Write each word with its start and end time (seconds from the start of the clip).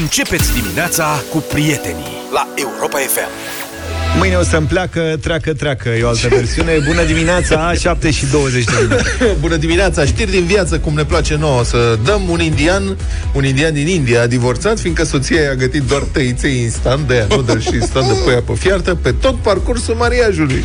Începeți 0.00 0.52
dimineața 0.52 1.22
cu 1.30 1.38
prietenii 1.38 2.16
la 2.32 2.48
Europa 2.54 2.98
FM. 2.98 3.28
Mâine 4.18 4.36
o 4.36 4.42
să-mi 4.42 4.66
pleacă, 4.66 5.16
treacă, 5.20 5.52
treacă, 5.52 5.88
e 5.88 6.02
o 6.02 6.08
altă 6.08 6.28
versiune. 6.28 6.78
Bună 6.86 7.02
dimineața, 7.04 7.72
7 7.80 8.10
și 8.10 8.26
20 8.26 8.64
de 8.64 8.72
minute. 8.82 9.04
Bună 9.40 9.56
dimineața, 9.56 10.04
știri 10.04 10.30
din 10.30 10.44
viață, 10.44 10.78
cum 10.78 10.94
ne 10.94 11.04
place 11.04 11.36
nouă 11.36 11.64
să 11.64 11.98
dăm 12.04 12.28
un 12.28 12.40
indian, 12.40 12.96
un 13.32 13.44
indian 13.44 13.72
din 13.72 13.86
India 13.86 14.22
a 14.22 14.26
divorțat, 14.26 14.78
fiindcă 14.78 15.04
soția 15.04 15.40
i-a 15.40 15.54
gătit 15.54 15.82
doar 15.82 16.02
tăiței 16.12 16.60
instant, 16.60 17.06
de 17.06 17.14
aia 17.14 17.26
nudel 17.28 17.60
și 17.60 17.74
instant 17.74 18.06
de 18.06 18.14
păia 18.24 18.42
pe 18.46 18.52
fiartă, 18.54 18.94
pe 18.94 19.12
tot 19.20 19.34
parcursul 19.34 19.94
mariajului. 19.94 20.64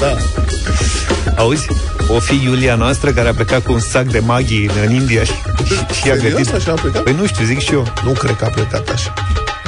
Da. 0.00 0.16
Auzi? 1.36 1.66
O 2.08 2.18
fi 2.20 2.40
Iulia 2.44 2.74
noastră 2.74 3.10
care 3.10 3.28
a 3.28 3.34
plecat 3.34 3.62
cu 3.62 3.72
un 3.72 3.80
sac 3.80 4.04
de 4.04 4.18
maghi 4.18 4.66
în 4.84 4.92
India 4.92 5.24
și, 5.24 5.32
și 5.92 6.10
a 6.10 6.14
Serios? 6.14 6.32
gătit... 6.32 6.54
Așa 6.54 6.70
a 6.72 6.74
plecat? 6.74 7.02
Păi 7.02 7.12
nu 7.18 7.26
știu, 7.26 7.44
zic 7.44 7.58
și 7.58 7.72
eu. 7.72 7.86
Nu 8.04 8.10
cred 8.10 8.36
că 8.36 8.44
a 8.44 8.48
plecat 8.48 8.88
așa. 8.88 9.12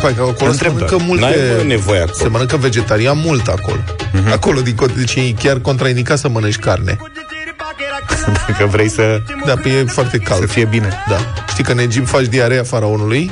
Păi 0.01 0.13
că 0.15 0.21
acolo 0.23 0.35
se 0.39 0.47
Întreb 0.47 0.73
mănâncă 0.73 0.95
doar. 0.95 1.07
multe... 1.07 1.25
N-ai 1.25 1.35
mă, 1.57 1.63
nevoie 1.63 2.01
acolo. 2.01 2.17
Se 2.17 2.29
mănâncă 2.29 2.57
vegetarian 2.57 3.19
mult 3.25 3.47
acolo. 3.49 3.81
Mhm. 4.13 4.33
Acolo, 4.33 4.61
din 4.61 4.75
cont, 4.75 4.93
deci 4.97 5.15
e 5.15 5.33
chiar 5.43 5.59
contraindicat 5.59 6.19
să 6.19 6.29
mănânci 6.29 6.57
carne. 6.59 6.97
Că 8.59 8.67
vrei 8.67 8.89
să, 8.91 9.23
Da, 9.47 9.55
pe 9.55 9.69
e 9.69 9.85
foarte 9.85 10.19
cald. 10.19 10.41
să 10.41 10.47
fie 10.47 10.65
bine. 10.65 10.89
Da. 11.09 11.17
Știi 11.49 11.65
că 11.65 11.73
în 11.73 11.79
Egipt 11.79 12.09
faci 12.09 12.25
diarea 12.27 12.63
faraonului, 12.63 13.31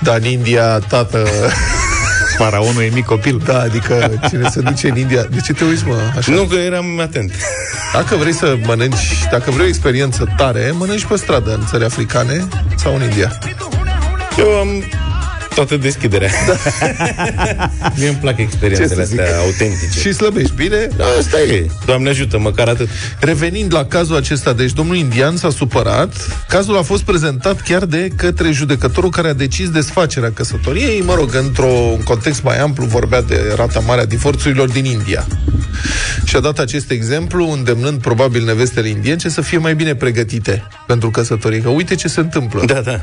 dar 0.00 0.16
în 0.16 0.24
India, 0.24 0.78
tată... 0.78 1.28
Faraonul 2.42 2.82
e 2.82 2.90
mic 2.92 3.04
copil. 3.04 3.40
Da, 3.44 3.60
adică 3.60 4.20
cine 4.28 4.48
se 4.48 4.60
duce 4.60 4.88
în 4.88 4.96
India... 4.96 5.22
De 5.22 5.40
ce 5.40 5.52
te 5.52 5.64
uiți, 5.64 5.86
mă, 5.86 5.94
așa? 6.16 6.32
Nu 6.32 6.42
că 6.42 6.54
eram 6.54 7.00
atent. 7.00 7.32
Dacă 7.92 8.16
vrei 8.16 8.32
să 8.32 8.56
mănânci, 8.66 9.26
dacă 9.30 9.50
vrei 9.50 9.64
o 9.64 9.68
experiență 9.68 10.34
tare, 10.36 10.70
mănânci 10.74 11.04
pe 11.04 11.16
stradă 11.16 11.54
în 11.54 11.66
țări 11.66 11.84
africane 11.84 12.48
sau 12.76 12.94
în 12.94 13.02
India. 13.02 13.38
Eu 14.38 14.48
am 14.48 14.68
toată 15.54 15.76
deschiderea. 15.76 16.30
Da. 16.46 16.56
Mie 17.96 18.08
îmi 18.08 18.16
plac 18.20 18.36
Ce 18.36 18.42
experiențele 18.42 19.04
să 19.04 19.08
zic? 19.10 19.20
astea 19.20 19.38
autentice. 19.38 20.00
Și 20.00 20.12
slăbești, 20.12 20.54
bine? 20.54 20.88
Da, 20.96 21.04
asta 21.18 21.40
e. 21.40 21.66
Doamne 21.86 22.08
ajută, 22.08 22.38
măcar 22.38 22.68
atât. 22.68 22.88
Revenind 23.20 23.74
la 23.74 23.84
cazul 23.84 24.16
acesta, 24.16 24.52
deci 24.52 24.72
domnul 24.72 24.96
indian 24.96 25.36
s-a 25.36 25.50
supărat. 25.50 26.14
Cazul 26.48 26.76
a 26.76 26.82
fost 26.82 27.02
prezentat 27.02 27.60
chiar 27.60 27.84
de 27.84 28.08
către 28.16 28.50
judecătorul 28.50 29.10
care 29.10 29.28
a 29.28 29.32
decis 29.32 29.70
desfacerea 29.70 30.30
căsătoriei. 30.32 31.00
Mă 31.00 31.14
rog, 31.14 31.34
într-un 31.34 32.00
context 32.04 32.42
mai 32.42 32.58
amplu 32.60 32.84
vorbea 32.84 33.22
de 33.22 33.52
rata 33.56 33.80
mare 33.80 34.00
a 34.00 34.04
divorțurilor 34.06 34.68
din 34.70 34.84
India. 34.84 35.26
Și 36.24 36.36
a 36.36 36.40
dat 36.40 36.58
acest 36.58 36.90
exemplu, 36.90 37.50
îndemnând 37.50 38.00
probabil 38.00 38.44
nevestele 38.44 38.88
indience 38.88 39.28
să 39.28 39.40
fie 39.40 39.58
mai 39.58 39.74
bine 39.74 39.94
pregătite 39.94 40.66
pentru 40.86 41.10
căsătorie. 41.10 41.60
Că 41.60 41.68
uite 41.68 41.94
ce 41.94 42.08
se 42.08 42.20
întâmplă. 42.20 42.62
Da, 42.66 42.80
da. 42.80 43.00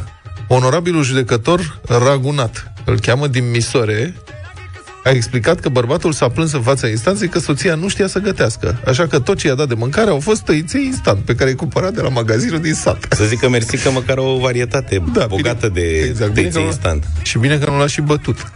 Onorabilul 0.52 1.04
judecător 1.04 1.80
Ragunat, 1.88 2.72
îl 2.86 3.00
cheamă 3.00 3.28
din 3.28 3.50
Misore, 3.50 4.14
a 5.04 5.10
explicat 5.10 5.60
că 5.60 5.70
bărbatul 5.70 6.12
s-a 6.12 6.30
plâns 6.30 6.52
în 6.52 6.62
fața 6.62 6.88
instanței 6.88 7.28
că 7.28 7.40
soția 7.40 7.76
nu 7.76 7.88
știa 7.88 8.08
să 8.08 8.20
gătească. 8.20 8.82
Așa 8.86 9.08
că 9.08 9.20
tot 9.20 9.38
ce 9.38 9.48
i-a 9.48 9.54
dat 9.56 9.68
de 9.68 9.74
mâncare 9.74 10.10
au 10.10 10.20
fost 10.20 10.42
tăiței 10.42 10.86
instant, 10.86 11.20
pe 11.20 11.36
care 11.36 11.50
i-a 11.50 11.56
cumpărat 11.56 11.94
de 11.94 12.02
la 12.02 12.10
magazinul 12.10 12.60
din 12.62 12.74
sat. 12.74 13.06
Să 13.10 13.24
zic 13.24 13.40
că 13.40 13.50
mersi 13.50 13.78
că 13.78 13.92
măcar 13.92 14.18
o 14.18 14.38
varietate 14.38 15.04
Da, 15.14 15.26
bogată 15.26 15.68
bine. 15.68 15.86
de 15.88 15.98
Exact, 15.98 16.32
bine 16.32 16.42
tăițe 16.42 16.52
că 16.58 16.60
nu- 16.60 16.66
instant. 16.66 17.04
Și 17.22 17.38
bine 17.38 17.58
că 17.58 17.70
nu 17.70 17.78
l-a 17.78 17.88
și 17.88 18.02
bătut. 18.02 18.38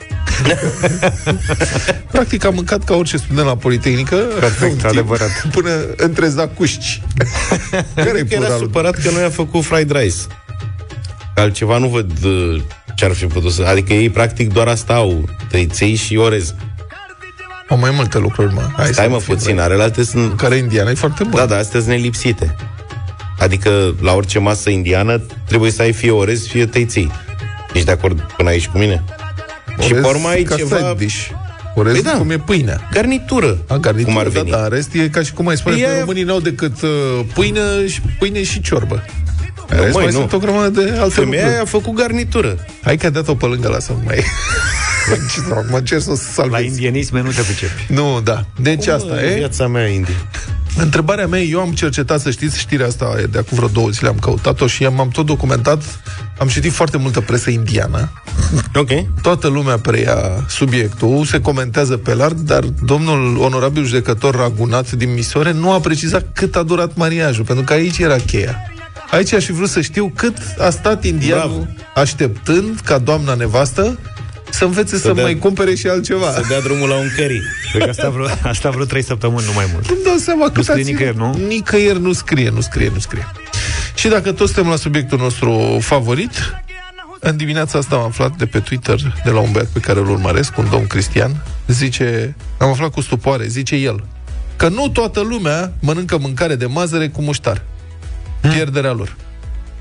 Practic 2.11 2.45
a 2.45 2.49
mâncat 2.49 2.83
ca 2.83 2.95
orice 2.95 3.17
student 3.17 3.47
la 3.47 3.55
Politehnică. 3.55 4.15
Perfect, 4.15 4.61
un 4.71 4.77
timp, 4.77 4.85
adevărat. 4.85 5.47
Până 5.51 5.69
între 5.97 6.27
zacușci. 6.27 7.01
care 7.95 8.07
e 8.09 8.11
Că 8.11 8.33
era 8.33 8.37
pluralul? 8.39 8.57
supărat 8.65 8.95
că 8.95 9.09
nu 9.09 9.19
i-a 9.19 9.29
făcut 9.29 9.63
fried 9.63 9.91
rice. 9.91 10.15
Altceva 11.35 11.77
nu 11.77 11.87
văd 11.87 12.11
uh, 12.25 12.61
ce 12.95 13.05
ar 13.05 13.11
fi 13.11 13.25
putut 13.25 13.51
să... 13.51 13.63
Adică 13.63 13.93
ei 13.93 14.09
practic 14.09 14.53
doar 14.53 14.67
asta 14.67 14.93
au, 14.93 15.29
tăiței 15.49 15.95
și 15.95 16.15
orez. 16.15 16.55
Au 17.69 17.77
mai 17.77 17.91
multe 17.91 18.17
lucruri, 18.17 18.53
mă. 18.53 18.61
Hai 18.75 18.85
Stai 18.85 19.03
să 19.05 19.09
mă 19.11 19.19
fim 19.19 19.35
puțin, 19.35 19.55
răi. 19.55 19.63
alelalte 19.63 20.03
sunt... 20.03 20.37
Care 20.37 20.55
indiană 20.55 20.89
e 20.89 20.93
foarte 20.93 21.23
bun. 21.23 21.33
Da, 21.39 21.45
da, 21.45 21.57
astea 21.57 21.79
sunt 21.79 21.91
nelipsite. 21.91 22.55
Adică 23.39 23.95
la 24.01 24.13
orice 24.13 24.39
masă 24.39 24.69
indiană 24.69 25.21
trebuie 25.47 25.71
să 25.71 25.81
ai 25.81 25.91
fie 25.93 26.11
orez, 26.11 26.47
fie 26.47 26.65
tăiței. 26.65 27.11
Ești 27.73 27.85
de 27.85 27.91
acord 27.91 28.21
până 28.37 28.49
aici 28.49 28.67
cu 28.67 28.77
mine? 28.77 29.03
și 29.79 29.93
pe 29.93 30.07
urmă 30.07 30.27
ai 30.27 30.43
ca 30.43 30.55
ceva... 30.55 30.75
side 30.75 30.93
dish. 30.97 31.27
Orez 31.75 31.93
Păi 31.93 32.01
păi 32.01 32.11
da. 32.11 32.17
cum 32.17 32.29
e 32.29 32.37
pâinea. 32.37 32.89
Garnitură, 32.91 33.57
A, 33.67 33.75
garnitură, 33.77 34.13
cum 34.13 34.21
ar 34.21 34.27
da, 34.27 34.39
veni. 34.39 34.49
da, 34.51 34.67
rest 34.67 34.93
e 34.93 35.09
ca 35.09 35.21
și 35.21 35.33
cum 35.33 35.47
ai 35.47 35.57
spune, 35.57 35.75
Păi 35.75 35.83
că 35.83 35.89
e- 35.91 35.99
românii 35.99 36.23
n-au 36.23 36.39
decât 36.39 36.81
uh, 36.81 36.89
pâine, 37.33 37.87
și, 37.87 38.01
pâine 38.19 38.43
și 38.43 38.61
ciorbă. 38.61 39.03
În 39.67 39.79
rest, 39.79 39.93
măi, 39.93 40.03
mai 40.03 40.13
nu. 40.13 40.19
sunt 40.19 40.33
o 40.33 40.37
grămadă 40.37 40.69
de 40.81 40.97
alte 40.99 41.13
Femeia 41.13 41.41
lucruri. 41.43 41.61
a 41.61 41.65
făcut 41.65 41.93
garnitură. 41.93 42.57
Hai 42.83 42.97
că 42.97 43.05
a 43.05 43.09
dat-o 43.09 43.35
pe 43.35 43.45
lângă, 43.45 43.67
lasă 43.67 43.95
mai... 44.05 44.23
Ce 45.33 45.39
să 45.39 45.41
fac, 45.53 45.69
mă 45.69 45.77
încerc 45.77 46.01
să 46.01 46.09
o 46.09 46.13
La 46.13 46.17
salvez. 46.33 46.63
indienisme 46.65 47.21
nu 47.21 47.29
te 47.31 47.41
pricepi. 47.41 47.85
Nu, 47.87 48.21
da. 48.23 48.45
Deci 48.61 48.87
asta 48.87 49.13
Mă, 49.13 49.19
e. 49.21 49.33
Viața 49.33 49.67
mea 49.67 49.87
indie. 49.87 50.15
Întrebarea 50.77 51.27
mea, 51.27 51.39
eu 51.39 51.59
am 51.59 51.71
cercetat, 51.71 52.19
să 52.19 52.31
știți, 52.31 52.59
știrea 52.59 52.85
asta 52.87 53.15
e 53.19 53.23
de 53.23 53.37
acum 53.37 53.57
vreo 53.57 53.67
două 53.67 53.89
zile 53.89 54.07
am 54.09 54.17
căutat-o 54.19 54.67
și 54.67 54.85
am, 54.85 54.99
am 54.99 55.07
tot 55.09 55.25
documentat, 55.25 55.83
am 56.37 56.47
citit 56.47 56.71
foarte 56.71 56.97
multă 56.97 57.21
presă 57.21 57.49
indiană. 57.49 58.11
Ok. 58.75 58.89
Toată 59.21 59.47
lumea 59.47 59.77
preia 59.77 60.17
subiectul, 60.49 61.25
se 61.25 61.39
comentează 61.41 61.97
pe 61.97 62.13
larg, 62.13 62.37
dar 62.37 62.63
domnul 62.63 63.37
onorabil 63.37 63.85
judecător 63.85 64.35
Ragunat 64.35 64.91
din 64.91 65.13
Misore 65.13 65.51
nu 65.51 65.71
a 65.71 65.79
precizat 65.79 66.25
cât 66.33 66.55
a 66.55 66.63
durat 66.63 66.91
mariajul, 66.95 67.43
pentru 67.45 67.63
că 67.63 67.73
aici 67.73 67.97
era 67.97 68.15
cheia. 68.15 68.55
Aici 69.13 69.33
aș 69.33 69.45
fi 69.45 69.51
vrut 69.51 69.69
să 69.69 69.81
știu 69.81 70.11
cât 70.15 70.37
a 70.59 70.69
stat 70.69 71.03
indianul 71.03 71.47
Bravo. 71.49 71.67
așteptând 71.95 72.79
ca 72.79 72.97
doamna 72.97 73.33
nevastă 73.33 73.99
să 74.49 74.65
învețe 74.65 74.97
să, 74.97 75.11
dea- 75.13 75.23
mai 75.23 75.37
cumpere 75.37 75.75
și 75.75 75.87
altceva. 75.87 76.31
Să 76.31 76.43
dea 76.47 76.59
drumul 76.61 76.87
la 76.89 76.95
un 76.95 77.07
curry. 77.17 77.41
Cred 77.71 77.83
că 77.83 77.89
asta 77.89 78.09
vreo, 78.09 78.25
asta 78.43 78.69
vreo 78.69 78.85
3 78.85 79.03
săptămâni, 79.03 79.45
nu 79.45 79.53
mai 79.55 79.65
mult. 79.73 79.89
Îmi 79.89 79.99
dau 80.05 80.15
seama 80.15 80.49
cât 80.49 80.63
scrie 80.63 80.81
a 80.81 80.83
ținut. 80.83 80.99
nicăieri, 80.99 81.17
nu? 81.17 81.47
Nicăieri 81.47 82.01
nu 82.01 82.13
scrie, 82.13 82.49
nu 82.49 82.61
scrie, 82.61 82.89
nu 82.93 82.99
scrie. 82.99 83.27
Și 83.95 84.07
dacă 84.07 84.31
toți 84.31 84.53
suntem 84.53 84.71
la 84.71 84.77
subiectul 84.77 85.17
nostru 85.17 85.77
favorit, 85.81 86.31
în 87.19 87.37
dimineața 87.37 87.77
asta 87.77 87.95
am 87.95 88.03
aflat 88.03 88.35
de 88.37 88.45
pe 88.45 88.59
Twitter 88.59 89.21
de 89.23 89.29
la 89.29 89.39
un 89.39 89.51
băiat 89.51 89.67
pe 89.67 89.79
care 89.79 89.99
îl 89.99 90.09
urmăresc, 90.09 90.57
un 90.57 90.67
domn 90.69 90.87
Cristian, 90.87 91.43
zice, 91.67 92.35
am 92.57 92.69
aflat 92.69 92.89
cu 92.91 93.01
stupoare, 93.01 93.45
zice 93.47 93.75
el, 93.75 94.03
că 94.55 94.67
nu 94.67 94.87
toată 94.89 95.19
lumea 95.19 95.73
mănâncă 95.79 96.17
mâncare 96.17 96.55
de 96.55 96.65
mazăre 96.65 97.07
cu 97.07 97.21
muștar. 97.21 97.61
Pierderea 98.51 98.91
lor. 98.91 99.15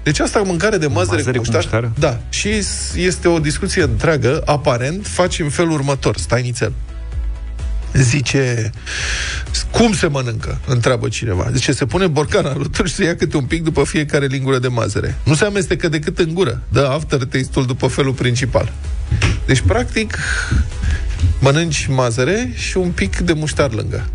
Deci 0.03 0.19
asta 0.21 0.43
mâncare 0.43 0.77
de 0.77 0.87
mazăre, 0.87 1.17
Mazăre 1.17 1.39
cu 1.39 1.45
cu 1.45 1.50
muștar, 1.53 1.81
muștar? 1.83 1.99
da. 1.99 2.21
Și 2.28 2.49
este 2.97 3.28
o 3.28 3.39
discuție 3.39 3.83
întreagă, 3.83 4.43
aparent, 4.47 5.06
faci 5.06 5.39
în 5.39 5.49
felul 5.49 5.73
următor, 5.73 6.17
stai 6.17 6.43
nițel. 6.43 6.72
Zice, 7.93 8.71
cum 9.71 9.93
se 9.93 10.06
mănâncă? 10.06 10.59
Întreabă 10.67 11.09
cineva. 11.09 11.51
Zice, 11.53 11.72
se 11.72 11.84
pune 11.87 12.06
borcana 12.06 12.51
alături 12.51 12.89
și 12.91 12.95
se 12.95 13.05
ia 13.05 13.17
câte 13.17 13.37
un 13.37 13.45
pic 13.45 13.62
după 13.62 13.84
fiecare 13.84 14.27
lingură 14.27 14.59
de 14.59 14.69
mazăre. 14.69 15.19
Nu 15.25 15.34
se 15.34 15.45
amestecă 15.45 15.89
decât 15.89 16.19
în 16.19 16.34
gură. 16.34 16.61
Dă 16.69 16.89
aftertaste-ul 16.93 17.67
după 17.67 17.87
felul 17.87 18.12
principal. 18.12 18.72
Deci, 19.47 19.61
practic, 19.61 20.19
mănânci 21.39 21.87
mazăre 21.91 22.53
și 22.55 22.77
un 22.77 22.91
pic 22.91 23.19
de 23.19 23.33
muștar 23.33 23.72
lângă. 23.72 24.06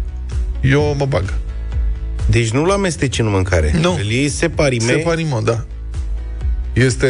Eu 0.62 0.96
mă 0.98 1.06
bag. 1.06 1.34
Deci 2.30 2.50
nu-l 2.50 2.72
amesteci 2.72 3.20
în 3.20 3.30
mâncare. 3.30 3.74
Nu. 3.82 3.94
Îl 3.94 4.06
iei 4.10 4.30
separime. 4.30 4.92
Separimo, 4.92 5.40
da. 5.42 5.66
Este, 6.74 7.08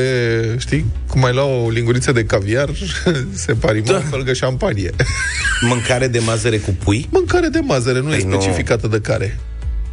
știi, 0.58 0.86
cum 1.10 1.20
mai 1.22 1.34
lua 1.34 1.44
o 1.44 1.70
linguriță 1.70 2.12
de 2.12 2.26
caviar, 2.26 2.70
separimo, 3.46 3.86
da. 3.92 4.02
lângă 4.12 4.34
șampanie. 4.34 4.90
Mâncare 5.70 6.08
de 6.08 6.20
mazăre 6.20 6.58
cu 6.58 6.76
pui. 6.84 7.08
Mâncare 7.12 7.48
de 7.48 7.60
mazăre, 7.60 8.00
nu 8.00 8.14
e 8.14 8.18
Păi 8.18 8.30
nu. 8.30 8.40
specificată 8.42 8.88
de 8.88 9.00
care. 9.02 9.40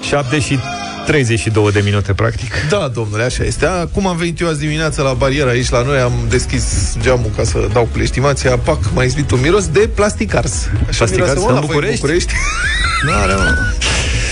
FM. 0.00 0.02
7 0.02 0.38
și 0.40 0.58
32 1.10 1.72
de 1.72 1.80
minute, 1.84 2.12
practic. 2.12 2.52
Da, 2.68 2.90
domnule, 2.94 3.22
așa 3.22 3.44
este. 3.44 3.66
Acum 3.66 4.06
am 4.06 4.16
venit 4.16 4.40
eu 4.40 4.48
azi 4.48 4.58
dimineața 4.58 5.02
la 5.02 5.12
barieră 5.12 5.48
aici 5.48 5.70
la 5.70 5.82
noi, 5.82 5.98
am 5.98 6.12
deschis 6.28 6.64
geamul 7.00 7.30
ca 7.36 7.44
să 7.44 7.68
dau 7.72 7.88
cu 7.92 7.98
leștimația, 7.98 8.58
pac, 8.58 8.78
m-a 8.94 9.02
izbit 9.02 9.30
un 9.30 9.40
miros 9.40 9.68
de 9.68 9.88
plastic 9.94 10.34
ars. 10.34 10.68
Așa 10.88 10.96
Plastic 10.96 11.20
miroase, 11.20 11.32
ars 11.32 11.40
mă, 11.40 11.48
în 11.48 11.54
la 11.54 11.60
voi 11.60 11.68
București? 11.68 12.00
București. 12.00 12.32
Nu 13.04 13.12
are, 13.12 13.34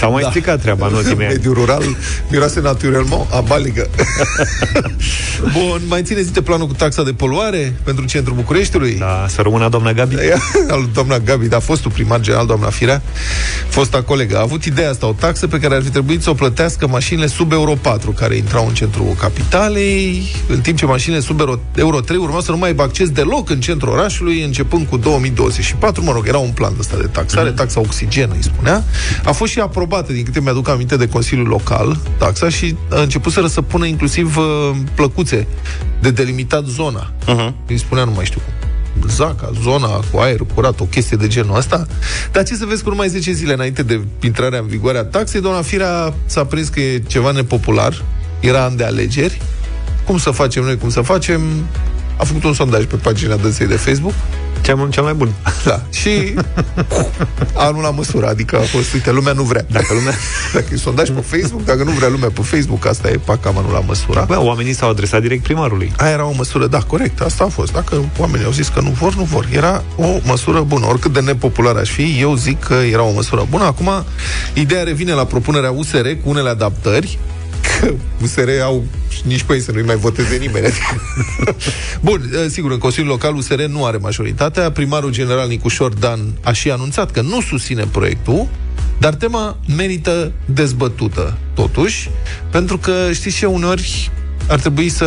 mă. 0.00 0.06
S-au 0.06 0.12
mai 0.12 0.26
stricat 0.28 0.60
treaba 0.60 0.86
în 0.86 0.94
ultimii 0.94 1.24
ani. 1.24 1.34
Mediul 1.34 1.54
rural 1.54 1.82
miroase 2.30 2.60
naturellement 2.60 3.26
a 3.32 3.40
baligă. 3.40 3.90
Bun, 5.52 5.80
mai 5.86 6.02
țineți 6.02 6.32
de 6.32 6.42
planul 6.42 6.66
cu 6.66 6.72
taxa 6.72 7.02
de 7.02 7.12
poluare 7.12 7.76
pentru 7.82 8.04
centrul 8.04 8.36
Bucureștiului? 8.36 8.96
Da, 8.98 9.26
să 9.28 9.42
rămână 9.42 9.68
doamna 9.68 9.92
Gabi. 9.92 10.14
Ea, 10.14 10.38
al 10.70 10.88
doamna 10.92 11.18
Gabi, 11.18 11.46
dar 11.46 11.60
fostul 11.60 11.90
primar 11.90 12.20
general, 12.20 12.46
doamna 12.46 12.70
Firea, 12.70 13.02
fosta 13.68 14.02
colegă, 14.02 14.36
a 14.36 14.40
avut 14.40 14.64
ideea 14.64 14.90
asta, 14.90 15.06
o 15.06 15.12
taxă 15.12 15.46
pe 15.46 15.58
care 15.58 15.74
ar 15.74 15.82
fi 15.82 15.90
trebuit 15.90 16.22
să 16.22 16.30
o 16.30 16.34
plătească 16.34 16.86
mașinile 16.86 17.26
sub 17.26 17.52
Euro 17.52 17.74
4, 17.80 18.10
care 18.10 18.36
intrau 18.36 18.66
în 18.66 18.74
centrul 18.74 19.16
capitalei, 19.20 20.22
în 20.48 20.60
timp 20.60 20.78
ce 20.78 20.86
mașinile 20.86 21.20
sub 21.20 21.40
Euro, 21.40 21.60
Euro 21.74 22.00
3 22.00 22.18
urmau 22.18 22.40
să 22.40 22.50
nu 22.50 22.56
mai 22.56 22.68
aibă 22.68 22.82
acces 22.82 23.10
deloc 23.10 23.50
în 23.50 23.60
centrul 23.60 23.92
orașului, 23.92 24.42
începând 24.42 24.86
cu 24.86 24.96
2024. 24.96 26.02
Mă 26.02 26.12
rog, 26.12 26.26
era 26.26 26.38
un 26.38 26.50
plan 26.50 26.72
ăsta 26.78 26.96
de 26.96 27.06
taxare, 27.06 27.50
taxa 27.50 27.80
oxigen, 27.80 28.30
îi 28.34 28.42
spunea. 28.42 28.84
A 29.24 29.32
fost 29.32 29.52
și 29.52 29.60
aprobată, 29.88 30.12
din 30.12 30.24
câte 30.24 30.40
mi-aduc 30.40 30.68
aminte, 30.68 30.96
de 30.96 31.08
Consiliul 31.08 31.46
Local, 31.46 31.98
taxa, 32.18 32.48
și 32.48 32.76
a 32.90 33.00
început 33.00 33.32
să 33.32 33.46
să 33.48 33.62
pună 33.62 33.86
inclusiv 33.86 34.36
uh, 34.36 34.44
plăcuțe 34.94 35.46
de 36.00 36.10
delimitat 36.10 36.64
zona. 36.64 37.12
Uh-huh. 37.12 37.52
Îi 37.66 37.78
spunea, 37.78 38.04
nu 38.04 38.10
mai 38.10 38.24
știu 38.24 38.40
cum. 38.44 38.52
Zaca, 39.08 39.50
zona 39.62 40.00
cu 40.12 40.18
aer 40.18 40.40
curat, 40.54 40.80
o 40.80 40.84
chestie 40.84 41.16
de 41.16 41.26
genul 41.26 41.56
ăsta. 41.56 41.86
Dar 42.32 42.44
ce 42.44 42.54
să 42.54 42.64
vezi 42.64 42.82
cu 42.82 42.88
numai 42.88 43.08
10 43.08 43.32
zile 43.32 43.52
înainte 43.52 43.82
de 43.82 44.00
intrarea 44.22 44.58
în 44.58 44.66
vigoare 44.66 44.98
a 44.98 45.04
taxei, 45.04 45.40
doamna 45.40 45.62
Firea 45.62 46.14
s-a 46.26 46.44
prins 46.44 46.68
că 46.68 46.80
e 46.80 47.02
ceva 47.06 47.30
nepopular, 47.30 48.04
era 48.40 48.64
an 48.64 48.76
de 48.76 48.84
alegeri. 48.84 49.40
Cum 50.04 50.18
să 50.18 50.30
facem 50.30 50.64
noi, 50.64 50.76
cum 50.76 50.90
să 50.90 51.00
facem? 51.00 51.40
A 52.18 52.24
făcut 52.24 52.44
un 52.44 52.52
sondaj 52.54 52.84
pe 52.84 52.96
pagina 52.96 53.36
dânsei 53.36 53.66
de 53.66 53.74
Facebook 53.76 54.12
Cel, 54.60 54.76
mai- 54.76 54.88
cel 54.90 55.02
mai 55.02 55.12
bun. 55.14 55.32
da. 55.64 55.82
Și 55.92 56.34
anul 57.54 57.82
la 57.82 57.90
măsură, 57.90 58.26
adică 58.28 58.56
a 58.56 58.60
fost, 58.60 58.92
uite, 58.92 59.10
lumea 59.12 59.32
nu 59.32 59.42
vrea. 59.42 59.64
Dacă 59.70 59.94
lumea, 59.94 60.12
dacă 60.52 60.66
e 60.72 60.76
sondaj 60.76 61.10
pe 61.10 61.20
Facebook, 61.20 61.64
dacă 61.64 61.82
nu 61.84 61.90
vrea 61.90 62.08
lumea 62.08 62.28
pe 62.34 62.42
Facebook, 62.42 62.86
asta 62.86 63.08
e 63.08 63.20
pac 63.24 63.40
cam 63.40 63.58
anul 63.58 63.72
la 63.72 63.80
măsură. 63.80 64.24
Bă, 64.28 64.40
oamenii 64.40 64.72
s-au 64.74 64.90
adresat 64.90 65.20
direct 65.20 65.42
primarului. 65.42 65.92
Aia 65.96 66.10
era 66.12 66.24
o 66.26 66.32
măsură, 66.36 66.66
da, 66.66 66.78
corect, 66.78 67.20
asta 67.20 67.44
a 67.44 67.48
fost. 67.48 67.72
Dacă 67.72 68.04
oamenii 68.18 68.46
au 68.46 68.52
zis 68.52 68.68
că 68.68 68.80
nu 68.80 68.90
vor, 68.90 69.14
nu 69.14 69.22
vor. 69.22 69.48
Era 69.52 69.82
o 69.96 70.18
măsură 70.24 70.60
bună. 70.60 70.86
Oricât 70.86 71.12
de 71.12 71.20
nepopular 71.20 71.76
aș 71.76 71.90
fi, 71.90 72.16
eu 72.20 72.34
zic 72.34 72.58
că 72.64 72.74
era 72.74 73.02
o 73.02 73.12
măsură 73.12 73.46
bună. 73.50 73.64
Acum, 73.64 73.90
ideea 74.54 74.82
revine 74.82 75.12
la 75.12 75.24
propunerea 75.24 75.70
USR 75.70 76.06
cu 76.22 76.28
unele 76.28 76.48
adaptări, 76.48 77.18
că 77.80 77.94
USR 78.22 78.48
au 78.62 78.84
nici 79.24 79.42
pe 79.42 79.54
ei 79.54 79.60
să 79.60 79.72
nu-i 79.72 79.82
mai 79.82 79.96
voteze 79.96 80.36
nimeni. 80.36 80.66
Bun, 82.00 82.30
eh, 82.34 82.50
sigur, 82.50 82.70
în 82.70 82.78
Consiliul 82.78 83.10
Local 83.10 83.34
USR 83.34 83.62
nu 83.62 83.84
are 83.84 83.96
majoritatea. 83.96 84.70
Primarul 84.70 85.10
general 85.10 85.48
Nicușor 85.48 85.92
Dan 85.92 86.20
a 86.42 86.52
și 86.52 86.70
anunțat 86.70 87.10
că 87.10 87.20
nu 87.20 87.40
susține 87.40 87.84
proiectul, 87.92 88.48
dar 88.98 89.14
tema 89.14 89.56
merită 89.76 90.32
dezbătută, 90.44 91.38
totuși, 91.54 92.10
pentru 92.50 92.78
că 92.78 92.92
știți 93.12 93.36
ce, 93.36 93.46
uneori 93.46 94.10
ar 94.48 94.60
trebui 94.60 94.88
să 94.88 95.06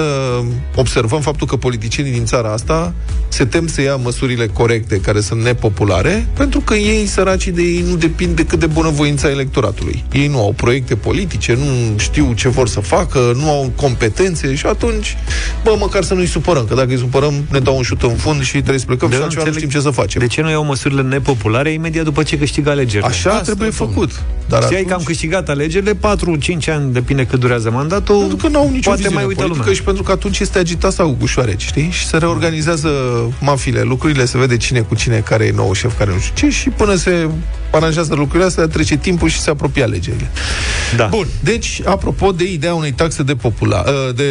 observăm 0.75 1.21
faptul 1.21 1.47
că 1.47 1.55
politicienii 1.55 2.11
din 2.11 2.25
țara 2.25 2.51
asta 2.51 2.93
se 3.27 3.45
tem 3.45 3.67
să 3.67 3.81
ia 3.81 3.95
măsurile 3.95 4.47
corecte, 4.47 4.99
care 4.99 5.19
sunt 5.19 5.41
nepopulare, 5.41 6.27
pentru 6.33 6.59
că 6.59 6.73
ei, 6.73 7.05
săracii 7.05 7.51
de 7.51 7.61
ei, 7.61 7.83
nu 7.89 7.95
depind 7.95 8.35
decât 8.35 8.59
de 8.59 8.65
bunăvoința 8.65 9.29
electoratului. 9.29 10.03
Ei 10.11 10.27
nu 10.27 10.39
au 10.39 10.53
proiecte 10.55 10.95
politice, 10.95 11.53
nu 11.53 11.97
știu 11.97 12.33
ce 12.33 12.49
vor 12.49 12.67
să 12.67 12.79
facă, 12.79 13.33
nu 13.35 13.49
au 13.49 13.71
competențe 13.75 14.55
și 14.55 14.65
atunci, 14.65 15.17
bă, 15.63 15.75
măcar 15.79 16.03
să 16.03 16.13
nu-i 16.13 16.25
supărăm, 16.25 16.65
că 16.65 16.75
dacă 16.75 16.89
îi 16.89 16.97
supărăm, 16.97 17.33
ne 17.51 17.59
dau 17.59 17.77
un 17.77 17.83
șut 17.83 18.01
în 18.01 18.15
fund 18.15 18.41
și 18.41 18.51
trebuie 18.51 18.79
să 18.79 18.85
plecăm 18.85 19.09
De 19.09 19.13
și 19.15 19.19
eu 19.19 19.25
altceva 19.25 19.43
nu 19.43 19.49
înțeleg 19.49 19.69
știm 19.69 19.81
ce 19.81 19.87
să 19.87 20.01
facem. 20.01 20.21
De 20.21 20.27
ce 20.27 20.41
nu 20.41 20.49
iau 20.49 20.63
măsurile 20.63 21.01
nepopulare 21.01 21.71
imediat 21.71 22.03
după 22.03 22.23
ce 22.23 22.37
câștigă 22.37 22.69
alegerile? 22.69 23.09
Așa 23.09 23.29
Asta, 23.29 23.43
trebuie 23.43 23.69
domnule. 23.77 23.93
făcut. 23.93 24.23
Dar 24.49 24.63
Știai 24.63 24.83
că 24.83 24.93
am 24.93 25.01
câștigat 25.03 25.49
alegerile, 25.49 25.93
4-5 25.93 25.97
ani, 26.67 26.93
depinde 26.93 27.25
cât 27.25 27.39
durează 27.39 27.71
mandatul, 27.71 28.17
Pentru 28.17 28.35
că 28.35 28.47
n-au 28.47 28.69
nicio 28.69 28.89
poate 28.89 29.01
viziune 29.01 29.23
mai 29.23 29.30
uită 29.31 29.41
politică 29.41 29.59
lumea. 29.59 29.73
și 29.73 29.83
pentru 29.83 30.03
că 30.03 30.11
atunci 30.11 30.39
este 30.39 30.59
agitat 30.59 30.91
sau 30.91 31.15
cu 31.19 31.25
șoareci, 31.25 31.61
știi? 31.61 31.89
Și 31.91 32.05
se 32.05 32.17
reorganizează 32.17 32.89
mafile, 33.39 33.81
lucrurile, 33.81 34.25
se 34.25 34.37
vede 34.37 34.57
cine 34.57 34.79
cu 34.79 34.95
cine, 34.95 35.19
care 35.19 35.45
e 35.45 35.51
nou 35.51 35.73
șef, 35.73 35.97
care 35.97 36.11
nu 36.11 36.19
știu 36.19 36.33
ce, 36.35 36.55
și 36.55 36.69
până 36.69 36.95
se 36.95 37.29
aranjează 37.71 38.15
lucrurile 38.15 38.45
astea, 38.45 38.67
trece 38.67 38.97
timpul 38.97 39.29
și 39.29 39.39
se 39.39 39.49
apropie 39.49 39.83
alegerile. 39.83 40.29
Da. 40.95 41.05
Bun, 41.05 41.27
deci, 41.39 41.81
apropo 41.85 42.31
de 42.31 42.51
ideea 42.51 42.73
unei 42.73 42.91
taxe 42.91 43.23
de, 43.23 43.35
popula- 43.35 43.85
ă, 43.87 44.11
de 44.11 44.25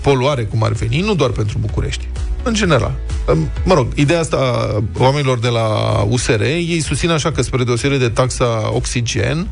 poluare, 0.00 0.42
cum 0.42 0.62
ar 0.62 0.72
veni, 0.72 1.00
nu 1.00 1.14
doar 1.14 1.30
pentru 1.30 1.58
București, 1.60 2.08
în 2.42 2.54
general. 2.54 2.94
Mă 3.64 3.74
rog, 3.74 3.86
ideea 3.94 4.20
asta 4.20 4.36
a 4.36 4.82
oamenilor 4.98 5.38
de 5.38 5.48
la 5.48 5.66
USR, 6.08 6.40
ei 6.40 6.80
susțin 6.80 7.10
așa 7.10 7.32
că 7.32 7.42
spre 7.42 7.64
deosebire 7.64 7.98
de 7.98 8.08
taxa 8.08 8.70
oxigen, 8.72 9.46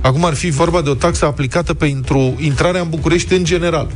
acum 0.00 0.24
ar 0.24 0.34
fi 0.34 0.50
vorba 0.50 0.80
de 0.80 0.90
o 0.90 0.94
taxă 0.94 1.24
aplicată 1.24 1.74
pentru 1.74 2.36
intrarea 2.38 2.80
în 2.80 2.88
București 2.88 3.34
în 3.34 3.44
general, 3.44 3.90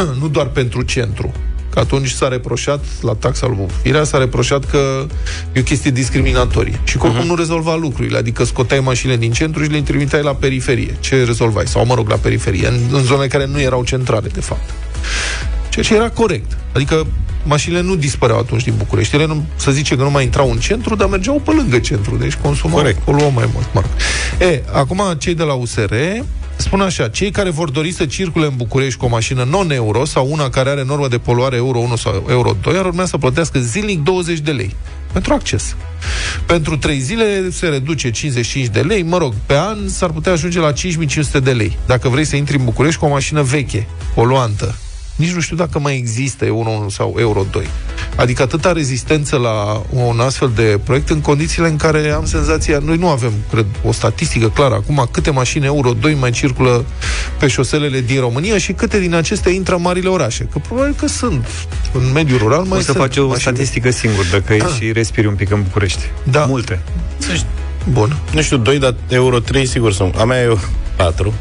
nu 0.20 0.28
doar 0.28 0.46
pentru 0.46 0.82
centru. 0.82 1.32
Că 1.70 1.78
atunci 1.78 2.10
s-a 2.10 2.28
reproșat, 2.28 2.84
la 3.00 3.14
taxa 3.14 3.46
lui 3.46 3.66
Firea, 3.82 4.04
s-a 4.04 4.18
reproșat 4.18 4.64
că 4.64 5.06
e 5.52 5.60
o 5.60 5.62
chestie 5.62 5.90
discriminatorie. 5.90 6.80
Și 6.84 6.96
că 6.96 7.06
oricum 7.06 7.26
nu 7.26 7.34
rezolva 7.34 7.74
lucrurile. 7.74 8.18
Adică 8.18 8.44
scoteai 8.44 8.80
mașinile 8.80 9.18
din 9.18 9.32
centru 9.32 9.62
și 9.62 9.70
le 9.70 9.80
trimiteai 9.80 10.22
la 10.22 10.34
periferie. 10.34 10.96
Ce 11.00 11.24
rezolvai? 11.24 11.66
Sau, 11.66 11.86
mă 11.86 11.94
rog, 11.94 12.08
la 12.08 12.16
periferie, 12.16 12.68
în, 12.68 12.78
în 12.90 13.02
zone 13.02 13.26
care 13.26 13.46
nu 13.46 13.60
erau 13.60 13.84
centrale, 13.84 14.28
de 14.28 14.40
fapt. 14.40 14.70
Ceea 15.68 15.84
ce 15.84 15.94
era 15.94 16.10
corect. 16.10 16.58
Adică 16.72 17.06
mașinile 17.44 17.80
nu 17.80 17.94
dispăreau 17.94 18.38
atunci 18.38 18.64
din 18.64 18.74
București. 18.76 19.14
Ele, 19.14 19.26
nu, 19.26 19.44
să 19.56 19.70
zice 19.70 19.96
că 19.96 20.02
nu 20.02 20.10
mai 20.10 20.24
intrau 20.24 20.50
în 20.50 20.58
centru, 20.58 20.94
dar 20.94 21.08
mergeau 21.08 21.40
pe 21.44 21.50
lângă 21.50 21.78
centru. 21.78 22.16
Deci 22.16 22.34
consumau, 22.34 22.76
Corect. 22.76 22.98
poluau 22.98 23.30
mai 23.30 23.48
mult. 23.52 23.66
Mă 23.74 23.80
rog. 23.80 23.90
E, 24.50 24.62
acum 24.72 25.02
cei 25.18 25.34
de 25.34 25.42
la 25.42 25.52
USR 25.52 25.94
spun 26.56 26.80
așa, 26.80 27.08
cei 27.08 27.30
care 27.30 27.50
vor 27.50 27.70
dori 27.70 27.92
să 27.92 28.06
circule 28.06 28.46
în 28.46 28.56
București 28.56 28.98
cu 28.98 29.04
o 29.04 29.08
mașină 29.08 29.44
non-euro 29.44 30.04
sau 30.04 30.26
una 30.30 30.48
care 30.48 30.70
are 30.70 30.84
normă 30.84 31.08
de 31.08 31.18
poluare 31.18 31.56
euro 31.56 31.78
1 31.78 31.96
sau 31.96 32.26
euro 32.28 32.56
2 32.62 32.76
ar 32.76 32.84
urmea 32.84 33.04
să 33.04 33.18
plătească 33.18 33.58
zilnic 33.58 34.02
20 34.02 34.38
de 34.38 34.50
lei 34.50 34.76
pentru 35.12 35.32
acces. 35.32 35.76
Pentru 36.46 36.76
3 36.76 36.98
zile 36.98 37.50
se 37.50 37.66
reduce 37.66 38.10
55 38.10 38.66
de 38.66 38.80
lei, 38.80 39.02
mă 39.02 39.18
rog, 39.18 39.34
pe 39.46 39.56
an 39.56 39.88
s-ar 39.88 40.10
putea 40.10 40.32
ajunge 40.32 40.58
la 40.58 40.72
5500 40.72 41.40
de 41.40 41.52
lei. 41.52 41.78
Dacă 41.86 42.08
vrei 42.08 42.24
să 42.24 42.36
intri 42.36 42.56
în 42.56 42.64
București 42.64 43.00
cu 43.00 43.06
o 43.06 43.08
mașină 43.08 43.42
veche, 43.42 43.86
poluantă, 44.14 44.78
nici 45.22 45.32
nu 45.34 45.40
știu 45.40 45.56
dacă 45.56 45.78
mai 45.78 45.96
există 45.96 46.44
Euro 46.44 46.68
1 46.70 46.88
sau 46.88 47.14
Euro 47.18 47.46
2. 47.50 47.66
Adică 48.16 48.42
atâta 48.42 48.72
rezistență 48.72 49.36
la 49.36 49.82
un 49.90 50.20
astfel 50.20 50.50
de 50.54 50.78
proiect 50.84 51.10
în 51.10 51.20
condițiile 51.20 51.68
în 51.68 51.76
care 51.76 52.10
am 52.10 52.24
senzația, 52.26 52.78
noi 52.78 52.96
nu 52.96 53.08
avem, 53.08 53.32
cred, 53.50 53.66
o 53.84 53.92
statistică 53.92 54.48
clară 54.48 54.74
acum, 54.74 55.08
câte 55.10 55.30
mașini 55.30 55.64
Euro 55.64 55.92
2 55.92 56.14
mai 56.14 56.30
circulă 56.30 56.84
pe 57.38 57.46
șoselele 57.46 58.00
din 58.00 58.20
România 58.20 58.58
și 58.58 58.72
câte 58.72 58.98
din 59.00 59.14
acestea 59.14 59.52
intră 59.52 59.74
în 59.74 59.82
marile 59.82 60.08
orașe. 60.08 60.48
Că 60.52 60.58
probabil 60.58 60.94
că 60.98 61.06
sunt 61.06 61.46
în 61.92 62.12
mediul 62.12 62.38
rural 62.38 62.62
mai 62.62 62.78
O 62.78 62.80
să 62.80 62.84
sunt 62.84 62.96
faci 62.96 63.16
o 63.16 63.22
mașini. 63.26 63.40
statistică 63.40 63.90
singur, 63.90 64.24
dacă 64.32 64.52
ieși 64.52 64.74
și 64.80 64.92
respiri 64.92 65.26
un 65.26 65.34
pic 65.34 65.50
în 65.50 65.62
București. 65.62 66.00
Da. 66.22 66.44
Multe. 66.44 66.80
Bun. 67.90 68.16
Nu 68.32 68.42
știu, 68.42 68.56
2, 68.56 68.78
dar 68.78 68.94
euro 69.08 69.38
3 69.38 69.66
sigur 69.66 69.92
sunt. 69.92 70.16
A 70.16 70.24
mea 70.24 70.40
e 70.42 70.56
4. 70.96 71.32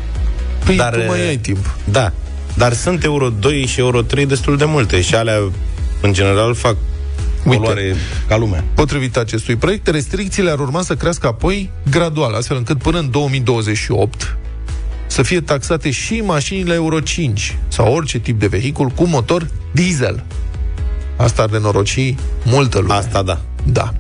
Păi 0.65 0.75
Dar, 0.75 0.93
tu 0.93 0.99
mai 1.07 1.19
e- 1.19 1.27
ai 1.27 1.37
timp. 1.37 1.75
Da. 1.83 2.11
Dar 2.53 2.73
sunt 2.73 3.03
euro 3.03 3.29
2 3.29 3.65
și 3.65 3.79
euro 3.79 4.01
3 4.01 4.25
destul 4.25 4.57
de 4.57 4.65
multe 4.65 5.01
și 5.01 5.15
alea, 5.15 5.51
în 6.01 6.13
general, 6.13 6.53
fac 6.53 6.75
Uite. 7.45 7.57
poluare 7.57 7.95
ca 8.27 8.37
lumea. 8.37 8.63
Potrivit 8.73 9.17
acestui 9.17 9.55
proiect, 9.55 9.87
restricțiile 9.87 10.51
ar 10.51 10.59
urma 10.59 10.81
să 10.81 10.95
crească 10.95 11.27
apoi 11.27 11.69
gradual, 11.91 12.33
astfel 12.33 12.57
încât 12.57 12.77
până 12.77 12.99
în 12.99 13.11
2028 13.11 14.35
să 15.11 15.21
fie 15.21 15.41
taxate 15.41 15.91
și 15.91 16.21
mașinile 16.25 16.73
Euro 16.73 16.99
5 16.99 17.57
sau 17.67 17.93
orice 17.93 18.19
tip 18.19 18.39
de 18.39 18.47
vehicul 18.47 18.87
cu 18.87 19.07
motor 19.07 19.47
diesel. 19.71 20.23
Asta 21.17 21.41
ar 21.41 21.49
nenoroci 21.49 22.15
multă 22.43 22.79
lume. 22.79 22.93
Asta 22.93 23.23
da. 23.23 23.39
Da. 23.63 23.93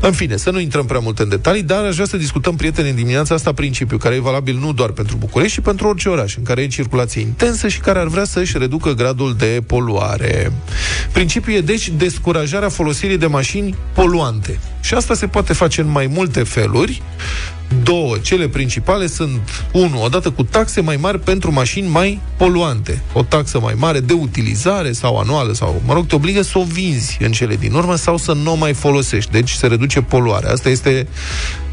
În 0.00 0.12
fine, 0.12 0.36
să 0.36 0.50
nu 0.50 0.60
intrăm 0.60 0.86
prea 0.86 1.00
mult 1.00 1.18
în 1.18 1.28
detalii, 1.28 1.62
dar 1.62 1.84
aș 1.84 1.94
vrea 1.94 2.06
să 2.06 2.16
discutăm, 2.16 2.56
prieteni, 2.56 2.88
în 2.88 2.94
dimineața 2.94 3.34
asta 3.34 3.52
principiu, 3.52 3.96
care 3.96 4.14
e 4.14 4.20
valabil 4.20 4.56
nu 4.56 4.72
doar 4.72 4.90
pentru 4.90 5.16
București, 5.16 5.58
ci 5.58 5.64
pentru 5.64 5.88
orice 5.88 6.08
oraș 6.08 6.36
în 6.36 6.42
care 6.42 6.62
e 6.62 6.66
circulație 6.66 7.20
intensă 7.20 7.68
și 7.68 7.80
care 7.80 7.98
ar 7.98 8.06
vrea 8.06 8.24
să-și 8.24 8.58
reducă 8.58 8.92
gradul 8.92 9.34
de 9.34 9.62
poluare. 9.66 10.52
Principiul 11.12 11.56
e, 11.56 11.60
deci, 11.60 11.88
descurajarea 11.88 12.68
folosirii 12.68 13.18
de 13.18 13.26
mașini 13.26 13.74
poluante. 13.94 14.58
Și 14.88 14.94
asta 14.94 15.14
se 15.14 15.26
poate 15.26 15.52
face 15.52 15.80
în 15.80 15.90
mai 15.90 16.06
multe 16.06 16.42
feluri. 16.42 17.02
Două, 17.82 18.18
cele 18.18 18.48
principale 18.48 19.06
sunt, 19.06 19.40
unu, 19.72 20.02
odată 20.02 20.30
cu 20.30 20.42
taxe 20.42 20.80
mai 20.80 20.96
mari 20.96 21.20
pentru 21.20 21.52
mașini 21.52 21.88
mai 21.88 22.20
poluante. 22.36 23.02
O 23.12 23.22
taxă 23.22 23.60
mai 23.60 23.74
mare 23.76 24.00
de 24.00 24.12
utilizare 24.12 24.92
sau 24.92 25.18
anuală 25.18 25.52
sau, 25.52 25.82
mă 25.84 25.92
rog, 25.92 26.06
te 26.06 26.14
obligă 26.14 26.42
să 26.42 26.58
o 26.58 26.62
vinzi 26.62 27.18
în 27.20 27.32
cele 27.32 27.56
din 27.56 27.74
urmă 27.74 27.96
sau 27.96 28.16
să 28.16 28.32
nu 28.32 28.52
o 28.52 28.54
mai 28.54 28.74
folosești. 28.74 29.30
Deci 29.30 29.50
se 29.50 29.66
reduce 29.66 30.02
poluarea. 30.02 30.50
Asta 30.50 30.68
este 30.68 31.06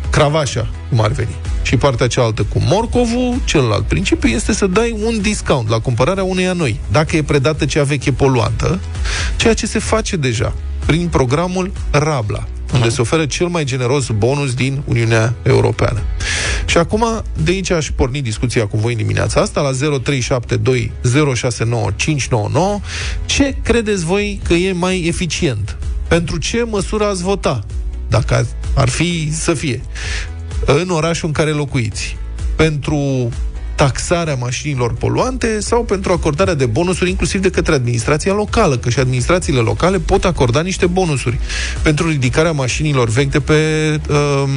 cravașa, 0.09 0.67
cum 0.89 1.01
ar 1.01 1.11
veni. 1.11 1.35
Și 1.61 1.77
partea 1.77 2.07
cealaltă 2.07 2.43
cu 2.43 2.61
morcovul, 2.65 3.41
celălalt 3.45 3.85
principiu 3.85 4.29
este 4.29 4.53
să 4.53 4.67
dai 4.67 4.97
un 5.03 5.21
discount 5.21 5.69
la 5.69 5.79
cumpărarea 5.79 6.23
uneia 6.23 6.53
noi, 6.53 6.79
dacă 6.91 7.15
e 7.15 7.23
predată 7.23 7.65
cea 7.65 7.83
veche 7.83 8.11
poluantă, 8.11 8.79
ceea 9.35 9.53
ce 9.53 9.65
se 9.65 9.79
face 9.79 10.15
deja 10.15 10.53
prin 10.85 11.07
programul 11.07 11.71
Rabla, 11.91 12.47
unde 12.75 12.89
se 12.89 13.01
oferă 13.01 13.25
cel 13.25 13.47
mai 13.47 13.63
generos 13.63 14.09
bonus 14.09 14.53
din 14.53 14.81
Uniunea 14.85 15.33
Europeană. 15.43 15.99
Și 16.65 16.77
acum, 16.77 17.23
de 17.43 17.51
aici 17.51 17.69
aș 17.71 17.89
porni 17.95 18.21
discuția 18.21 18.67
cu 18.67 18.77
voi 18.77 18.91
în 18.91 18.97
dimineața 18.97 19.41
asta, 19.41 19.61
la 19.61 19.71
0372 19.71 20.91
069 21.35 21.89
599. 21.95 22.79
Ce 23.25 23.55
credeți 23.63 24.05
voi 24.05 24.39
că 24.43 24.53
e 24.53 24.71
mai 24.71 25.03
eficient? 25.07 25.77
Pentru 26.07 26.37
ce 26.37 26.63
măsură 26.69 27.05
ați 27.05 27.23
vota? 27.23 27.63
Dacă 28.09 28.33
ar- 28.35 28.45
ar 28.75 28.89
fi 28.89 29.29
să 29.33 29.53
fie. 29.53 29.81
În 30.65 30.89
orașul 30.89 31.27
în 31.27 31.33
care 31.33 31.49
locuiți. 31.51 32.17
Pentru 32.55 33.29
taxarea 33.75 34.35
mașinilor 34.35 34.93
poluante 34.93 35.59
sau 35.59 35.83
pentru 35.83 36.11
acordarea 36.11 36.53
de 36.53 36.65
bonusuri 36.65 37.09
inclusiv 37.09 37.41
de 37.41 37.49
către 37.49 37.73
administrația 37.73 38.33
locală, 38.33 38.77
că 38.77 38.89
și 38.89 38.99
administrațiile 38.99 39.59
locale 39.59 39.99
pot 39.99 40.25
acorda 40.25 40.61
niște 40.61 40.85
bonusuri 40.85 41.39
pentru 41.81 42.09
ridicarea 42.09 42.51
mașinilor 42.51 43.09
vechi 43.09 43.31
de 43.31 43.39
pe 43.39 43.53
um, 44.09 44.49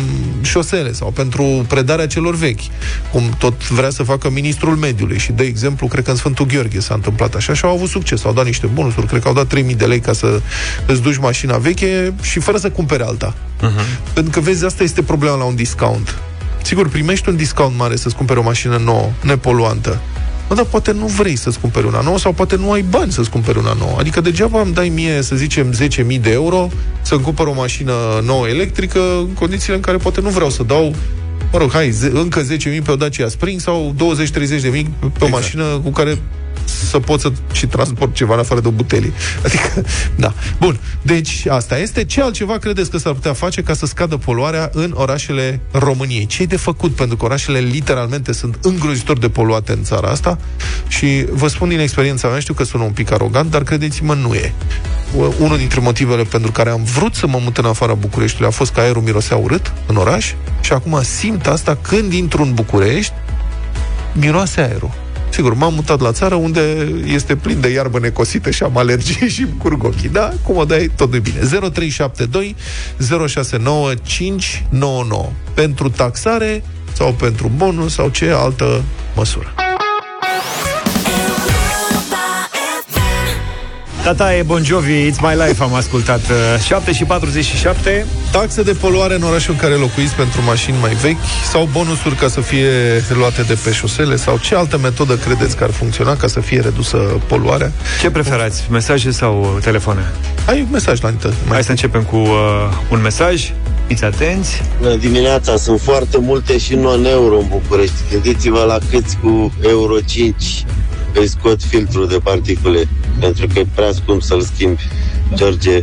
șosele 0.42 0.92
sau 0.92 1.10
pentru 1.10 1.64
predarea 1.68 2.06
celor 2.06 2.34
vechi, 2.34 2.60
cum 3.12 3.22
tot 3.38 3.68
vrea 3.68 3.90
să 3.90 4.02
facă 4.02 4.30
ministrul 4.30 4.76
mediului 4.76 5.18
și 5.18 5.32
de 5.32 5.42
exemplu, 5.42 5.86
cred 5.86 6.04
că 6.04 6.10
în 6.10 6.16
Sfântul 6.16 6.46
Gheorghe 6.46 6.80
s-a 6.80 6.94
întâmplat 6.94 7.34
așa 7.34 7.54
și 7.54 7.64
au 7.64 7.72
avut 7.72 7.88
succes, 7.88 8.24
au 8.24 8.32
dat 8.32 8.44
niște 8.44 8.66
bonusuri, 8.66 9.06
cred 9.06 9.22
că 9.22 9.28
au 9.28 9.34
dat 9.34 9.46
3000 9.46 9.74
de 9.74 9.84
lei 9.84 10.00
ca 10.00 10.12
să 10.12 10.40
îți 10.86 11.02
duci 11.02 11.16
mașina 11.16 11.56
veche 11.56 12.14
și 12.22 12.40
fără 12.40 12.58
să 12.58 12.70
cumpere 12.70 13.02
alta. 13.02 13.34
Uh-huh. 13.34 14.12
Pentru 14.12 14.32
că 14.32 14.40
vezi, 14.40 14.64
asta 14.64 14.82
este 14.82 15.02
problema 15.02 15.36
la 15.36 15.44
un 15.44 15.54
discount. 15.54 16.18
Sigur, 16.62 16.88
primești 16.88 17.28
un 17.28 17.36
discount 17.36 17.76
mare 17.76 17.96
să-ți 17.96 18.14
cumperi 18.16 18.38
o 18.38 18.42
mașină 18.42 18.76
nouă, 18.84 19.10
nepoluantă. 19.22 20.00
Mă, 20.48 20.54
dar 20.54 20.64
poate 20.64 20.92
nu 20.92 21.06
vrei 21.06 21.36
să-ți 21.36 21.60
cumperi 21.60 21.86
una 21.86 22.00
nouă 22.00 22.18
sau 22.18 22.32
poate 22.32 22.56
nu 22.56 22.72
ai 22.72 22.82
bani 22.82 23.12
să-ți 23.12 23.30
cumperi 23.30 23.58
una 23.58 23.76
nouă. 23.78 23.96
Adică 23.98 24.20
degeaba 24.20 24.60
îmi 24.60 24.72
dai 24.74 24.88
mie, 24.88 25.22
să 25.22 25.36
zicem, 25.36 25.72
10.000 25.72 26.20
de 26.20 26.30
euro 26.30 26.68
să-mi 27.02 27.20
cumpăr 27.22 27.46
o 27.46 27.52
mașină 27.54 27.92
nouă 28.24 28.48
electrică 28.48 29.00
în 29.18 29.32
condițiile 29.32 29.74
în 29.74 29.80
care 29.80 29.96
poate 29.96 30.20
nu 30.20 30.28
vreau 30.28 30.50
să 30.50 30.62
dau 30.62 30.94
mă 31.52 31.58
rog, 31.58 31.72
hai, 31.72 31.90
ze- 31.90 32.10
încă 32.14 32.42
10.000 32.42 32.82
pe 32.84 32.90
o 32.90 32.96
Dacia 32.96 33.28
Spring 33.28 33.60
sau 33.60 33.94
20-30 33.96 34.60
de 34.60 34.68
mii 34.68 34.90
pe 35.00 35.06
o 35.06 35.08
Exact. 35.26 35.32
mașină 35.32 35.64
cu 35.82 35.90
care 35.90 36.18
să 36.64 36.98
pot 36.98 37.20
să 37.20 37.32
și 37.52 37.66
transport 37.66 38.14
ceva 38.14 38.34
în 38.34 38.40
afară 38.40 38.60
de 38.60 38.68
o 38.68 38.70
butelie. 38.70 39.12
Adică, 39.44 39.84
da. 40.16 40.32
Bun. 40.58 40.78
Deci, 41.02 41.46
asta 41.46 41.78
este. 41.78 42.04
Ce 42.04 42.22
altceva 42.22 42.58
credeți 42.58 42.90
că 42.90 42.98
s-ar 42.98 43.12
putea 43.12 43.32
face 43.32 43.62
ca 43.62 43.74
să 43.74 43.86
scadă 43.86 44.16
poluarea 44.16 44.70
în 44.72 44.92
orașele 44.94 45.60
României? 45.70 46.26
Ce 46.26 46.42
e 46.42 46.46
de 46.46 46.56
făcut? 46.56 46.94
Pentru 46.94 47.16
că 47.16 47.24
orașele 47.24 47.58
literalmente 47.58 48.32
sunt 48.32 48.58
îngrozitor 48.62 49.18
de 49.18 49.28
poluate 49.28 49.72
în 49.72 49.82
țara 49.82 50.08
asta 50.08 50.38
și 50.88 51.26
vă 51.30 51.48
spun 51.48 51.68
din 51.68 51.78
experiența 51.78 52.28
mea, 52.28 52.38
știu 52.38 52.54
că 52.54 52.64
sună 52.64 52.84
un 52.84 52.92
pic 52.92 53.12
arogant, 53.12 53.50
dar 53.50 53.62
credeți-mă, 53.62 54.14
nu 54.14 54.34
e. 54.34 54.52
Unul 55.38 55.58
dintre 55.58 55.80
motivele 55.80 56.22
pentru 56.22 56.52
care 56.52 56.70
am 56.70 56.82
vrut 56.84 57.14
să 57.14 57.26
mă 57.26 57.38
mut 57.42 57.56
în 57.56 57.64
afara 57.64 57.94
Bucureștiului 57.94 58.48
a 58.48 58.56
fost 58.56 58.72
că 58.72 58.80
aerul 58.80 59.02
mirosea 59.02 59.36
urât 59.36 59.72
în 59.86 59.96
oraș 59.96 60.34
și 60.60 60.72
acum 60.72 61.02
simt 61.02 61.46
asta 61.46 61.78
când 61.82 62.12
intru 62.12 62.42
în 62.42 62.54
București, 62.54 63.12
miroase 64.12 64.60
aerul. 64.60 65.07
Sigur, 65.30 65.54
m-am 65.54 65.74
mutat 65.74 66.00
la 66.00 66.12
țară 66.12 66.34
unde 66.34 66.92
este 67.04 67.36
plin 67.36 67.60
de 67.60 67.68
iarbă 67.68 67.98
necosită 67.98 68.50
și 68.50 68.62
am 68.62 68.76
alergii 68.76 69.28
și 69.34 69.42
îmi 69.42 69.54
curg 69.58 69.84
ochii. 69.84 70.08
Da, 70.08 70.32
cum 70.42 70.56
o 70.56 70.64
dai, 70.64 70.90
tot 70.96 71.14
e 71.14 71.18
bine. 71.18 71.38
0372 71.38 72.56
069 73.26 73.94
599. 73.94 75.32
Pentru 75.54 75.90
taxare 75.90 76.62
sau 76.92 77.12
pentru 77.12 77.50
bonus 77.56 77.92
sau 77.92 78.08
ce 78.08 78.30
altă 78.30 78.82
măsură. 79.14 79.54
Tata 84.08 84.34
e 84.34 84.42
Bon 84.42 84.64
Jovi, 84.64 85.10
It's 85.10 85.20
My 85.20 85.34
Life, 85.46 85.62
am 85.62 85.74
ascultat 85.74 86.20
uh, 86.20 86.62
7 86.62 86.92
și 86.92 87.04
47 87.04 88.06
Taxe 88.32 88.62
de 88.62 88.72
poluare 88.72 89.14
în 89.14 89.22
orașul 89.22 89.52
în 89.52 89.60
care 89.60 89.74
locuiți 89.74 90.14
pentru 90.14 90.42
mașini 90.42 90.76
mai 90.80 90.94
vechi 90.94 91.16
sau 91.50 91.68
bonusuri 91.72 92.14
ca 92.14 92.28
să 92.28 92.40
fie 92.40 92.70
luate 93.18 93.42
de 93.42 93.58
pe 93.64 93.72
șosele 93.72 94.16
sau 94.16 94.38
ce 94.38 94.54
altă 94.54 94.78
metodă 94.78 95.16
credeți 95.16 95.56
că 95.56 95.64
ar 95.64 95.70
funcționa 95.70 96.16
ca 96.16 96.26
să 96.26 96.40
fie 96.40 96.60
redusă 96.60 96.96
poluarea? 96.96 97.72
Ce 98.00 98.10
preferați, 98.10 98.66
mesaje 98.70 99.10
sau 99.10 99.58
telefoane? 99.62 100.12
Ai 100.46 100.60
un 100.60 100.68
mesaj 100.72 101.00
la 101.00 101.08
inter. 101.08 101.32
Hai 101.48 101.64
să 101.64 101.70
începem 101.70 102.02
cu 102.02 102.16
uh, 102.16 102.30
un 102.90 103.00
mesaj 103.00 103.52
Fiți 103.88 104.04
atenți 104.04 104.62
Bună 104.78 104.94
dimineața, 104.94 105.56
sunt 105.56 105.80
foarte 105.80 106.18
multe 106.18 106.58
și 106.58 106.74
non-euro 106.74 107.38
în 107.38 107.46
București. 107.48 107.94
Gândiți-vă 108.10 108.64
la 108.66 108.78
câți 108.90 109.16
cu 109.16 109.52
Euro 109.62 110.00
5 110.00 110.64
îi 111.14 111.28
scot 111.28 111.62
filtrul 111.62 112.08
de 112.08 112.18
particule, 112.22 112.88
pentru 113.20 113.46
că 113.46 113.58
e 113.58 113.66
prea 113.74 113.92
scump 113.92 114.22
să-l 114.22 114.40
schimbi. 114.40 114.88
George, 115.34 115.82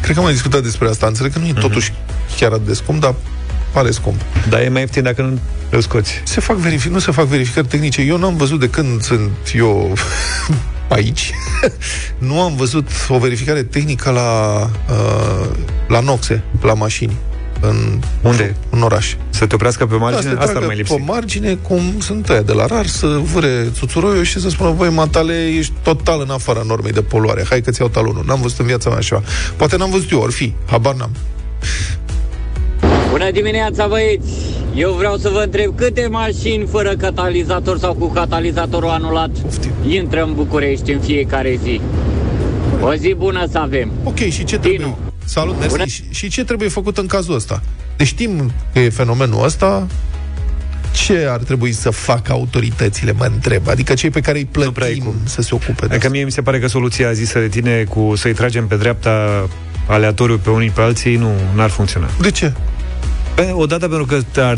Cred 0.00 0.12
că 0.14 0.18
am 0.18 0.24
mai 0.24 0.32
discutat 0.32 0.62
despre 0.62 0.88
asta. 0.88 1.06
Înțeleg 1.06 1.32
că 1.32 1.38
nu 1.38 1.46
e 1.46 1.52
totuși 1.52 1.92
chiar 2.38 2.52
atât 2.52 2.66
de 2.66 2.74
scump, 2.74 3.00
dar 3.00 3.14
pare 3.72 3.90
scump. 3.90 4.20
Dar 4.48 4.60
e 4.60 4.68
mai 4.68 4.80
ieftin 4.80 5.02
dacă 5.02 5.22
nu 5.22 5.38
îl 5.70 5.80
scoți 5.80 6.22
Se 6.24 6.40
fac 6.40 6.56
verific- 6.56 6.90
nu 6.90 6.98
se 6.98 7.12
fac 7.12 7.24
verificări 7.24 7.66
tehnice. 7.66 8.00
Eu 8.00 8.16
n-am 8.16 8.36
văzut 8.36 8.60
de 8.60 8.68
când 8.68 9.02
sunt 9.02 9.30
eu 9.54 9.92
aici. 10.88 11.32
nu 12.28 12.40
am 12.40 12.56
văzut 12.56 12.88
o 13.08 13.18
verificare 13.18 13.62
tehnică 13.62 14.10
la, 14.10 14.60
uh, 14.90 15.48
la 15.88 16.00
noxe, 16.00 16.42
la 16.62 16.74
mașini. 16.74 17.16
În, 17.60 18.00
Unde? 18.22 18.56
În 18.70 18.82
oraș. 18.82 19.14
Să 19.30 19.46
te 19.46 19.54
oprească 19.54 19.86
pe 19.86 19.94
Da, 19.94 20.00
margine? 20.00 20.22
să 20.22 20.28
Asta 20.28 20.42
ar 20.42 20.48
tragă 20.48 20.66
mai 20.66 20.76
lipsi 20.76 20.94
pe 20.94 21.02
margine, 21.06 21.54
cum 21.54 22.00
sunt 22.00 22.28
aia 22.28 22.42
de 22.42 22.52
la 22.52 22.66
rar, 22.66 22.86
să 22.86 23.06
vâre 23.06 23.68
țuțuroiul 23.72 24.24
și 24.24 24.40
să 24.40 24.48
spună, 24.48 24.70
băi, 24.70 24.90
matale, 24.90 25.46
ești 25.46 25.72
total 25.82 26.20
în 26.20 26.30
afara 26.30 26.62
normei 26.66 26.92
de 26.92 27.02
poluare. 27.02 27.44
Hai 27.48 27.60
că-ți 27.60 27.80
iau 27.80 27.90
talonul. 27.90 28.24
N-am 28.26 28.40
văzut 28.40 28.58
în 28.58 28.66
viața 28.66 28.88
mea 28.88 28.98
așa. 28.98 29.22
Poate 29.56 29.76
n-am 29.76 29.90
văzut 29.90 30.10
eu, 30.10 30.20
or 30.20 30.30
fi. 30.30 30.54
Habar 30.66 30.94
n-am. 30.94 31.10
Bună 33.10 33.30
dimineața, 33.30 33.86
băieți! 33.86 34.53
Eu 34.74 34.92
vreau 34.92 35.16
să 35.16 35.28
vă 35.28 35.40
întreb 35.44 35.76
câte 35.76 36.06
mașini 36.10 36.66
fără 36.66 36.96
catalizator 36.96 37.78
sau 37.78 37.94
cu 37.94 38.08
catalizatorul 38.08 38.88
anulat 38.88 39.30
Poftim. 39.30 39.70
intră 39.88 40.22
în 40.22 40.34
București 40.34 40.92
în 40.92 41.00
fiecare 41.00 41.58
zi. 41.62 41.80
O 42.80 42.94
zi 42.94 43.14
bună 43.16 43.46
să 43.50 43.58
avem! 43.58 43.90
Ok, 44.04 44.18
și 44.18 44.44
ce 44.44 44.58
trebuie... 44.58 44.94
Salut, 45.24 45.54
mersi. 45.58 45.70
Bună. 45.70 45.84
Și, 45.84 46.02
și 46.10 46.28
ce 46.28 46.44
trebuie 46.44 46.68
făcut 46.68 46.98
în 46.98 47.06
cazul 47.06 47.34
ăsta? 47.34 47.62
Deci 47.96 48.06
știm 48.06 48.52
că 48.72 48.78
e 48.78 48.88
fenomenul 48.88 49.44
ăsta, 49.44 49.86
ce 50.92 51.26
ar 51.30 51.38
trebui 51.38 51.72
să 51.72 51.90
facă 51.90 52.32
autoritățile, 52.32 53.12
mă 53.12 53.24
întreb? 53.34 53.68
Adică 53.68 53.94
cei 53.94 54.10
pe 54.10 54.20
care 54.20 54.38
îi 54.38 54.44
prea 54.44 54.64
ai 54.66 54.72
plătim 54.72 55.02
cum. 55.02 55.14
să 55.24 55.42
se 55.42 55.54
ocupe 55.54 55.72
de 55.72 55.80
Adică 55.80 55.96
asta. 55.96 56.08
mie 56.08 56.24
mi 56.24 56.32
se 56.32 56.42
pare 56.42 56.58
că 56.58 56.66
soluția 56.66 57.12
zisă 57.12 57.38
de 57.38 57.48
tine 57.48 57.84
cu 57.84 58.12
să-i 58.16 58.32
tragem 58.32 58.66
pe 58.66 58.76
dreapta 58.76 59.48
aleatoriu 59.86 60.38
pe 60.38 60.50
unii 60.50 60.70
pe 60.70 60.80
alții 60.80 61.16
nu 61.16 61.32
ar 61.56 61.70
funcționa. 61.70 62.08
De 62.20 62.30
ce? 62.30 62.52
Pe- 63.34 63.50
Odată 63.54 63.88
pentru 63.88 64.04
că 64.06 64.40
ar, 64.40 64.56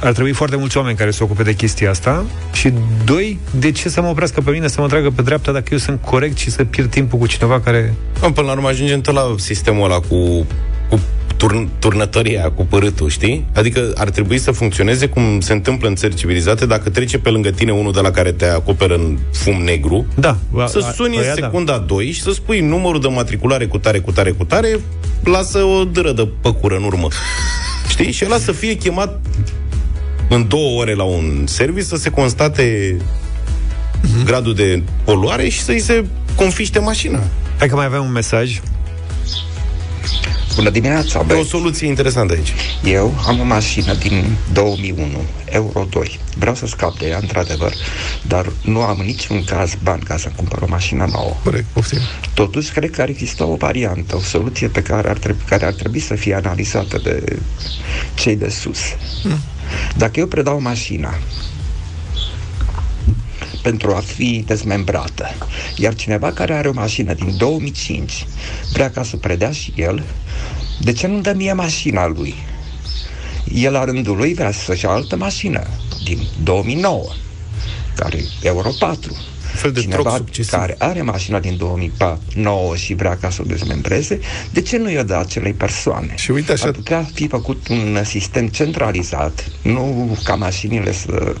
ar 0.00 0.12
trebui 0.12 0.32
foarte 0.32 0.56
mulți 0.56 0.76
oameni 0.76 0.96
care 0.96 1.10
se 1.10 1.22
ocupe 1.22 1.42
de 1.42 1.52
chestia 1.54 1.90
asta 1.90 2.24
și 2.52 2.72
doi, 3.04 3.38
de 3.58 3.70
ce 3.70 3.88
să 3.88 4.00
mă 4.00 4.08
oprească 4.08 4.40
pe 4.40 4.50
mine 4.50 4.68
să 4.68 4.80
mă 4.80 4.86
tragă 4.86 5.10
pe 5.10 5.22
dreapta 5.22 5.52
dacă 5.52 5.68
eu 5.70 5.78
sunt 5.78 6.00
corect 6.04 6.36
și 6.38 6.50
să 6.50 6.64
pierd 6.64 6.90
timpul 6.90 7.18
cu 7.18 7.26
cineva 7.26 7.60
care... 7.60 7.94
Bă, 8.20 8.30
Până 8.30 8.46
la 8.46 8.52
urmă 8.52 8.68
ajungem 8.68 9.00
tot 9.00 9.14
la 9.14 9.34
sistemul 9.38 9.84
ăla 9.84 9.98
cu, 10.00 10.46
cu 10.90 11.00
turn, 11.36 11.68
turnătoria, 11.78 12.50
cu 12.50 12.64
părâtul, 12.66 13.08
știi? 13.08 13.44
Adică 13.54 13.92
ar 13.96 14.10
trebui 14.10 14.38
să 14.38 14.50
funcționeze 14.50 15.06
cum 15.06 15.40
se 15.40 15.52
întâmplă 15.52 15.88
în 15.88 15.94
țări 15.94 16.14
civilizate, 16.14 16.66
dacă 16.66 16.90
trece 16.90 17.18
pe 17.18 17.28
lângă 17.30 17.50
tine 17.50 17.72
unul 17.72 17.92
de 17.92 18.00
la 18.00 18.10
care 18.10 18.32
te 18.32 18.46
acoperă 18.46 18.94
în 18.94 19.18
fum 19.32 19.62
negru, 19.62 20.06
Da, 20.14 20.36
a- 20.56 20.66
să 20.66 20.84
a- 20.88 20.92
suni 20.92 21.16
în 21.16 21.22
ăia 21.22 21.34
da. 21.34 21.46
secunda 21.46 21.78
2 21.78 22.10
și 22.10 22.20
să 22.22 22.30
spui 22.30 22.60
numărul 22.60 23.00
de 23.00 23.08
matriculare 23.08 23.66
cu 23.66 23.78
tare, 23.78 23.98
cu 23.98 24.10
tare, 24.10 24.30
cu 24.30 24.44
tare, 24.44 24.80
lasă 25.24 25.58
o 25.58 25.84
dâră 25.84 26.12
de 26.12 26.28
păcură 26.40 26.76
în 26.76 26.82
urmă. 26.84 27.08
Știi? 27.88 28.12
Și 28.12 28.24
ăla 28.24 28.38
să 28.38 28.52
fie 28.52 28.76
chemat 28.76 29.20
în 30.28 30.48
două 30.48 30.80
ore 30.80 30.94
la 30.94 31.02
un 31.02 31.44
service 31.46 31.86
să 31.86 31.96
se 31.96 32.10
constate 32.10 32.96
gradul 34.24 34.54
de 34.54 34.82
poluare 35.04 35.48
și 35.48 35.62
să-i 35.62 35.80
se 35.80 36.04
confiște 36.34 36.78
mașina. 36.78 37.20
Hai 37.58 37.68
că 37.68 37.74
mai 37.74 37.84
avem 37.84 38.04
un 38.04 38.12
mesaj. 38.12 38.60
Bună 40.56 40.70
dimineața, 40.70 41.18
E 41.18 41.22
o 41.22 41.24
băi. 41.24 41.44
soluție 41.44 41.86
interesantă 41.86 42.32
aici. 42.32 42.52
Eu 42.84 43.14
am 43.26 43.40
o 43.40 43.44
mașină 43.44 43.94
din 43.94 44.36
2001, 44.52 45.06
Euro 45.44 45.86
2. 45.90 46.18
Vreau 46.38 46.54
să 46.54 46.66
scap 46.66 46.98
de 46.98 47.06
ea, 47.06 47.18
într-adevăr, 47.20 47.72
dar 48.26 48.46
nu 48.62 48.80
am 48.80 48.96
în 48.98 49.06
niciun 49.06 49.44
caz 49.44 49.74
bani 49.82 50.02
ca 50.02 50.16
să 50.16 50.30
cumpăr 50.36 50.62
o 50.62 50.66
mașină 50.68 51.08
nouă. 51.12 51.36
Corect, 51.44 51.64
poftim. 51.72 51.98
Totuși, 52.34 52.72
cred 52.72 52.90
că 52.90 53.02
ar 53.02 53.08
exista 53.08 53.44
o 53.44 53.54
variantă, 53.54 54.16
o 54.16 54.20
soluție 54.20 54.68
pe 54.68 54.82
care 54.82 55.08
ar 55.08 55.18
trebui, 55.18 55.42
care 55.48 55.64
ar 55.66 55.72
trebui 55.72 56.00
să 56.00 56.14
fie 56.14 56.34
analizată 56.34 57.00
de 57.02 57.38
cei 58.14 58.36
de 58.36 58.48
sus. 58.48 58.78
Dacă 59.96 60.20
eu 60.20 60.26
predau 60.26 60.60
mașina 60.60 61.14
pentru 63.66 63.94
a 63.94 63.98
fi 64.00 64.42
dezmembrată, 64.46 65.28
iar 65.76 65.94
cineva 65.94 66.32
care 66.32 66.54
are 66.54 66.68
o 66.68 66.72
mașină 66.72 67.14
din 67.14 67.36
2005 67.36 68.26
vrea 68.72 68.90
ca 68.90 69.02
să 69.02 69.16
predea 69.16 69.50
și 69.52 69.72
el, 69.76 70.02
de 70.80 70.92
ce 70.92 71.06
nu 71.06 71.20
dă 71.20 71.32
mie 71.36 71.52
mașina 71.52 72.06
lui? 72.06 72.34
El 73.54 73.72
la 73.72 73.84
rândul 73.84 74.16
lui 74.16 74.34
vrea 74.34 74.52
să-și 74.52 74.84
ia 74.84 74.90
altă 74.90 75.16
mașină 75.16 75.66
din 76.04 76.18
2009, 76.42 77.04
care 77.96 78.16
e 78.16 78.22
Euro 78.42 78.70
4. 78.78 79.16
fel 79.54 79.72
de 79.72 79.80
Cineva 79.80 80.02
troc 80.02 80.16
succesiv. 80.16 80.52
care 80.52 80.74
are 80.78 81.02
mașina 81.02 81.38
din 81.40 81.56
2009 81.56 82.76
și 82.76 82.94
vrea 82.94 83.16
ca 83.16 83.30
să 83.30 83.40
o 83.42 83.44
dezmembreze, 83.48 84.20
de 84.52 84.60
ce 84.60 84.76
nu 84.76 84.90
i-o 84.90 85.02
dă 85.02 85.16
acelei 85.16 85.52
persoane? 85.52 86.12
Și 86.16 86.30
uite 86.30 86.52
așa- 86.52 86.66
Ar 86.66 86.72
putea 86.72 87.10
fi 87.14 87.28
făcut 87.28 87.68
un 87.68 87.98
sistem 88.04 88.48
centralizat, 88.48 89.50
nu 89.62 90.16
ca 90.24 90.34
mașinile 90.34 90.92
să 90.92 91.34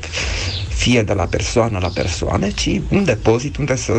fie 0.76 1.02
de 1.02 1.12
la 1.12 1.24
persoană 1.24 1.78
la 1.82 1.88
persoană, 1.94 2.46
ci 2.50 2.80
un 2.90 3.04
depozit 3.04 3.56
unde 3.56 3.76
să, 3.76 3.92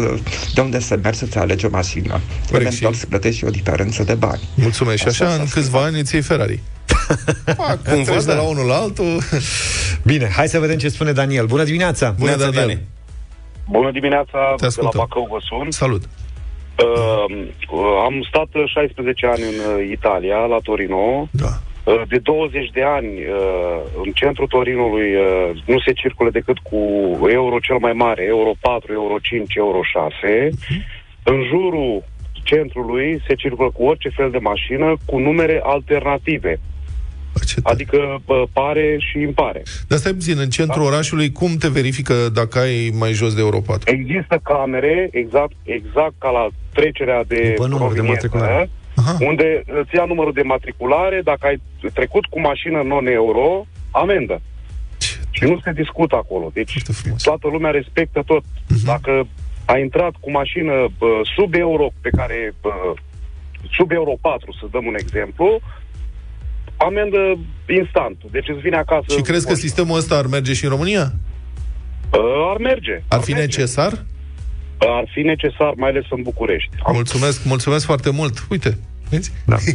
de 0.54 0.62
unde 0.62 0.80
să 0.80 0.98
mergi 1.04 1.20
să-ți 1.20 1.38
alegi 1.38 1.66
o 1.66 1.70
mașină. 1.72 2.20
Eventual 2.54 2.94
și- 2.94 3.00
să 3.00 3.06
plătești 3.06 3.38
și 3.38 3.46
o 3.46 3.50
diferență 3.50 4.04
de 4.04 4.14
bani. 4.14 4.40
Mulțumesc. 4.56 4.98
Și 5.02 5.08
Asta 5.08 5.24
așa, 5.26 5.34
s-a 5.36 5.42
în 5.42 5.48
schimbat. 5.48 5.64
câțiva 5.72 5.84
ani 5.86 6.00
îți 6.00 6.14
iei 6.14 6.24
Ferrari. 6.24 6.60
Pac, 7.58 7.84
Cumva, 7.84 8.04
treci 8.12 8.24
de 8.24 8.32
da. 8.32 8.36
la 8.36 8.42
unul 8.42 8.66
la 8.66 8.76
altul. 8.76 9.18
Bine, 10.04 10.30
hai 10.36 10.48
să 10.48 10.60
vedem 10.60 10.78
ce 10.78 10.90
spune 10.90 11.12
Daniel. 11.12 11.46
Bună 11.46 11.64
dimineața! 11.64 12.10
Bună, 12.18 12.30
Neața, 12.30 12.44
Daniel. 12.50 12.68
Dani. 12.68 12.82
Bună 13.70 13.92
dimineața, 13.92 14.32
Te 14.32 14.56
de 14.56 14.62
la 14.62 14.68
ascultăm. 14.68 15.00
Bacău 15.00 15.28
vă 15.32 15.38
sun. 15.50 15.72
Salut. 15.72 16.04
Uh, 16.78 18.04
am 18.06 18.26
stat 18.30 18.48
16 18.74 19.26
ani 19.26 19.42
în 19.42 19.58
uh, 19.76 19.90
Italia, 19.92 20.36
la 20.38 20.58
Torino. 20.64 21.28
Da. 21.32 21.62
Uh, 21.88 22.02
de 22.08 22.18
20 22.18 22.70
de 22.74 22.84
ani, 22.84 23.08
uh, 23.08 24.04
în 24.04 24.12
centrul 24.12 24.48
Torinului 24.48 25.16
uh, 25.16 25.64
nu 25.66 25.80
se 25.80 25.92
circulă 25.94 26.30
decât 26.30 26.58
cu 26.58 26.78
euro 27.30 27.60
cel 27.60 27.78
mai 27.78 27.94
mare, 27.94 28.24
euro 28.24 28.52
4, 28.60 28.94
euro 28.94 29.16
5, 29.22 29.56
euro 29.56 29.80
6. 29.84 30.50
În 31.24 31.44
jurul 31.50 32.04
centrului 32.44 33.22
se 33.28 33.36
circulă 33.36 33.70
cu 33.72 33.84
orice 33.84 34.10
fel 34.10 34.30
de 34.32 34.38
mașină 34.38 34.96
cu 35.06 35.18
numere 35.18 35.60
alternative. 35.64 36.60
Ce 37.46 37.62
tare. 37.62 37.74
Adică 37.76 38.22
uh, 38.26 38.44
pare 38.54 38.98
și 39.00 39.20
impare. 39.20 39.64
Dar 39.88 39.98
stai 39.98 40.14
puțin, 40.14 40.38
în 40.40 40.50
centrul 40.50 40.84
Da. 40.84 40.88
orașului, 40.88 41.32
cum 41.32 41.56
te 41.56 41.70
verifică 41.70 42.14
dacă 42.34 42.60
ai 42.60 42.92
mai 43.00 43.12
jos 43.12 43.34
de 43.34 43.42
Euro 43.42 43.60
4? 43.60 43.92
Există 43.94 44.40
camere, 44.44 45.10
exact, 45.12 45.56
exact 45.64 46.14
ca 46.18 46.30
la 46.30 46.48
trecerea 46.74 47.24
de 47.24 47.54
După 47.56 47.68
numărul 47.68 47.94
de 47.94 48.00
proveniență, 48.00 48.28
matriculare. 48.32 48.70
Aha. 49.00 49.18
unde 49.20 49.64
îți 49.82 49.96
ia 49.96 50.06
numărul 50.06 50.34
de 50.34 50.42
matriculare, 50.42 51.22
dacă 51.24 51.48
ai 51.48 51.62
trecut 51.94 52.26
cu 52.26 52.40
mașină 52.40 52.82
non-euro, 52.82 53.66
amendă. 53.92 54.42
Ce 54.98 55.16
Și 55.32 55.44
nu 55.44 55.60
se 55.64 55.72
discută 55.72 56.16
acolo. 56.16 56.50
Deci 56.54 56.72
Foarte 56.72 56.92
frumos. 57.02 57.22
toată 57.24 57.48
lumea 57.48 57.72
respectă 57.72 58.24
tot. 58.26 58.44
Dacă 58.86 59.28
ai 59.66 59.82
intrat 59.82 60.14
cu 60.20 60.32
mașină 60.32 60.74
bă, 60.98 61.08
sub 61.36 61.54
euro, 61.54 61.88
pe 62.02 62.10
care 62.10 62.54
bă, 62.62 62.70
sub 63.72 63.92
euro 63.92 64.14
4, 64.22 64.52
să 64.60 64.66
dăm 64.72 64.86
un 64.86 64.96
exemplu, 65.00 65.60
amendă 66.78 67.38
instant. 67.80 68.18
Deci 68.32 68.48
îți 68.50 68.60
vine 68.60 68.78
acasă. 68.78 69.06
Și 69.10 69.22
crezi 69.22 69.46
că 69.46 69.52
mașina. 69.52 69.68
sistemul 69.68 69.98
ăsta 69.98 70.16
ar 70.18 70.26
merge 70.26 70.54
și 70.54 70.64
în 70.64 70.70
România? 70.70 71.12
Uh, 72.14 72.50
Ar 72.52 72.58
merge. 72.58 73.04
Ar 73.08 73.20
fi 73.22 73.32
merge. 73.32 73.46
necesar? 73.46 74.06
Ar 74.78 75.10
fi 75.14 75.22
necesar, 75.22 75.74
mai 75.76 75.90
ales 75.90 76.04
în 76.10 76.22
București. 76.22 76.70
Am 76.86 76.94
Mulțumesc, 76.94 77.44
mulțumesc 77.46 77.86
foarte 77.86 78.10
mult. 78.10 78.46
Uite, 78.50 78.78
vezi? 79.10 79.32
Da. 79.46 79.58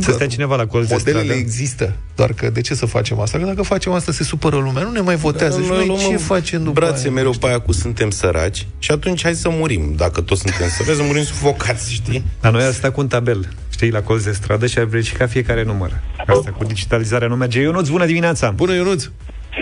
Să 0.00 0.12
stea 0.12 0.26
cineva 0.26 0.56
la 0.56 0.66
colț 0.66 0.88
de 0.88 0.94
Modelele 0.96 1.24
stradă. 1.24 1.40
există, 1.40 1.96
doar 2.16 2.32
că 2.32 2.50
de 2.50 2.60
ce 2.60 2.74
să 2.74 2.86
facem 2.86 3.20
asta? 3.20 3.38
Că 3.38 3.44
dacă 3.44 3.62
facem 3.62 3.92
asta 3.92 4.12
se 4.12 4.24
supără 4.24 4.56
lumea, 4.56 4.82
nu 4.82 4.90
ne 4.90 5.00
mai 5.00 5.16
votează. 5.16 5.62
și 5.62 5.68
noi 5.68 5.96
ce 6.08 6.16
facem 6.16 6.62
după 6.62 6.80
brațe 6.80 7.02
aia? 7.06 7.14
mereu 7.14 7.30
pe 7.40 7.46
aia 7.46 7.60
cu 7.60 7.72
suntem 7.72 8.10
săraci 8.10 8.66
și 8.78 8.90
atunci 8.90 9.22
hai 9.22 9.34
să 9.34 9.48
murim. 9.48 9.94
Dacă 9.96 10.20
toți 10.20 10.40
suntem 10.40 10.68
săraci, 10.68 10.96
să 10.96 11.02
murim 11.02 11.22
sufocați, 11.22 11.92
știi? 11.92 12.22
Dar 12.40 12.52
noi 12.52 12.62
am 12.62 12.72
stat 12.72 12.92
cu 12.92 13.00
un 13.00 13.08
tabel, 13.08 13.48
știi, 13.72 13.90
la 13.90 14.02
colț 14.02 14.24
de 14.24 14.32
stradă 14.32 14.66
și 14.66 14.78
ar 14.78 14.84
verifica 14.84 15.26
fiecare 15.26 15.64
număr. 15.64 16.00
Asta 16.26 16.50
cu 16.50 16.64
digitalizarea 16.64 17.28
nu 17.28 17.36
merge. 17.36 17.60
Ionuț, 17.60 17.88
bună 17.88 18.06
dimineața! 18.06 18.50
Bună, 18.50 18.74
Ionuț, 18.74 19.04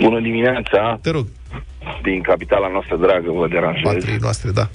Bună 0.01 0.21
dimineața, 0.21 0.99
te 1.03 1.11
rog, 1.11 1.27
din 2.11 2.21
capitala 2.31 2.69
noastră 2.69 2.97
dragă 2.97 3.31
vă 3.41 3.47
deranjez. 3.49 3.93
patriei 3.93 4.25
noastre, 4.27 4.51
da. 4.61 4.67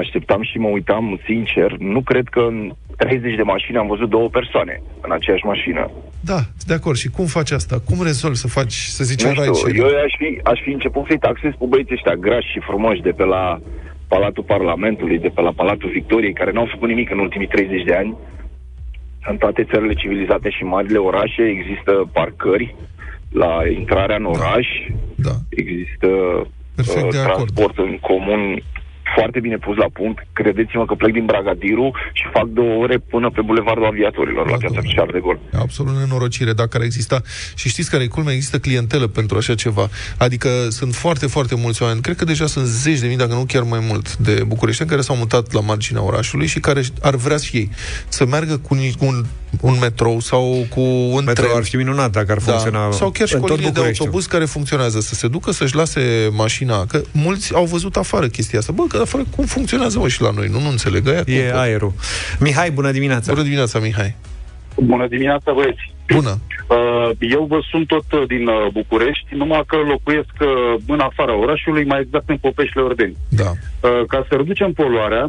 Așteptam 0.00 0.42
și 0.42 0.56
mă 0.58 0.68
uitam, 0.68 1.20
sincer, 1.24 1.70
nu 1.78 2.00
cred 2.10 2.26
că 2.34 2.40
în 2.40 2.58
30 2.96 3.36
de 3.36 3.42
mașini 3.42 3.76
am 3.76 3.86
văzut 3.86 4.08
două 4.16 4.28
persoane 4.28 4.82
în 5.00 5.10
aceeași 5.12 5.44
mașină. 5.52 5.90
Da, 6.30 6.40
sunt 6.58 6.70
de 6.72 6.74
acord. 6.74 6.96
Și 6.96 7.08
cum 7.16 7.26
faci 7.38 7.50
asta? 7.50 7.76
Cum 7.88 7.98
rezolvi 8.02 8.42
să 8.44 8.48
faci, 8.48 8.76
să 8.96 9.04
zicem, 9.04 9.28
Nu 9.28 9.54
știu, 9.54 9.66
ride 9.66 9.78
eu 9.78 10.04
aș 10.06 10.14
fi, 10.20 10.28
aș 10.52 10.58
fi 10.64 10.70
început 10.70 11.04
să-i 11.06 11.24
taxez 11.28 11.52
pe 11.58 11.64
băieții 11.68 11.94
ăștia 11.98 12.14
grași 12.24 12.52
și 12.52 12.66
frumoși 12.68 13.06
de 13.08 13.12
pe 13.18 13.24
la 13.24 13.44
Palatul 14.08 14.44
Parlamentului, 14.54 15.18
de 15.18 15.30
pe 15.34 15.40
la 15.40 15.52
Palatul 15.60 15.90
Victoriei, 15.98 16.38
care 16.40 16.50
n-au 16.52 16.68
făcut 16.72 16.88
nimic 16.88 17.10
în 17.10 17.18
ultimii 17.18 17.46
30 17.46 17.84
de 17.84 17.94
ani. 17.94 18.16
În 19.30 19.36
toate 19.36 19.62
țările 19.70 19.94
civilizate 19.94 20.48
și 20.50 20.62
marile 20.62 20.98
orașe 20.98 21.42
există 21.42 21.92
parcări 22.12 22.74
la 23.32 23.60
intrarea 23.78 24.16
în 24.16 24.24
oraș, 24.24 24.66
Da. 25.16 25.30
există 25.48 26.06
Perfect 26.74 27.10
de 27.10 27.18
acord. 27.18 27.34
transport 27.52 27.78
în 27.78 27.98
comun 28.00 28.62
foarte 29.16 29.40
bine 29.40 29.56
pus 29.56 29.76
la 29.76 29.86
punct. 29.92 30.18
Credeți-mă 30.32 30.84
că 30.86 30.94
plec 30.94 31.12
din 31.12 31.24
Bragadiru 31.24 31.90
și 32.12 32.24
fac 32.32 32.46
două 32.46 32.74
ore 32.82 32.98
până 32.98 33.30
pe 33.30 33.40
Bulevardul 33.40 33.84
Aviatorilor, 33.86 34.44
la 34.44 34.50
Da, 34.50 34.56
piața 34.56 34.74
domnule. 34.74 34.94
Charles 34.96 35.14
de 35.14 35.20
Gaulle. 35.20 35.40
Absolut 35.66 35.94
nenorocire 35.98 36.52
dacă 36.52 36.76
ar 36.76 36.82
exista. 36.82 37.20
Și 37.54 37.68
știți 37.68 37.90
care 37.90 38.02
e 38.02 38.06
culmea? 38.06 38.34
Există 38.34 38.58
clientelă 38.58 39.06
pentru 39.06 39.36
așa 39.36 39.54
ceva. 39.54 39.88
Adică 40.18 40.48
sunt 40.68 40.94
foarte, 40.94 41.26
foarte 41.26 41.54
mulți 41.54 41.82
oameni. 41.82 42.00
Cred 42.00 42.16
că 42.16 42.24
deja 42.24 42.46
sunt 42.46 42.66
zeci 42.66 42.98
de 42.98 43.06
mii, 43.06 43.16
dacă 43.16 43.32
nu 43.34 43.44
chiar 43.44 43.62
mai 43.62 43.82
mult, 43.88 44.16
de 44.16 44.42
bucureșteni 44.46 44.88
care 44.88 45.00
s-au 45.00 45.16
mutat 45.16 45.52
la 45.52 45.60
marginea 45.60 46.02
orașului 46.02 46.46
și 46.46 46.60
care 46.60 46.80
ar 47.02 47.14
vrea 47.16 47.36
și 47.36 47.56
ei 47.56 47.70
să 48.08 48.26
meargă 48.26 48.56
cu 48.58 48.74
ni- 48.74 48.94
un, 48.98 49.24
un 49.60 49.76
metrou 49.80 50.20
sau 50.20 50.66
cu 50.74 50.80
un 50.80 51.22
Metro 51.24 51.42
tren. 51.44 51.56
ar 51.56 51.64
fi 51.64 51.76
minunat 51.76 52.10
dacă 52.10 52.32
ar 52.32 52.38
funcționa 52.40 52.84
da. 52.84 52.90
Sau 52.90 53.10
chiar 53.10 53.28
și 53.28 53.34
în 53.34 53.40
cu 53.40 53.44
o 53.44 53.48
tot 53.48 53.56
linie 53.56 53.70
de 53.72 53.76
Bucureștiul. 53.78 54.06
autobuz 54.06 54.26
care 54.26 54.44
funcționează, 54.44 55.00
să 55.00 55.14
se 55.14 55.28
ducă 55.28 55.50
să-și 55.52 55.74
lase 55.76 56.28
mașina. 56.32 56.84
Că 56.86 57.00
mulți 57.12 57.54
au 57.54 57.64
văzut 57.64 57.96
afară 57.96 58.26
chestia 58.26 58.58
asta. 58.58 58.72
Bă, 58.72 58.82
că 58.88 59.01
afară 59.02 59.24
cum 59.36 59.44
funcționează 59.44 59.98
mă 59.98 60.08
și 60.08 60.22
la 60.22 60.30
noi? 60.30 60.46
Nu, 60.48 60.60
nu 60.60 60.68
înțeleg. 60.68 61.08
Aia 61.08 61.22
cum 61.24 61.32
E 61.32 61.40
pot? 61.50 61.60
aerul. 61.60 61.92
Mihai, 62.40 62.70
bună 62.70 62.90
dimineața! 62.90 63.32
Bună 63.32 63.44
dimineața, 63.44 63.78
Mihai. 63.78 64.16
Bună 64.76 65.06
dimineața, 65.06 65.52
băieți! 65.52 65.94
Bună. 66.14 66.38
Uh, 66.68 67.10
Eu 67.18 67.44
vă 67.44 67.58
sunt 67.70 67.86
tot 67.86 68.12
uh, 68.12 68.22
din 68.26 68.46
uh, 68.46 68.66
București, 68.72 69.34
numai 69.34 69.62
că 69.66 69.76
locuiesc 69.76 70.34
uh, 70.40 70.80
în 70.86 71.00
afara 71.00 71.34
orașului, 71.38 71.84
mai 71.84 72.00
exact 72.00 72.28
în 72.28 72.36
Popeșile 72.36 72.82
Ordeni. 72.82 73.16
Da. 73.28 73.50
Uh, 73.50 74.02
Ca 74.08 74.26
să 74.28 74.34
reducem 74.36 74.72
poluarea, 74.72 75.24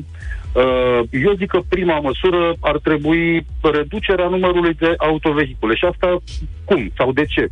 uh, 0.54 1.00
eu 1.12 1.34
zic 1.38 1.50
că 1.50 1.60
prima 1.70 2.00
măsură 2.00 2.54
ar 2.60 2.78
trebui 2.78 3.46
reducerea 3.62 4.28
numărului 4.28 4.74
de 4.74 4.94
autovehicule. 4.98 5.76
Și 5.76 5.86
asta 5.86 6.18
cum 6.66 6.92
sau 6.98 7.12
de 7.12 7.26
ce? 7.26 7.48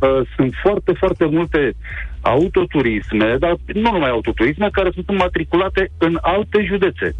Uh, 0.00 0.20
Sunt 0.36 0.52
foarte, 0.62 0.92
foarte 0.92 1.24
multe 1.24 1.74
autoturisme, 2.20 3.36
dar 3.38 3.56
nu 3.66 3.90
numai 3.90 4.10
autoturisme, 4.10 4.68
care 4.72 4.90
sunt 4.94 5.08
înmatriculate 5.08 5.90
în 5.98 6.18
alte 6.20 6.64
județe. 6.66 7.14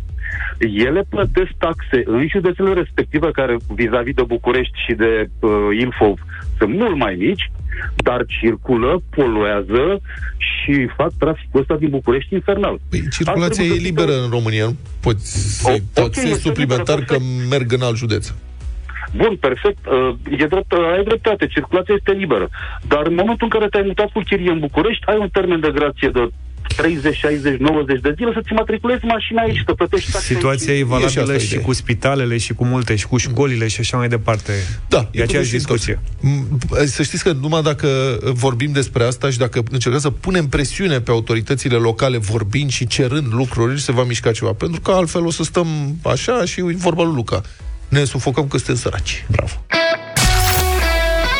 Ele 0.58 1.02
plătesc 1.08 1.50
taxe 1.58 2.02
în 2.04 2.26
județele 2.28 2.72
respective, 2.72 3.30
care 3.30 3.56
vis-a-vis 3.74 4.14
de 4.14 4.22
București 4.22 4.78
și 4.86 4.94
de 4.94 5.30
uh, 5.40 5.50
Ilfov 5.80 6.18
sunt 6.58 6.74
mult 6.74 6.96
mai 6.96 7.14
mici, 7.14 7.50
dar 7.96 8.24
circulă, 8.40 9.02
poluează 9.10 10.00
și 10.38 10.88
fac 10.96 11.12
traficul 11.18 11.60
ăsta 11.60 11.76
din 11.76 11.88
București 11.88 12.34
infernal. 12.34 12.80
Păi, 12.90 13.02
circulația 13.10 13.64
Ar 13.64 13.70
e 13.70 13.72
trebui 13.72 13.76
să 13.76 13.88
liberă 13.88 14.22
în 14.22 14.30
România. 14.30 14.64
Nu 14.64 14.76
poți 15.00 15.60
să-i 15.62 15.72
O- 15.72 15.74
ok, 15.74 16.04
taxezi 16.04 16.26
este 16.26 16.40
suplimentar 16.40 16.98
liberă, 16.98 17.18
că 17.18 17.24
perfect. 17.24 17.50
merg 17.50 17.72
în 17.72 17.80
alt 17.80 17.96
județ. 17.96 18.32
Bun, 19.16 19.36
perfect, 19.40 19.78
uh, 19.86 20.14
e 20.42 20.46
drept, 20.46 20.72
uh, 20.72 20.78
ai 20.96 21.04
dreptate, 21.04 21.46
circulația 21.46 21.94
este 21.98 22.12
liberă. 22.12 22.48
Dar 22.88 23.06
în 23.06 23.14
momentul 23.14 23.46
în 23.50 23.58
care 23.58 23.66
te-ai 23.68 23.84
mutat 23.86 24.10
cu 24.12 24.20
chirie 24.20 24.50
în 24.50 24.58
București, 24.58 25.04
ai 25.06 25.16
un 25.18 25.28
termen 25.28 25.60
de 25.60 25.70
grație 25.74 26.08
de 26.08 26.28
30, 26.76 27.16
60, 27.16 27.58
90 27.58 28.00
de 28.00 28.12
zile 28.16 28.30
să-ți 28.34 28.52
matriculezi 28.52 29.04
mașina 29.04 29.42
aici, 29.42 29.62
să 29.66 29.72
plătești 29.72 30.12
taxe 30.12 30.34
Situația 30.34 30.72
aici. 30.72 30.80
e 30.82 30.84
valabilă 30.84 31.10
și 31.10 31.18
asta 31.18 31.38
și, 31.38 31.46
ideea. 31.46 31.62
cu 31.64 31.72
spitalele 31.72 32.36
și 32.36 32.52
cu 32.54 32.64
multe, 32.64 32.96
și 32.96 33.06
cu 33.06 33.16
școlile 33.16 33.66
și 33.68 33.80
așa 33.80 33.96
mai 33.96 34.08
departe. 34.08 34.52
Da, 34.88 34.98
E 34.98 35.02
cu 35.02 35.08
aceeași 35.22 35.28
totul 35.30 35.44
și 35.44 35.52
discuție. 35.52 35.98
tot. 36.20 36.78
M- 36.80 36.86
Să 36.86 37.02
știți 37.02 37.22
că 37.24 37.32
numai 37.32 37.62
dacă 37.62 38.18
vorbim 38.22 38.72
despre 38.72 39.04
asta 39.04 39.30
și 39.30 39.38
dacă 39.38 39.62
încercăm 39.70 40.00
să 40.00 40.10
punem 40.10 40.46
presiune 40.46 41.00
pe 41.00 41.10
autoritățile 41.10 41.76
locale 41.76 42.18
vorbind 42.18 42.70
și 42.70 42.86
cerând 42.86 43.26
lucruri, 43.32 43.80
se 43.80 43.92
va 43.92 44.04
mișca 44.04 44.32
ceva. 44.32 44.52
Pentru 44.52 44.80
că 44.80 44.90
altfel 44.90 45.24
o 45.26 45.30
să 45.30 45.42
stăm 45.42 45.66
așa 46.04 46.44
și 46.44 46.60
e 46.60 46.74
vorba 46.76 47.02
lui 47.02 47.14
Luca. 47.14 47.42
Ne 47.88 48.04
sufocăm 48.04 48.48
că 48.48 48.56
suntem 48.56 48.76
săraci. 48.76 49.24
Bravo. 49.30 49.52
Europa 49.70 50.88
FM. 50.88 51.38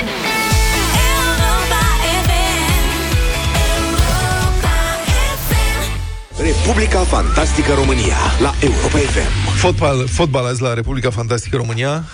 Europa 3.77 4.75
FM. 5.47 6.43
Republica 6.43 6.99
Fantastică 6.99 7.73
România 7.75 8.17
la 8.41 8.55
Europa 8.61 8.99
FM. 8.99 9.57
Fotbal, 9.57 10.07
fotbal 10.07 10.47
azi 10.47 10.63
la 10.63 10.75
Republica 10.75 11.11
Fantastică 11.11 11.57
România. 11.57 12.05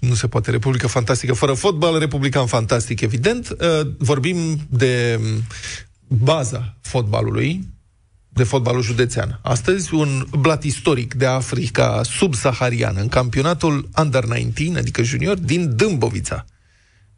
Nu 0.00 0.14
se 0.14 0.26
poate 0.28 0.50
Republica 0.50 0.88
Fantastică 0.88 1.32
fără 1.32 1.52
fotbal, 1.52 1.98
Republican 1.98 2.46
Fantastic, 2.46 3.00
evident. 3.00 3.48
Uh, 3.50 3.86
Vorbim 3.98 4.58
de 4.68 5.18
mm, 5.20 5.42
baza 6.06 6.76
fotbalului, 6.80 7.68
de 8.40 8.46
fotbalul 8.46 8.82
județean. 8.82 9.38
Astăzi, 9.42 9.94
un 9.94 10.26
blat 10.38 10.62
istoric 10.62 11.14
de 11.14 11.26
Africa 11.26 12.00
subsahariană 12.02 13.00
în 13.00 13.08
campionatul 13.08 13.88
Under-19, 14.02 14.76
adică 14.76 15.02
junior, 15.02 15.38
din 15.38 15.76
Dâmbovița. 15.76 16.44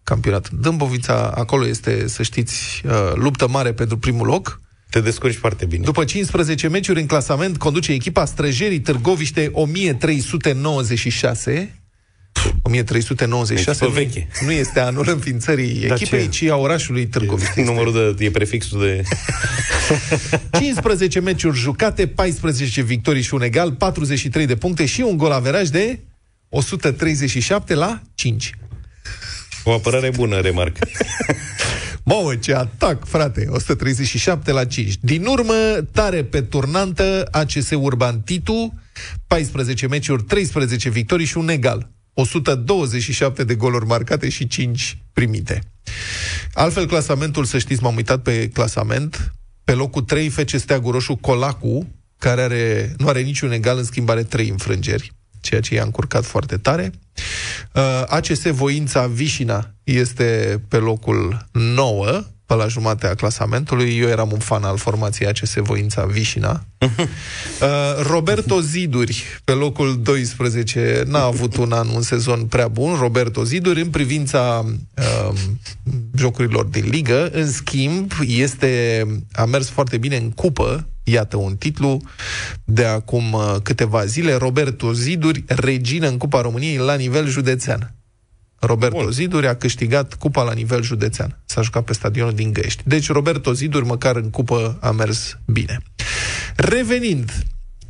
Campionat 0.03 0.51
Dâmbovița, 0.51 1.33
acolo 1.35 1.67
este, 1.67 2.09
să 2.09 2.23
știți, 2.23 2.83
uh, 2.85 3.13
luptă 3.15 3.49
mare 3.49 3.73
pentru 3.73 3.99
primul 3.99 4.27
loc. 4.27 4.61
Te 4.91 5.01
descurci 5.01 5.35
foarte 5.35 5.65
bine. 5.65 5.85
După 5.85 6.05
15 6.05 6.69
meciuri 6.69 7.01
în 7.01 7.07
clasament, 7.07 7.59
conduce 7.59 7.93
echipa 7.93 8.25
Străjerii 8.25 8.81
Târgoviște 8.81 9.51
1396. 9.53 11.82
1396 12.63 13.85
Echipă 13.85 13.85
nu, 13.87 14.05
veche. 14.05 14.29
nu 14.45 14.51
este 14.53 14.81
anul 14.81 15.09
înființării 15.09 15.87
Dar 15.87 15.97
echipei, 16.01 16.29
ce? 16.29 16.47
ci 16.47 16.51
a 16.51 16.57
orașului 16.57 17.07
Târgoviște. 17.07 17.63
Numărul 17.63 18.15
de, 18.17 18.25
e 18.25 18.31
prefixul 18.31 18.81
de... 18.81 19.03
15 20.59 21.21
meciuri 21.21 21.57
jucate, 21.59 22.07
14 22.07 22.83
victorii 22.83 23.23
și 23.23 23.35
un 23.35 23.43
egal, 23.43 23.73
43 23.73 24.47
de 24.47 24.57
puncte 24.57 24.87
și 24.87 25.01
un 25.01 25.17
gol 25.17 25.31
averaj 25.31 25.69
de 25.69 25.99
137 26.49 27.75
la 27.75 28.01
5. 28.15 28.51
O 29.65 29.73
apărare 29.73 30.11
bună, 30.11 30.41
remarc. 30.41 30.77
Mamă, 32.05 32.35
ce 32.37 32.55
atac, 32.55 33.07
frate! 33.07 33.47
137 33.51 34.53
la 34.53 34.65
5. 34.65 34.95
Din 35.01 35.27
urmă, 35.27 35.53
tare 35.93 36.25
pe 36.25 36.41
turnantă, 36.41 37.29
ACS 37.31 37.71
Urban 37.71 38.21
Titu, 38.21 38.75
14 39.27 39.87
meciuri, 39.87 40.23
13 40.23 40.89
victorii 40.91 41.27
și 41.27 41.37
un 41.37 41.49
egal. 41.49 41.91
127 42.15 43.45
de 43.45 43.55
goluri 43.55 43.87
marcate 43.87 44.29
și 44.29 44.47
5 44.47 44.99
primite. 45.13 45.61
Altfel, 46.53 46.87
clasamentul, 46.87 47.45
să 47.45 47.59
știți, 47.59 47.83
m-am 47.83 47.97
uitat 47.97 48.23
pe 48.23 48.49
clasament, 48.49 49.33
pe 49.65 49.73
locul 49.73 50.03
3 50.03 50.29
FC 50.29 50.49
Steagul 50.49 50.93
Roșu 50.93 51.15
Colacu, 51.15 51.89
care 52.19 52.43
are, 52.43 52.95
nu 52.99 53.09
are 53.09 53.21
niciun 53.21 53.53
egal, 53.53 53.79
în 53.79 53.85
schimb 53.85 54.09
are 54.09 54.23
3 54.23 54.49
înfrângeri, 54.49 55.13
ceea 55.41 55.61
ce 55.61 55.75
i-a 55.75 55.83
încurcat 55.83 56.25
foarte 56.25 56.57
tare. 56.57 56.93
Uh, 57.75 58.03
ACS 58.07 58.43
Voința 58.43 59.07
Vișina 59.07 59.75
este 59.85 60.61
pe 60.69 60.77
locul 60.77 61.47
9, 61.53 62.25
pe 62.47 62.55
la 62.55 62.67
jumatea 62.67 63.15
clasamentului. 63.15 63.99
Eu 63.99 64.09
eram 64.09 64.31
un 64.33 64.39
fan 64.39 64.65
al 64.65 64.77
formației 64.77 65.29
ACS 65.29 65.55
Voința 65.55 66.05
Vișina. 66.05 66.65
Uh, 67.63 68.07
Roberto 68.07 68.61
Ziduri, 68.61 69.25
pe 69.45 69.53
locul 69.53 70.01
12, 70.03 71.03
n-a 71.07 71.23
avut 71.23 71.57
un 71.57 71.73
an, 71.73 71.89
un 71.89 72.03
sezon 72.03 72.45
prea 72.45 72.69
bun. 72.69 72.95
Roberto 72.95 73.45
Ziduri, 73.45 73.81
în 73.81 73.91
privința 73.91 74.65
uh, 74.97 75.39
jocurilor 76.17 76.65
din 76.65 76.89
ligă, 76.89 77.31
în 77.33 77.51
schimb, 77.51 78.13
este, 78.27 79.07
a 79.33 79.45
mers 79.45 79.69
foarte 79.69 79.99
bine 79.99 80.17
în 80.17 80.31
cupă, 80.31 80.87
Iată 81.05 81.37
un 81.37 81.57
titlu 81.57 82.01
de 82.65 82.85
acum 82.85 83.33
uh, 83.33 83.57
câteva 83.63 84.05
zile. 84.05 84.35
Roberto 84.35 84.93
Ziduri, 84.93 85.45
regină 85.47 86.09
în 86.09 86.19
Cupa 86.19 86.41
României 86.41 86.77
la 86.77 86.95
nivel 86.95 87.27
județean. 87.29 87.95
Roberto 88.67 88.97
Bun. 88.97 89.11
Ziduri 89.11 89.47
a 89.47 89.57
câștigat 89.57 90.15
cupa 90.15 90.43
la 90.43 90.53
nivel 90.53 90.83
județean. 90.83 91.43
S-a 91.45 91.63
jucat 91.63 91.85
pe 91.85 91.93
stadionul 91.93 92.35
din 92.35 92.53
Găiești. 92.53 92.83
Deci 92.85 93.11
Roberto 93.11 93.53
Ziduri, 93.53 93.85
măcar 93.85 94.17
în 94.17 94.31
cupă, 94.31 94.79
a 94.81 94.91
mers 94.91 95.39
bine. 95.47 95.79
Revenind, 96.57 97.33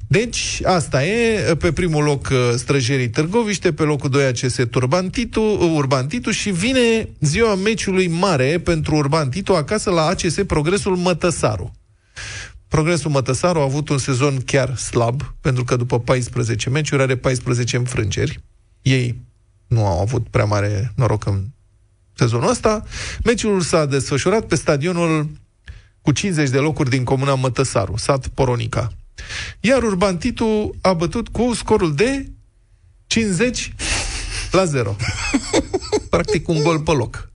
deci, 0.07 0.61
asta 0.65 1.05
e, 1.05 1.55
pe 1.55 1.73
primul 1.73 2.05
loc 2.05 2.29
uh, 2.33 2.39
Străjerii 2.57 3.11
Târgoviște, 3.11 3.73
pe 3.73 3.83
locul 3.83 4.11
2 4.11 4.25
ACS 4.25 4.57
Turban 4.71 5.11
Titu, 5.11 5.41
uh, 5.41 5.73
Urban 5.75 6.07
Titu 6.07 6.31
și 6.31 6.51
vine 6.51 7.09
ziua 7.21 7.55
meciului 7.55 8.09
mare 8.09 8.59
pentru 8.59 8.95
Urban 8.95 9.29
Titu 9.29 9.55
acasă 9.55 9.91
la 9.91 10.03
ACS 10.07 10.35
Progresul 10.47 10.97
Mătăsaru. 10.97 11.73
Progresul 12.69 13.11
Mătăsaru 13.11 13.59
a 13.59 13.63
avut 13.63 13.89
un 13.89 13.99
sezon 13.99 14.41
chiar 14.45 14.77
slab, 14.77 15.35
pentru 15.41 15.65
că 15.65 15.77
după 15.77 16.01
14 16.01 16.71
meciuri 16.71 17.03
are 17.03 17.17
14 17.17 17.77
înfrângeri. 17.77 18.41
Ei 18.83 19.17
nu 19.73 19.87
au 19.87 20.01
avut 20.01 20.29
prea 20.29 20.45
mare 20.45 20.93
noroc 20.97 21.27
în 21.27 21.45
sezonul 22.15 22.49
ăsta. 22.49 22.85
Meciul 23.25 23.61
s-a 23.61 23.87
desfășurat 23.87 24.47
pe 24.47 24.55
stadionul 24.55 25.31
cu 26.01 26.13
50 26.13 26.51
de 26.51 26.59
locuri 26.59 26.91
din 26.91 27.05
comuna 27.05 27.35
Mătăsaru, 27.35 27.97
sat 27.97 28.29
Poronica. 28.29 28.93
Iar 29.61 29.83
Urban 29.83 30.17
Titu 30.17 30.71
a 30.81 30.93
bătut 30.93 31.29
cu 31.29 31.55
scorul 31.55 31.95
de 31.95 32.31
50 33.07 33.75
la 34.51 34.65
0. 34.65 34.97
Practic 36.11 36.49
un 36.49 36.63
gol 36.63 36.81
pe 36.81 36.93
loc. 36.93 37.32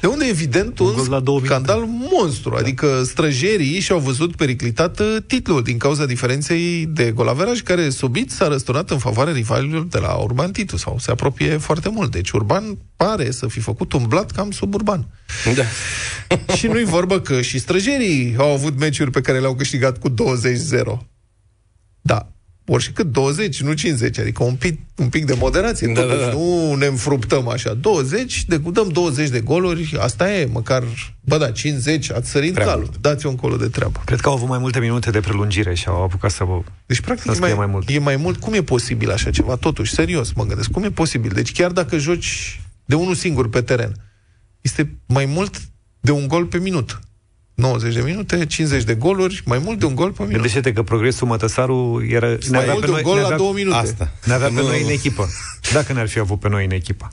De 0.00 0.06
unde, 0.06 0.26
evident, 0.26 0.78
un, 0.78 0.92
gol 0.96 1.06
la 1.08 1.20
două 1.20 1.40
scandal 1.44 1.84
monstru. 1.86 2.54
Adică 2.54 3.02
străjerii 3.04 3.80
și-au 3.80 3.98
văzut 3.98 4.36
periclitat 4.36 5.00
uh, 5.00 5.16
titlul 5.26 5.62
din 5.62 5.78
cauza 5.78 6.06
diferenței 6.06 6.86
de 6.86 7.10
golaveraj 7.10 7.60
care 7.60 7.88
subit 7.88 8.30
s-a 8.30 8.48
răsturnat 8.48 8.90
în 8.90 8.98
favoarea 8.98 9.32
rivalilor 9.32 9.86
de 9.86 9.98
la 9.98 10.14
Urban 10.14 10.52
Titu 10.52 10.76
sau 10.76 10.98
se 10.98 11.10
apropie 11.10 11.56
foarte 11.56 11.88
mult. 11.88 12.10
Deci 12.10 12.30
Urban 12.30 12.78
pare 12.96 13.30
să 13.30 13.46
fi 13.46 13.60
făcut 13.60 13.92
un 13.92 14.04
blat 14.08 14.30
cam 14.30 14.50
sub 14.50 14.74
Urban. 14.74 15.06
Da. 15.54 15.64
și 16.56 16.66
nu-i 16.66 16.84
vorbă 16.84 17.20
că 17.20 17.40
și 17.40 17.58
străjerii 17.58 18.34
au 18.38 18.52
avut 18.52 18.78
meciuri 18.78 19.10
pe 19.10 19.20
care 19.20 19.38
le-au 19.38 19.54
câștigat 19.54 19.98
cu 19.98 20.08
20-0. 20.08 20.14
Da, 22.00 22.32
ori 22.72 22.82
și 22.82 22.92
cât 22.92 23.06
20, 23.12 23.62
nu 23.62 23.72
50, 23.72 24.18
adică 24.18 24.44
un 24.44 24.54
pic, 24.54 24.80
un 24.96 25.08
pic 25.08 25.24
de 25.24 25.34
moderație. 25.38 25.92
Da, 25.92 26.00
Totuși, 26.00 26.18
da, 26.18 26.24
da. 26.26 26.32
Nu 26.32 26.74
ne 26.74 26.86
înfruptăm 26.86 27.48
așa. 27.48 27.74
20, 27.74 28.44
de, 28.44 28.56
dăm 28.72 28.88
20 28.88 29.28
de 29.28 29.40
goluri, 29.40 29.96
asta 30.00 30.32
e, 30.34 30.44
măcar, 30.52 30.84
bă 31.20 31.38
da, 31.38 31.50
50, 31.50 32.10
ați 32.12 32.30
sărit 32.30 32.52
Prea 32.54 32.66
calul. 32.66 32.84
mult. 32.84 32.96
Dați-o 33.00 33.28
încolo 33.28 33.56
de 33.56 33.68
treabă. 33.68 34.00
Cred 34.04 34.20
că 34.20 34.28
au 34.28 34.34
avut 34.34 34.48
mai 34.48 34.58
multe 34.58 34.78
minute 34.80 35.10
de 35.10 35.20
prelungire 35.20 35.74
și 35.74 35.84
au 35.88 36.02
apucat 36.02 36.30
să 36.30 36.44
vă... 36.44 36.60
Deci, 36.86 37.00
practic, 37.00 37.24
Să 37.24 37.30
e 37.30 37.34
scrie 37.34 37.48
mai, 37.54 37.64
mai 37.64 37.72
mult. 37.74 37.88
e 37.88 37.98
mai 37.98 38.16
mult. 38.16 38.40
Cum 38.40 38.52
e 38.52 38.62
posibil 38.62 39.10
așa 39.10 39.30
ceva? 39.30 39.56
Totuși, 39.56 39.92
serios, 39.92 40.32
mă 40.32 40.44
gândesc. 40.46 40.70
Cum 40.70 40.82
e 40.82 40.90
posibil? 40.90 41.30
Deci, 41.34 41.52
chiar 41.52 41.70
dacă 41.70 41.98
joci 41.98 42.60
de 42.84 42.94
unul 42.94 43.14
singur 43.14 43.48
pe 43.48 43.60
teren, 43.60 43.92
este 44.60 44.96
mai 45.06 45.24
mult 45.24 45.60
de 46.00 46.10
un 46.10 46.28
gol 46.28 46.44
pe 46.46 46.58
minut. 46.58 47.00
90 47.60 47.94
de 47.94 48.00
minute, 48.04 48.46
50 48.46 48.82
de 48.84 48.94
goluri, 48.94 49.42
mai 49.44 49.58
mult 49.64 49.78
de 49.78 49.84
un 49.86 49.94
gol 49.94 50.08
pe 50.10 50.16
minut. 50.18 50.32
Gândește-te 50.32 50.72
că 50.72 50.82
progresul 50.82 51.26
Mătăsaru 51.26 52.04
era... 52.08 52.26
ne 52.28 52.36
mai 52.50 52.60
avea 52.60 52.72
mult 52.72 52.84
pe 52.84 52.90
de 52.90 52.92
un 52.92 52.92
noi, 52.92 53.02
gol 53.02 53.14
ne 53.14 53.20
la 53.20 53.26
avea, 53.26 53.36
două 53.38 53.52
minute. 53.52 53.76
Asta. 53.76 54.12
ne 54.24 54.32
avea 54.32 54.46
pe 54.48 54.54
Nu. 54.54 54.66
noi 54.66 54.82
în 54.82 54.88
echipă. 54.90 55.28
Dacă 55.72 55.92
ne-ar 55.92 56.08
fi 56.08 56.18
avut 56.18 56.40
pe 56.40 56.48
noi 56.48 56.64
în 56.64 56.70
echipă. 56.70 57.12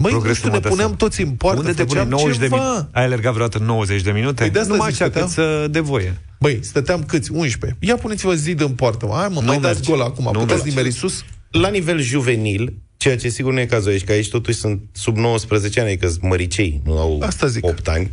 Măi, 0.00 0.10
nu 0.12 0.16
Progresul 0.18 0.36
știu, 0.36 0.48
ne 0.48 0.54
Mătăsaru. 0.54 0.74
puneam 0.80 0.96
toți 0.96 1.20
în 1.20 1.30
poartă, 1.30 1.60
Unde 1.60 1.72
te 1.72 1.84
pune 1.84 2.00
făceam 2.00 2.18
90 2.18 2.36
de 2.38 2.42
ceva. 2.48 2.56
minute? 2.56 2.88
Ai 2.92 3.04
alergat 3.04 3.32
vreodată 3.32 3.64
90 3.64 4.02
de 4.02 4.10
minute? 4.10 4.42
Păi 4.42 4.50
de 4.50 4.58
asta 4.58 4.72
Numai 4.72 4.90
zic, 4.92 5.02
așa 5.02 5.10
cât 5.12 5.28
stăteam. 5.30 5.60
să 5.62 5.68
de 5.68 5.80
voie. 5.80 6.20
Băi, 6.40 6.58
stăteam 6.62 7.04
câți? 7.04 7.30
11. 7.32 7.78
Ia 7.80 7.96
puneți-vă 7.96 8.34
zid 8.34 8.60
în 8.60 8.68
poartă. 8.70 9.06
Mă. 9.06 9.14
Hai 9.14 9.28
mă, 9.28 9.40
Nu 9.40 9.46
mai 9.46 9.60
dați 9.60 9.74
merge. 9.74 9.90
gol 9.90 10.00
acum. 10.00 10.24
Nu 10.24 10.30
Puteți 10.30 10.50
merge. 10.52 10.68
nimeri 10.68 10.90
sus? 10.90 11.24
La 11.50 11.68
nivel 11.68 12.00
juvenil, 12.00 12.74
ceea 12.96 13.16
ce 13.16 13.28
sigur 13.28 13.52
nu 13.52 13.60
e 13.60 13.66
cazul 13.66 13.90
aici, 13.90 14.04
că 14.04 14.12
aici 14.12 14.28
totuși 14.28 14.58
sunt 14.58 14.80
sub 14.92 15.16
19 15.16 15.80
ani, 15.80 15.88
adică 15.88 16.08
sunt 16.08 16.22
măricei, 16.22 16.80
nu 16.84 16.98
au 16.98 17.20
Asta 17.26 17.46
zic. 17.46 17.64
8 17.64 17.88
ani. 17.88 18.10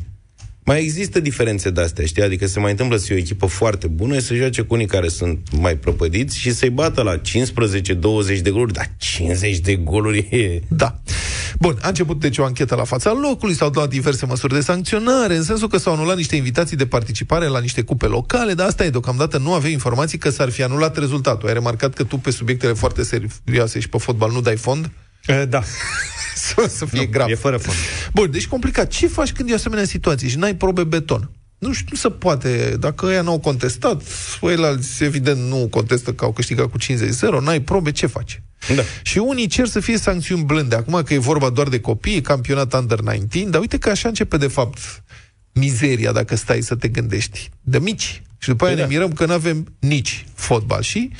Mai 0.67 0.82
există 0.82 1.19
diferențe 1.19 1.69
de-astea, 1.69 2.06
știi? 2.06 2.23
Adică 2.23 2.47
se 2.47 2.60
mai 2.60 2.71
întâmplă 2.71 2.97
să 2.97 3.06
fie 3.06 3.15
o 3.15 3.17
echipă 3.17 3.45
foarte 3.45 3.88
bună, 3.88 4.19
să 4.19 4.34
joace 4.34 4.62
cu 4.62 4.73
unii 4.73 4.86
care 4.86 5.08
sunt 5.08 5.39
mai 5.60 5.75
prăpădiți 5.78 6.38
și 6.38 6.54
să-i 6.54 6.69
bată 6.69 7.01
la 7.01 7.17
15-20 7.17 7.21
de 8.41 8.49
goluri, 8.49 8.73
dar 8.73 8.91
50 8.97 9.60
de 9.60 9.75
goluri 9.75 10.17
e... 10.17 10.62
Da. 10.67 10.99
Bun, 11.60 11.78
a 11.82 11.88
început 11.88 12.19
deci 12.19 12.38
o 12.38 12.43
anchetă 12.43 12.75
la 12.75 12.84
fața 12.84 13.13
locului, 13.13 13.56
s-au 13.56 13.69
luat 13.73 13.89
diverse 13.89 14.25
măsuri 14.25 14.54
de 14.54 14.62
sancționare, 14.62 15.36
în 15.36 15.43
sensul 15.43 15.67
că 15.67 15.78
s-au 15.78 15.93
anulat 15.93 16.15
niște 16.15 16.36
invitații 16.36 16.78
de 16.78 16.86
participare 16.86 17.45
la 17.47 17.60
niște 17.60 17.82
cupe 17.82 18.06
locale, 18.06 18.54
dar 18.54 18.67
asta 18.67 18.86
e, 18.86 18.89
deocamdată 18.89 19.38
nu 19.38 19.54
avem 19.54 19.71
informații 19.71 20.17
că 20.17 20.30
s-ar 20.30 20.49
fi 20.49 20.63
anulat 20.63 20.97
rezultatul. 20.97 21.47
Ai 21.47 21.54
remarcat 21.54 21.93
că 21.93 22.04
tu 22.04 22.17
pe 22.17 22.32
subiectele 22.32 22.73
foarte 22.73 23.04
serioase 23.04 23.80
și 23.80 23.89
pe 23.89 23.97
fotbal 23.97 24.32
nu 24.32 24.41
dai 24.41 24.56
fond? 24.56 24.89
Da. 25.50 25.64
să, 26.36 26.70
să 26.76 26.86
fie 26.86 27.00
Nu, 27.00 27.08
grav. 27.12 27.30
e 27.30 27.36
fără 27.36 27.58
fond. 27.58 27.78
Bun, 28.14 28.32
deci 28.32 28.48
complicat. 28.48 28.88
Ce 28.88 29.08
faci 29.08 29.32
când 29.32 29.50
e 29.50 29.52
o 29.52 29.56
asemenea 29.56 29.86
situație 29.86 30.28
și 30.28 30.38
n-ai 30.38 30.56
probe 30.56 30.84
beton? 30.84 31.30
Nu 31.58 31.74
știu, 31.74 31.88
nu 31.92 31.98
se 31.98 32.10
poate. 32.10 32.76
Dacă 32.80 33.06
ăia 33.06 33.22
n-au 33.22 33.40
contestat, 33.40 34.02
ăilalți 34.42 35.04
evident 35.04 35.40
nu 35.40 35.68
contestă 35.72 36.14
că 36.14 36.26
au 36.26 36.32
câștigat 36.32 36.66
cu 36.66 36.78
50-0, 36.78 36.84
n-ai 37.42 37.62
probe, 37.62 37.92
ce 37.92 38.06
faci? 38.06 38.42
Da. 38.76 38.82
Și 39.04 39.18
unii 39.18 39.48
cer 39.48 39.68
să 39.68 39.80
fie 39.80 39.98
sancțiuni 39.98 40.44
blânde. 40.44 40.76
Acum 40.76 41.02
că 41.04 41.14
e 41.14 41.18
vorba 41.18 41.50
doar 41.50 41.68
de 41.68 41.80
copii, 41.80 42.16
e 42.16 42.22
campionat 42.22 42.84
Under-19, 42.84 43.44
dar 43.48 43.62
uite 43.62 43.78
că 43.78 43.90
așa 43.90 44.08
începe 44.08 44.38
de 44.38 44.48
fapt 44.48 45.04
mizeria, 45.54 46.12
dacă 46.12 46.36
stai 46.36 46.62
să 46.62 46.76
te 46.76 46.88
gândești. 46.88 47.50
De 47.62 47.80
mici. 47.80 48.22
Și 48.38 48.50
după 48.50 48.66
aia 48.66 48.74
Păi 48.74 48.84
ne 48.84 48.90
da. 48.90 48.96
mirăm 48.98 49.14
că 49.14 49.26
nu 49.26 49.34
avem 49.34 49.74
nici 49.80 50.26
fotbal. 50.34 50.82
Și 50.82 51.12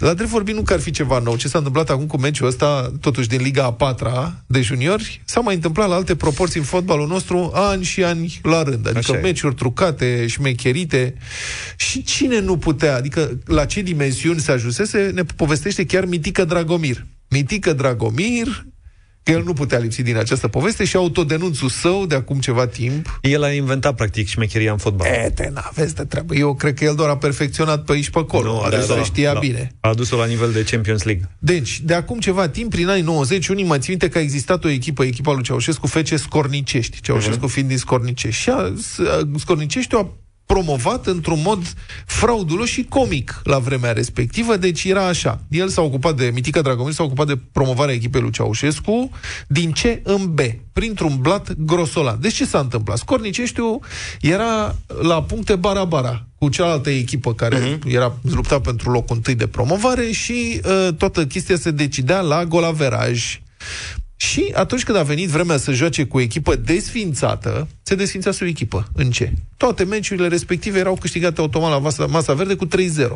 la 0.00 0.14
drept 0.14 0.30
vorbind, 0.30 0.56
nu 0.56 0.62
că 0.62 0.72
ar 0.72 0.80
fi 0.80 0.90
ceva 0.90 1.18
nou. 1.18 1.36
Ce 1.36 1.48
s-a 1.48 1.58
întâmplat 1.58 1.90
acum 1.90 2.06
cu 2.06 2.18
meciul 2.18 2.46
ăsta, 2.46 2.92
totuși 3.00 3.28
din 3.28 3.42
Liga 3.42 3.64
a 3.64 3.72
patra 3.72 4.42
de 4.46 4.60
juniori, 4.60 5.22
s-a 5.24 5.40
mai 5.40 5.54
întâmplat 5.54 5.88
la 5.88 5.94
alte 5.94 6.16
proporții 6.16 6.60
în 6.60 6.66
fotbalul 6.66 7.08
nostru 7.08 7.50
ani 7.54 7.84
și 7.84 8.04
ani 8.04 8.40
la 8.42 8.62
rând. 8.62 8.86
Adică 8.86 8.98
Așa 8.98 9.18
e. 9.18 9.20
meciuri 9.20 9.54
trucate, 9.54 10.26
șmecherite. 10.26 11.14
Și 11.76 12.02
cine 12.02 12.40
nu 12.40 12.56
putea, 12.56 12.96
adică 12.96 13.38
la 13.44 13.64
ce 13.64 13.80
dimensiuni 13.80 14.40
se 14.40 14.52
ajunsese, 14.52 15.10
ne 15.14 15.22
povestește 15.36 15.86
chiar 15.86 16.04
Mitică 16.04 16.44
Dragomir. 16.44 17.06
Mitică 17.28 17.72
Dragomir, 17.72 18.66
că 19.22 19.30
el 19.30 19.42
nu 19.44 19.52
putea 19.52 19.78
lipsi 19.78 20.02
din 20.02 20.16
această 20.16 20.48
poveste 20.48 20.84
și 20.84 20.96
autodenunțul 20.96 21.68
său 21.68 22.06
de 22.06 22.14
acum 22.14 22.38
ceva 22.40 22.66
timp 22.66 23.18
El 23.22 23.42
a 23.42 23.52
inventat, 23.52 23.94
practic, 23.94 24.28
șmecheria 24.28 24.72
în 24.72 24.78
fotbal. 24.78 25.06
E, 25.06 25.30
te 25.34 25.50
n-aveți 25.52 25.94
de 25.94 26.04
treabă. 26.04 26.34
Eu 26.34 26.54
cred 26.54 26.74
că 26.74 26.84
el 26.84 26.94
doar 26.94 27.08
a 27.08 27.16
perfecționat 27.16 27.84
pe 27.84 27.92
aici 27.92 28.10
pe 28.10 28.18
acolo. 28.18 28.52
Nu, 28.52 28.60
adus-o 28.60 28.94
la- 28.96 29.02
știa 29.02 29.32
la- 29.32 29.38
bine. 29.38 29.74
A 29.80 29.88
adus-o 29.88 30.16
la 30.16 30.26
nivel 30.26 30.52
de 30.52 30.62
Champions 30.70 31.02
League. 31.02 31.28
Deci, 31.38 31.80
de 31.80 31.94
acum 31.94 32.18
ceva 32.18 32.48
timp, 32.48 32.70
prin 32.70 32.88
anii 32.88 33.02
90, 33.02 33.48
unii 33.48 33.64
mai 33.64 33.78
țin 33.78 33.86
minte 33.88 34.08
că 34.08 34.18
a 34.18 34.20
existat 34.20 34.64
o 34.64 34.68
echipă, 34.68 35.04
echipa 35.04 35.32
lui 35.32 35.42
Ceaușescu, 35.42 35.86
FC 35.86 36.06
Scornicești. 36.18 37.00
Ceaușescu 37.00 37.44
Mhm. 37.44 37.52
fiind 37.52 37.68
din 37.68 37.78
Scornicești. 37.78 38.42
Și 38.42 38.50
a, 38.50 38.72
s- 38.80 38.98
a- 38.98 39.30
Scornicești 39.38 39.94
a 39.94 40.06
promovat 40.52 41.06
într-un 41.06 41.40
mod 41.42 41.74
fraudulos 42.06 42.68
și 42.68 42.84
comic 42.88 43.40
la 43.44 43.58
vremea 43.58 43.92
respectivă, 43.92 44.56
deci 44.56 44.84
era 44.84 45.06
așa. 45.06 45.40
El 45.48 45.68
s-a 45.68 45.82
ocupat 45.82 46.16
de, 46.16 46.30
Mitică 46.34 46.60
Dragomir 46.60 46.92
s-a 46.92 47.02
ocupat 47.02 47.26
de 47.26 47.38
promovarea 47.52 47.94
echipei 47.94 48.20
lui 48.20 48.30
Ceaușescu 48.30 49.10
din 49.46 49.70
C 49.70 49.78
în 50.02 50.34
B, 50.34 50.40
printr-un 50.72 51.16
blat 51.20 51.52
grosolan. 51.58 52.18
Deci 52.20 52.34
ce 52.34 52.46
s-a 52.46 52.58
întâmplat? 52.58 52.98
Scorniceștiu 52.98 53.78
era 54.20 54.76
la 55.02 55.22
puncte 55.22 55.56
bara-bara 55.56 56.26
cu 56.38 56.48
cealaltă 56.48 56.90
echipă 56.90 57.34
care 57.34 57.58
uh-huh. 57.58 57.78
era 57.86 58.16
lupta 58.22 58.60
pentru 58.60 58.90
locul 58.90 59.16
întâi 59.16 59.34
de 59.34 59.46
promovare 59.46 60.10
și 60.10 60.60
uh, 60.64 60.94
toată 60.94 61.26
chestia 61.26 61.56
se 61.56 61.70
decidea 61.70 62.20
la 62.20 62.44
golaveraj. 62.44 63.40
Și 64.20 64.52
atunci 64.54 64.84
când 64.84 64.98
a 64.98 65.02
venit 65.02 65.28
vremea 65.28 65.56
să 65.56 65.72
joace 65.72 66.04
cu 66.04 66.16
o 66.16 66.20
echipă 66.20 66.56
desfințată, 66.56 67.68
se 67.82 67.94
desfințase 67.94 68.44
o 68.44 68.46
echipă. 68.46 68.88
În 68.94 69.10
ce? 69.10 69.32
Toate 69.56 69.84
meciurile 69.84 70.28
respective 70.28 70.78
erau 70.78 70.96
câștigate 71.00 71.40
automat 71.40 71.70
la 71.70 71.78
masa, 71.78 72.06
masa 72.06 72.32
verde 72.32 72.54
cu 72.54 72.66
3-0. 72.66 72.68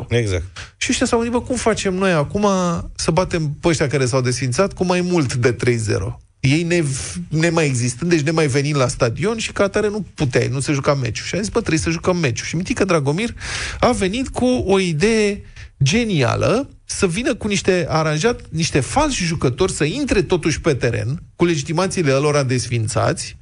Exact. 0.07 0.43
Și 0.77 0.87
ăștia 0.89 1.05
s-au 1.05 1.19
gândit, 1.19 1.37
bă, 1.37 1.45
cum 1.45 1.55
facem 1.55 1.93
noi 1.93 2.11
acum 2.11 2.47
să 2.95 3.11
batem 3.11 3.57
pe 3.61 3.67
ăștia 3.67 3.87
care 3.87 4.05
s-au 4.05 4.21
desfințat 4.21 4.73
cu 4.73 4.85
mai 4.85 5.01
mult 5.01 5.33
de 5.33 5.55
3-0? 5.55 5.57
Ei 6.39 6.63
ne, 6.63 6.83
nemai 7.27 7.65
existând, 7.65 8.11
deci 8.11 8.21
nemai 8.21 8.47
venind 8.47 8.75
la 8.75 8.87
stadion 8.87 9.37
și 9.37 9.51
ca 9.51 9.63
atare 9.63 9.89
nu 9.89 10.05
puteai, 10.13 10.47
nu 10.47 10.59
se 10.59 10.73
juca 10.73 10.93
meciul. 10.93 11.25
Și 11.25 11.35
a 11.35 11.39
zis, 11.39 11.49
bă, 11.49 11.59
trebuie 11.59 11.79
să 11.79 11.89
jucăm 11.89 12.17
meciul. 12.17 12.45
Și 12.45 12.55
Mitică 12.55 12.85
Dragomir 12.85 13.35
a 13.79 13.91
venit 13.91 14.27
cu 14.27 14.45
o 14.45 14.79
idee 14.79 15.41
genială 15.83 16.69
să 16.85 17.07
vină 17.07 17.35
cu 17.35 17.47
niște 17.47 17.85
aranjat, 17.89 18.41
niște 18.49 18.79
falși 18.79 19.23
jucători 19.23 19.71
să 19.71 19.83
intre 19.83 20.21
totuși 20.21 20.61
pe 20.61 20.73
teren 20.73 21.19
cu 21.35 21.45
legitimațiile 21.45 22.11
lor 22.11 22.43
desfințați 22.43 23.37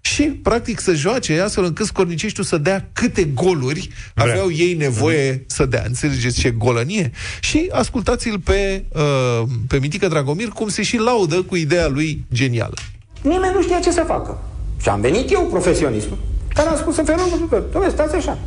și, 0.00 0.22
practic, 0.22 0.80
să 0.80 0.94
joace 0.94 1.40
astfel 1.40 1.64
încât 1.64 1.86
Scorniceștiu 1.86 2.42
să 2.42 2.58
dea 2.58 2.88
câte 2.92 3.24
goluri 3.24 3.88
Vrea. 4.14 4.32
aveau 4.32 4.52
ei 4.52 4.74
nevoie 4.74 5.44
să 5.46 5.66
dea. 5.66 5.82
Înțelegeți 5.86 6.40
ce 6.40 6.50
golănie? 6.50 7.10
Și 7.40 7.68
ascultați-l 7.72 8.38
pe, 8.38 8.84
uh, 8.88 9.42
pe 9.68 9.78
Mitică 9.78 10.08
Dragomir 10.08 10.48
cum 10.48 10.68
se 10.68 10.82
și 10.82 10.96
laudă 10.96 11.42
cu 11.42 11.56
ideea 11.56 11.88
lui 11.88 12.24
genială. 12.32 12.74
Nimeni 13.22 13.54
nu 13.54 13.62
știa 13.62 13.78
ce 13.78 13.90
să 13.90 14.04
facă. 14.06 14.42
Și 14.82 14.88
am 14.88 15.00
venit 15.00 15.32
eu, 15.32 15.46
profesionistul, 15.46 16.18
care 16.54 16.68
am 16.68 16.76
spus 16.76 16.96
în 16.96 17.04
felul 17.04 17.20
următor, 17.32 17.62
dom'le, 17.62 17.92
stați 17.92 18.14
așa. 18.14 18.38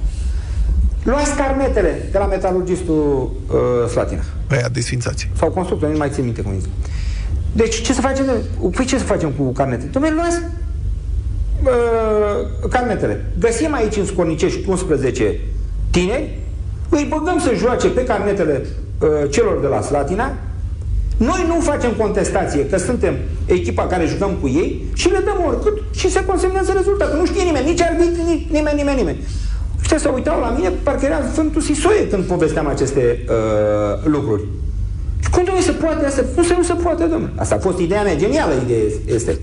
Luați 1.04 1.36
carnetele 1.36 2.08
de 2.12 2.18
la 2.18 2.26
metalurgistul 2.26 3.32
uh, 3.48 3.90
Slatina. 3.90 4.22
Aia 4.50 4.70
desfințați. 4.72 5.30
Sau 5.38 5.50
constructor, 5.50 5.90
nu 5.90 5.98
mai 5.98 6.10
țin 6.10 6.24
minte 6.24 6.42
cum 6.42 6.54
zice. 6.60 6.70
Deci, 7.54 7.82
ce 7.82 7.94
să 7.94 8.02
facem? 8.02 8.26
Păi 8.76 8.86
ce 8.86 8.98
să 8.98 9.04
facem 9.04 9.30
cu 9.30 9.44
carnetele? 9.44 9.90
Dom'le, 9.90 10.14
luați 10.16 10.38
uh, 11.64 12.70
carnetele. 12.70 13.26
Găsim 13.40 13.74
aici 13.74 13.96
în 13.96 14.06
Scornicești 14.06 14.70
11 14.70 15.40
tineri, 15.90 16.40
îi 16.90 17.08
băgăm 17.10 17.40
să 17.40 17.54
joace 17.56 17.88
pe 17.88 18.04
carnetele 18.04 18.66
uh, 19.00 19.30
celor 19.30 19.60
de 19.60 19.68
la 19.68 19.82
Slatina, 19.82 20.34
noi 21.18 21.46
nu 21.48 21.60
facem 21.60 21.92
contestație, 21.92 22.66
că 22.66 22.78
suntem 22.78 23.16
echipa 23.46 23.88
care 23.88 24.06
jucăm 24.06 24.38
cu 24.42 24.48
ei 24.48 24.86
și 24.94 25.10
le 25.10 25.22
dăm 25.26 25.44
oricât 25.48 25.84
și 25.96 26.10
se 26.10 26.26
consemnează 26.26 26.74
rezultatul. 26.76 27.18
Nu 27.18 27.26
știe 27.26 27.44
nimeni, 27.44 27.70
nici 27.70 27.82
arbitri, 27.82 28.22
nici 28.26 28.48
nimeni, 28.52 28.76
nimeni, 28.76 28.98
nimeni. 28.98 29.18
Ăștia 29.82 29.98
se 29.98 30.08
uitau 30.08 30.40
la 30.40 30.54
mine, 30.58 30.72
parcă 30.84 31.06
era 31.06 31.20
Sfântul 31.32 31.62
Sisoie 31.62 32.08
când 32.08 32.24
povesteam 32.24 32.68
aceste 32.68 33.26
uh, 33.30 34.06
lucruri. 34.06 34.44
Cum 35.32 35.44
domnule 35.44 35.66
se 35.66 35.72
poate 35.72 36.06
asta? 36.06 36.22
Nu 36.36 36.44
se, 36.44 36.54
nu 36.58 36.64
se 36.64 36.74
poate, 36.74 37.04
domnule. 37.04 37.32
Asta 37.36 37.56
a 37.56 37.60
fost 37.60 37.80
ideea 37.80 38.04
mea, 38.04 38.16
genială 38.16 38.54
idee 38.66 39.16
este. 39.16 39.40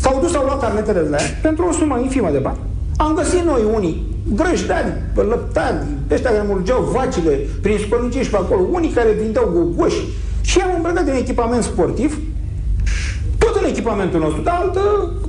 S-au 0.00 0.18
dus, 0.20 0.34
au 0.34 0.44
luat 0.44 0.60
carnetele 0.60 1.00
de 1.00 1.08
la 1.08 1.16
ea 1.16 1.38
pentru 1.42 1.66
o 1.68 1.72
sumă 1.72 1.98
infimă 2.02 2.28
de 2.32 2.38
bani. 2.38 2.58
Am 2.96 3.14
găsit 3.14 3.44
noi 3.44 3.62
unii, 3.74 4.06
grăjdari, 4.34 4.92
lăptari, 5.14 5.76
ăștia 6.10 6.30
care 6.30 6.44
mulgeau 6.48 6.90
vacile 6.94 7.38
prin 7.62 7.78
scornicești 7.86 8.30
pe 8.30 8.36
acolo, 8.36 8.60
unii 8.70 8.90
care 8.90 9.16
vindeau 9.22 9.50
gogoși 9.52 10.04
și 10.40 10.60
am 10.60 10.70
îmbrăcat 10.76 11.08
în 11.08 11.14
echipament 11.14 11.62
sportiv, 11.62 12.18
tot 13.44 13.54
în 13.62 13.68
echipamentul 13.68 14.20
nostru, 14.20 14.40
dar 14.42 14.58
altă 14.62 14.80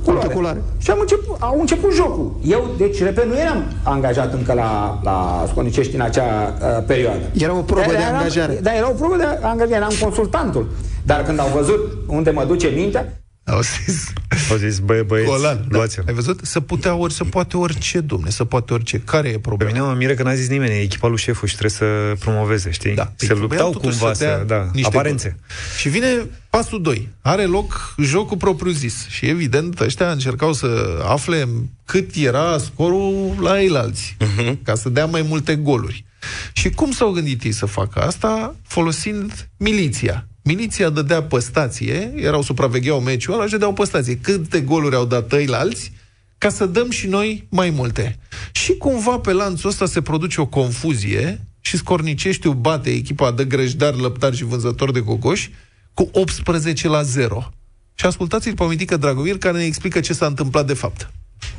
culoare. 0.04 0.22
Altă 0.24 0.34
culoare. 0.34 0.62
Și 0.78 0.90
am 0.90 0.98
început, 1.00 1.36
au 1.38 1.56
început 1.60 1.92
jocul. 1.94 2.32
Eu, 2.44 2.70
deci, 2.78 3.02
repet, 3.02 3.24
nu 3.26 3.38
eram 3.38 3.62
angajat 3.82 4.32
încă 4.32 4.52
la, 4.52 4.98
la 5.02 5.44
Sconicești 5.48 5.94
în 5.94 6.00
acea 6.00 6.24
uh, 6.24 6.84
perioadă. 6.86 7.20
Era 7.32 7.52
o 7.56 7.60
probă 7.62 7.80
Dar 7.80 7.90
de 7.90 7.96
eram- 8.02 8.14
angajare. 8.16 8.58
Da, 8.62 8.74
era 8.74 8.88
o 8.88 8.92
probă 8.92 9.16
de 9.16 9.24
angajare, 9.42 9.76
eram 9.76 9.92
consultantul. 10.00 10.66
Dar 11.06 11.22
când 11.22 11.38
au 11.40 11.48
văzut 11.54 11.80
unde 12.06 12.30
mă 12.30 12.44
duce 12.44 12.68
mintea, 12.74 13.21
Au 13.44 13.60
zis, 13.60 14.12
Au 14.50 14.56
zis, 14.56 14.78
băie, 14.78 15.02
băieți, 15.02 15.28
Golan, 15.30 15.56
da. 15.68 15.76
luați-l. 15.76 16.04
Ai 16.06 16.14
văzut? 16.14 16.40
Să 16.42 16.60
putea 16.60 16.94
ori, 16.94 17.12
să 17.12 17.24
poate 17.24 17.56
orice, 17.56 18.00
domne, 18.00 18.30
să 18.30 18.44
poate 18.44 18.72
orice. 18.72 18.98
Care 18.98 19.28
e 19.28 19.32
Pe 19.32 19.38
problema? 19.38 19.72
mine 19.72 19.84
mă 19.84 19.94
miră 19.94 20.14
că 20.14 20.22
n-a 20.22 20.34
zis 20.34 20.48
nimeni, 20.48 20.72
e 20.72 20.80
echipa 20.80 21.08
lui 21.08 21.16
șeful 21.18 21.48
și 21.48 21.56
trebuie 21.56 21.78
să 21.78 22.16
promoveze, 22.18 22.70
știi? 22.70 22.94
Da. 22.94 23.12
Se 23.16 23.26
Păi 23.26 23.28
luptau 23.28 23.46
trebuiau 23.48 23.72
totuși 23.72 23.98
cumva 23.98 24.12
să 24.14 24.24
dea 24.24 24.38
să, 24.38 24.44
da, 24.44 24.70
niște 24.72 24.88
aparențe. 24.88 25.28
goluri. 25.28 25.78
Și 25.78 25.88
vine 25.88 26.06
pasul 26.50 26.82
2. 26.82 27.08
Are 27.20 27.44
loc 27.44 27.94
jocul 27.98 28.36
propriu-zis. 28.36 29.06
Și 29.08 29.26
evident, 29.26 29.80
ăștia 29.80 30.10
încercau 30.10 30.52
să 30.52 30.98
afle 31.08 31.48
cât 31.84 32.14
era 32.14 32.58
scorul 32.58 33.36
la 33.40 33.60
eilalți, 33.60 34.16
ca 34.62 34.74
să 34.74 34.88
dea 34.88 35.06
mai 35.06 35.22
multe 35.28 35.54
goluri. 35.56 36.04
Și 36.52 36.70
cum 36.70 36.90
s-au 36.90 37.10
gândit 37.10 37.42
ei 37.42 37.52
să 37.52 37.66
facă 37.66 38.00
asta? 38.00 38.54
Folosind 38.66 39.48
miliția. 39.56 40.26
Miliția 40.42 40.90
dădea 40.90 41.22
pe 41.22 41.38
stație, 41.38 42.12
erau 42.16 42.42
supravegheau 42.42 43.00
meciul 43.00 43.34
ăla 43.34 43.44
și 43.44 43.50
dădeau 43.50 43.72
pe 43.72 43.84
stație. 43.84 44.16
Câte 44.16 44.60
goluri 44.60 44.94
au 44.94 45.04
dat 45.04 45.32
eilalți, 45.32 45.92
ca 46.38 46.48
să 46.48 46.66
dăm 46.66 46.90
și 46.90 47.06
noi 47.06 47.46
mai 47.48 47.70
multe. 47.70 48.18
Și 48.52 48.76
cumva 48.76 49.18
pe 49.18 49.32
lanțul 49.32 49.68
ăsta 49.68 49.86
se 49.86 50.02
produce 50.02 50.40
o 50.40 50.46
confuzie 50.46 51.40
și 51.60 51.76
Scorniceștiu 51.76 52.52
bate 52.52 52.90
echipa 52.90 53.32
de 53.32 53.44
grăjdari, 53.44 54.00
lăptari 54.00 54.36
și 54.36 54.44
vânzători 54.44 54.92
de 54.92 55.00
gogoși 55.00 55.50
cu 55.94 56.08
18 56.12 56.88
la 56.88 57.02
0. 57.02 57.48
Și 57.94 58.06
ascultați-l 58.06 58.54
pe 58.54 58.64
Mitică 58.64 58.96
Dragomir 58.96 59.38
care 59.38 59.58
ne 59.58 59.64
explică 59.64 60.00
ce 60.00 60.12
s-a 60.12 60.26
întâmplat 60.26 60.66
de 60.66 60.74
fapt. 60.74 61.10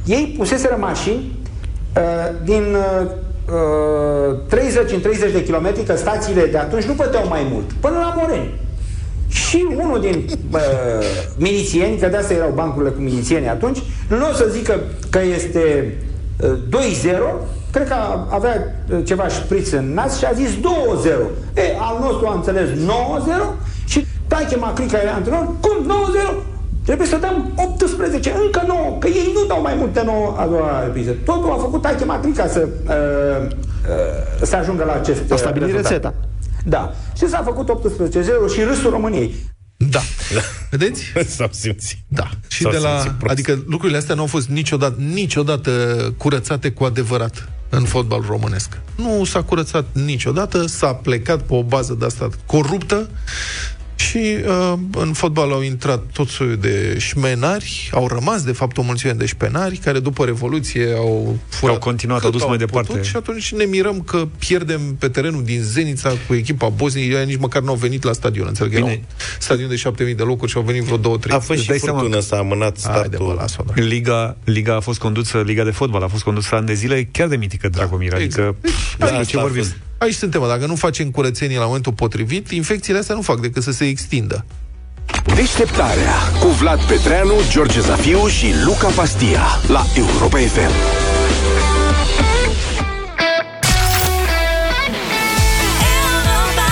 ei 0.05 0.33
puseseră 0.37 0.75
mașini 0.79 1.15
uh, 1.15 1.62
din 2.43 2.75
uh, 2.75 4.39
30 4.47 4.91
în 4.91 5.01
30 5.01 5.31
de 5.31 5.43
kilometri, 5.43 5.83
că 5.83 5.95
stațiile 5.95 6.45
de 6.45 6.57
atunci 6.57 6.83
nu 6.83 6.93
puteau 6.93 7.27
mai 7.27 7.47
mult, 7.51 7.71
până 7.79 7.95
la 7.95 8.13
Moreni. 8.17 8.61
Și 9.27 9.67
unul 9.75 9.99
din 9.99 10.25
uh, 10.51 10.59
milițieni, 11.37 11.97
că 11.97 12.07
de 12.07 12.17
asta 12.17 12.33
erau 12.33 12.51
bancurile 12.55 12.91
cu 12.91 13.01
milițieni 13.01 13.49
atunci, 13.49 13.79
nu 14.07 14.29
o 14.29 14.33
să 14.33 14.47
zică 14.51 14.79
că 15.09 15.19
este 15.35 15.93
uh, 16.41 16.51
2-0, 16.51 17.47
cred 17.71 17.87
că 17.87 17.95
avea 18.29 18.75
uh, 18.91 18.99
ceva 19.05 19.27
șpriț 19.27 19.71
în 19.71 19.93
nas 19.93 20.17
și 20.17 20.25
a 20.25 20.31
zis 20.31 20.49
2-0. 20.49 20.57
E, 21.53 21.61
al 21.79 21.97
nostru 22.01 22.27
a 22.27 22.33
înțeles 22.33 22.69
9-0 22.69 22.75
și 23.85 24.05
Tache 24.27 24.55
Macrica 24.55 24.97
era 24.97 25.11
antrenor, 25.11 25.47
cum 25.61 25.91
9-0? 26.39 26.52
Trebuie 26.83 27.07
să 27.07 27.17
dăm 27.17 27.51
18, 27.55 28.33
încă 28.45 28.63
9, 28.67 28.97
că 28.99 29.07
ei 29.07 29.31
nu 29.33 29.45
dau 29.47 29.61
mai 29.61 29.75
mult 29.77 29.93
de 29.93 30.01
9 30.05 30.35
a 30.37 30.45
doua 30.47 30.83
repriză. 30.83 31.11
Totul 31.25 31.51
a 31.51 31.57
făcut 31.57 31.81
Tache 31.81 32.05
Macrica 32.05 32.47
să, 32.47 32.67
uh, 32.87 33.47
uh, 33.49 34.45
să 34.45 34.55
ajungă 34.55 34.83
la 34.83 34.93
acest 34.93 35.31
A 35.31 35.35
stabilit 35.35 35.67
rezultat. 35.67 35.91
rețeta. 35.91 36.13
Da. 36.65 36.93
Și 37.17 37.27
s-a 37.27 37.41
făcut 37.45 37.69
18-0 37.69 38.53
și 38.53 38.61
râsul 38.63 38.89
României. 38.89 39.35
Da. 39.77 39.99
Vedeți? 40.69 41.03
S-au 41.35 41.49
simțit. 41.51 41.97
Da. 42.07 42.29
Și 42.47 42.61
S-au 42.61 42.71
de 42.71 42.77
la, 42.77 42.89
simțit 42.99 43.17
prost. 43.17 43.31
adică 43.31 43.63
lucrurile 43.67 43.97
astea 43.97 44.15
nu 44.15 44.21
au 44.21 44.27
fost 44.27 44.47
niciodată, 44.47 44.95
niciodată 45.13 45.71
curățate 46.17 46.71
cu 46.71 46.83
adevărat 46.83 47.49
în 47.69 47.83
fotbal 47.83 48.23
românesc. 48.27 48.77
Nu 48.95 49.23
s-a 49.23 49.41
curățat 49.43 49.85
niciodată, 49.91 50.67
s-a 50.67 50.93
plecat 50.93 51.41
pe 51.41 51.53
o 51.53 51.63
bază 51.63 51.93
de 51.99 52.05
asta 52.05 52.29
coruptă 52.45 53.09
și 53.95 54.35
uh, 54.47 54.73
în 54.97 55.13
fotbal 55.13 55.51
au 55.51 55.61
intrat 55.61 56.03
tot 56.13 56.27
soiul 56.27 56.57
de 56.57 56.95
șmenari, 56.99 57.89
au 57.93 58.07
rămas 58.07 58.43
de 58.43 58.51
fapt 58.51 58.77
o 58.77 58.81
mulțime 58.81 59.11
de 59.11 59.25
șmenari 59.25 59.77
care 59.77 59.99
după 59.99 60.25
Revoluție 60.25 60.93
au 60.97 61.37
furat 61.49 61.73
Au 61.75 61.81
continuat, 61.81 62.17
cât 62.17 62.25
au 62.25 62.31
dus 62.31 62.47
mai 62.47 62.57
departe. 62.57 62.87
putut 62.91 63.05
și 63.05 63.15
atunci 63.15 63.53
ne 63.53 63.63
mirăm 63.63 64.01
că 64.01 64.27
pierdem 64.37 64.95
pe 64.99 65.07
terenul 65.07 65.43
din 65.43 65.61
Zenița 65.61 66.13
cu 66.27 66.33
echipa 66.33 66.69
Bosniei, 66.69 67.09
ei 67.11 67.25
nici 67.25 67.37
măcar 67.37 67.61
nu 67.61 67.69
au 67.69 67.75
venit 67.75 68.03
la 68.03 68.13
stadion, 68.13 68.47
înțeleg, 68.47 68.73
era 68.73 68.83
un 68.83 68.89
Bine. 68.89 69.03
stadion 69.39 69.69
de 69.69 69.75
7000 69.75 70.13
de 70.15 70.23
locuri 70.23 70.51
și 70.51 70.57
au 70.57 70.63
venit 70.63 70.83
vreo 70.83 71.17
2-3. 71.17 71.29
A 71.29 71.33
fost 71.39 71.49
Îți 71.49 71.61
și 71.61 71.67
dai 71.67 71.77
seama 71.77 71.97
furtună, 71.99 72.19
că- 72.19 72.25
s-a 72.25 72.37
amânat 72.37 72.77
Haide, 72.83 72.99
bă, 72.99 73.07
startul. 73.15 73.35
las-o, 73.37 73.63
da. 73.67 73.73
Liga, 73.81 74.37
Liga 74.43 74.75
a 74.75 74.79
fost 74.79 74.99
condusă, 74.99 75.41
Liga 75.45 75.63
de 75.63 75.71
fotbal 75.71 76.03
a 76.03 76.07
fost 76.07 76.23
condusă 76.23 76.55
ani 76.55 76.65
de 76.65 76.73
zile 76.73 77.07
chiar 77.11 77.27
de 77.27 77.35
mitică 77.35 77.69
Dragomir, 77.69 78.13
adică 78.13 78.41
exact. 78.41 78.61
despre 78.97 78.97
Da, 78.97 79.07
ce 79.07 79.13
asta 79.15 79.37
a 79.39 79.41
vorbim? 79.41 79.61
fost. 79.61 79.75
Aici 80.03 80.13
suntem, 80.13 80.41
mă, 80.41 80.47
dacă 80.47 80.65
nu 80.65 80.75
facem 80.75 81.11
curățenie 81.11 81.57
la 81.57 81.65
momentul 81.65 81.93
potrivit, 81.93 82.51
infecțiile 82.51 82.99
astea 82.99 83.15
nu 83.15 83.21
fac 83.21 83.39
decât 83.39 83.63
să 83.63 83.71
se 83.71 83.85
extindă. 83.85 84.45
Deșteptarea 85.35 86.13
cu 86.39 86.47
Vlad 86.47 86.79
Petreanu, 86.83 87.33
George 87.49 87.79
Zafiu 87.79 88.27
și 88.27 88.45
Luca 88.65 88.87
Pastia 88.87 89.41
la 89.67 89.85
Europa 89.95 90.37
FM. 90.37 90.57
Europa 90.57 90.71
FM. 94.55 94.93
Europa 95.95 96.67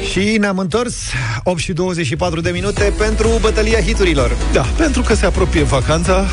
FM. 0.00 0.10
Și 0.10 0.36
ne-am 0.38 0.58
întors 0.58 0.96
8 1.42 1.58
și 1.58 1.72
24 1.72 2.40
de 2.40 2.50
minute 2.50 2.92
pentru 2.98 3.28
bătălia 3.40 3.80
hiturilor. 3.80 4.36
Da, 4.52 4.62
pentru 4.62 5.02
că 5.02 5.14
se 5.14 5.26
apropie 5.26 5.62
vacanța, 5.62 6.26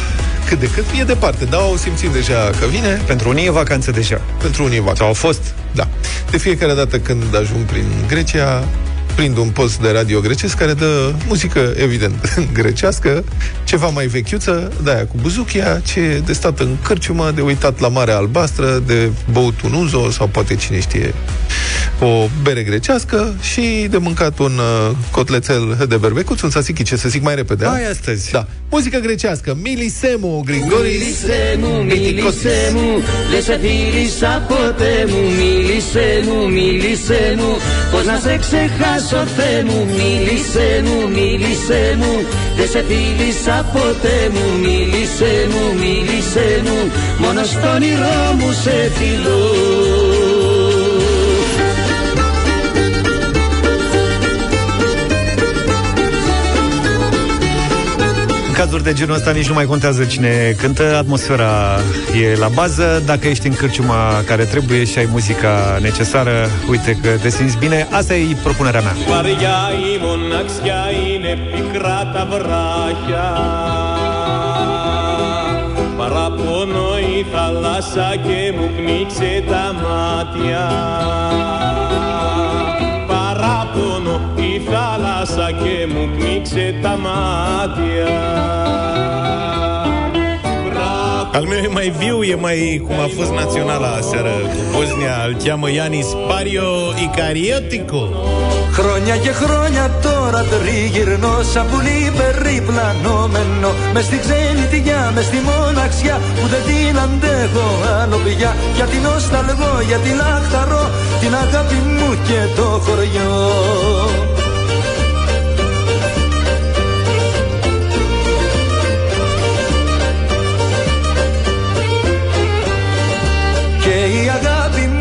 cât 0.45 0.59
de 0.59 0.69
cât 0.69 0.85
e 0.99 1.03
departe, 1.03 1.45
dar 1.45 1.61
o 1.73 1.77
simțim 1.77 2.11
deja 2.11 2.49
că 2.59 2.65
vine. 2.65 3.01
Pentru 3.05 3.29
unii 3.29 3.45
e 3.45 3.51
vacanță 3.51 3.91
deja. 3.91 4.21
Pentru 4.41 4.63
unii 4.63 4.77
e 4.77 4.79
vacanță. 4.79 4.99
Sau 4.99 5.07
au 5.07 5.13
fost. 5.13 5.53
Da. 5.71 5.87
De 6.31 6.37
fiecare 6.37 6.73
dată 6.73 6.99
când 6.99 7.35
ajung 7.35 7.61
prin 7.65 7.85
Grecia, 8.07 8.63
prind 9.15 9.37
un 9.37 9.49
post 9.49 9.79
de 9.79 9.91
radio 9.91 10.19
grecesc 10.19 10.57
care 10.57 10.73
dă 10.73 11.13
muzică, 11.27 11.73
evident, 11.77 12.37
grecească, 12.59 13.23
ceva 13.63 13.87
mai 13.87 14.07
vechiuță, 14.07 14.71
de 14.83 14.91
aia 14.91 15.05
cu 15.05 15.15
buzuchia, 15.21 15.79
ce 15.79 15.99
e 15.99 16.19
de 16.19 16.33
stat 16.33 16.59
în 16.59 16.77
cârciumă, 16.83 17.31
de 17.31 17.41
uitat 17.41 17.79
la 17.79 17.87
Marea 17.87 18.17
Albastră, 18.17 18.83
de 18.85 19.09
băut 19.31 19.61
un 19.61 19.73
uzo 19.73 20.11
sau 20.11 20.27
poate 20.27 20.55
cine 20.55 20.79
știe 20.79 21.13
o 21.99 22.27
bere 22.41 22.63
grecească 22.63 23.35
și 23.41 23.87
de 23.89 23.97
mâncat 23.97 24.39
un 24.39 24.51
uh, 24.57 24.95
cotlețel 25.11 25.85
de 25.89 25.97
berbecuț, 25.97 26.41
un 26.41 26.49
tzatziki, 26.49 26.83
ce 26.83 26.95
să 26.95 27.09
zic 27.09 27.23
mai 27.23 27.35
repede. 27.35 27.65
a? 27.65 27.69
Hai 27.69 27.89
astăzi. 27.89 28.31
Da. 28.31 28.47
Muzică 28.75 28.99
grecească, 28.99 29.57
Milisemu 29.61 30.43
Grigori 30.45 30.89
Milisemu, 30.89 31.83
Milisemu 31.83 32.87
Λεσατήρι 33.31 34.07
σαν 34.19 34.45
ποτέ 34.47 35.05
μου 35.09 35.21
Milisemu, 35.39 36.37
Milisemu 36.55 37.51
Πώς 37.91 38.05
να 38.05 38.17
σε 38.19 38.37
ξεχάσω 38.37 39.25
Θεέ 39.35 39.63
μου 39.63 39.87
Milisemu, 39.97 40.97
Milisemu 41.15 42.13
Λεσατήρι 42.57 43.31
σαν 43.43 43.65
ποτέ 43.73 44.17
μου 44.33 44.45
Milisemu, 44.63 45.63
Milisemu 45.81 46.91
Μόνο 47.17 47.43
στον 47.43 47.81
μου 48.39 48.51
σε 48.63 48.91
cazuri 58.54 58.82
de 58.82 58.92
genul 58.92 59.14
ăsta 59.14 59.30
nici 59.30 59.48
nu 59.48 59.54
mai 59.54 59.64
contează 59.64 60.04
cine 60.04 60.54
cântă, 60.58 60.96
atmosfera 60.96 61.80
e 62.22 62.36
la 62.36 62.48
bază. 62.48 63.02
Dacă 63.06 63.28
ești 63.28 63.46
în 63.46 63.54
cârciuma 63.54 64.22
care 64.26 64.44
trebuie 64.44 64.84
și 64.84 64.98
ai 64.98 65.08
muzica 65.10 65.78
necesară, 65.80 66.50
uite 66.70 66.98
că 67.02 67.08
te 67.08 67.28
simți 67.28 67.58
bine. 67.58 67.88
Asta 67.90 68.14
e 68.14 68.36
propunerea 68.42 68.80
mea. 68.80 68.94
Βαριά 69.08 69.58
η 69.92 69.98
μοναξιά 70.00 70.84
είναι 71.14 71.38
πικρά 71.52 72.10
τα 72.14 72.28
βράχια 72.30 73.28
Παραπονώ 75.96 76.98
η 76.98 77.26
θάλασσα 77.32 78.16
και 78.26 78.52
μου 78.56 78.70
πνίξε 78.76 79.44
τα 79.46 79.74
μάτια 79.82 80.68
η 84.55 84.61
θάλασσα 84.69 85.51
και 85.51 85.87
μου 85.93 86.09
πνίξε 86.17 86.75
τα 86.81 86.97
μάτια. 86.97 88.13
Al 91.37 91.45
meu 91.51 91.61
e 91.67 91.71
mai 91.77 91.89
viu, 91.99 92.17
e 92.33 92.35
mai 92.45 92.59
cum 92.85 92.97
a 93.05 93.07
fost 93.17 93.31
naționala 93.41 93.89
aseară 93.99 94.35
cu 94.53 94.59
Bosnia, 94.73 95.15
îl 95.27 95.33
cheamă 95.43 95.67
Ianis 95.77 96.09
Pario 96.29 96.69
Icariotico. 97.05 98.03
Χρόνια 98.77 99.17
και 99.17 99.31
χρόνια 99.31 99.85
τώρα 100.05 100.41
τριγυρνώ 100.51 101.35
σαν 101.51 101.65
πουλί 101.69 102.11
περιπλανόμενο 102.19 103.69
με 103.93 104.01
στη 104.01 104.17
ξενιτιά, 104.23 105.11
με 105.15 105.21
στη 105.21 105.37
μοναξιά 105.47 106.17
που 106.35 106.47
δεν 106.47 106.63
την 106.67 106.99
αντέχω 107.05 107.67
άλλο 108.01 108.17
πια. 108.25 108.55
Για 108.75 108.85
την 108.85 109.01
νοσταλγώ, 109.01 109.73
για 109.89 109.97
την 109.97 110.15
λαχταρώ 110.21 110.85
την 111.21 111.33
αγάπη 111.43 111.79
μου 111.97 112.09
και 112.27 112.39
το 112.55 112.67
χωριό 112.85 113.33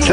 0372069599 0.04 0.10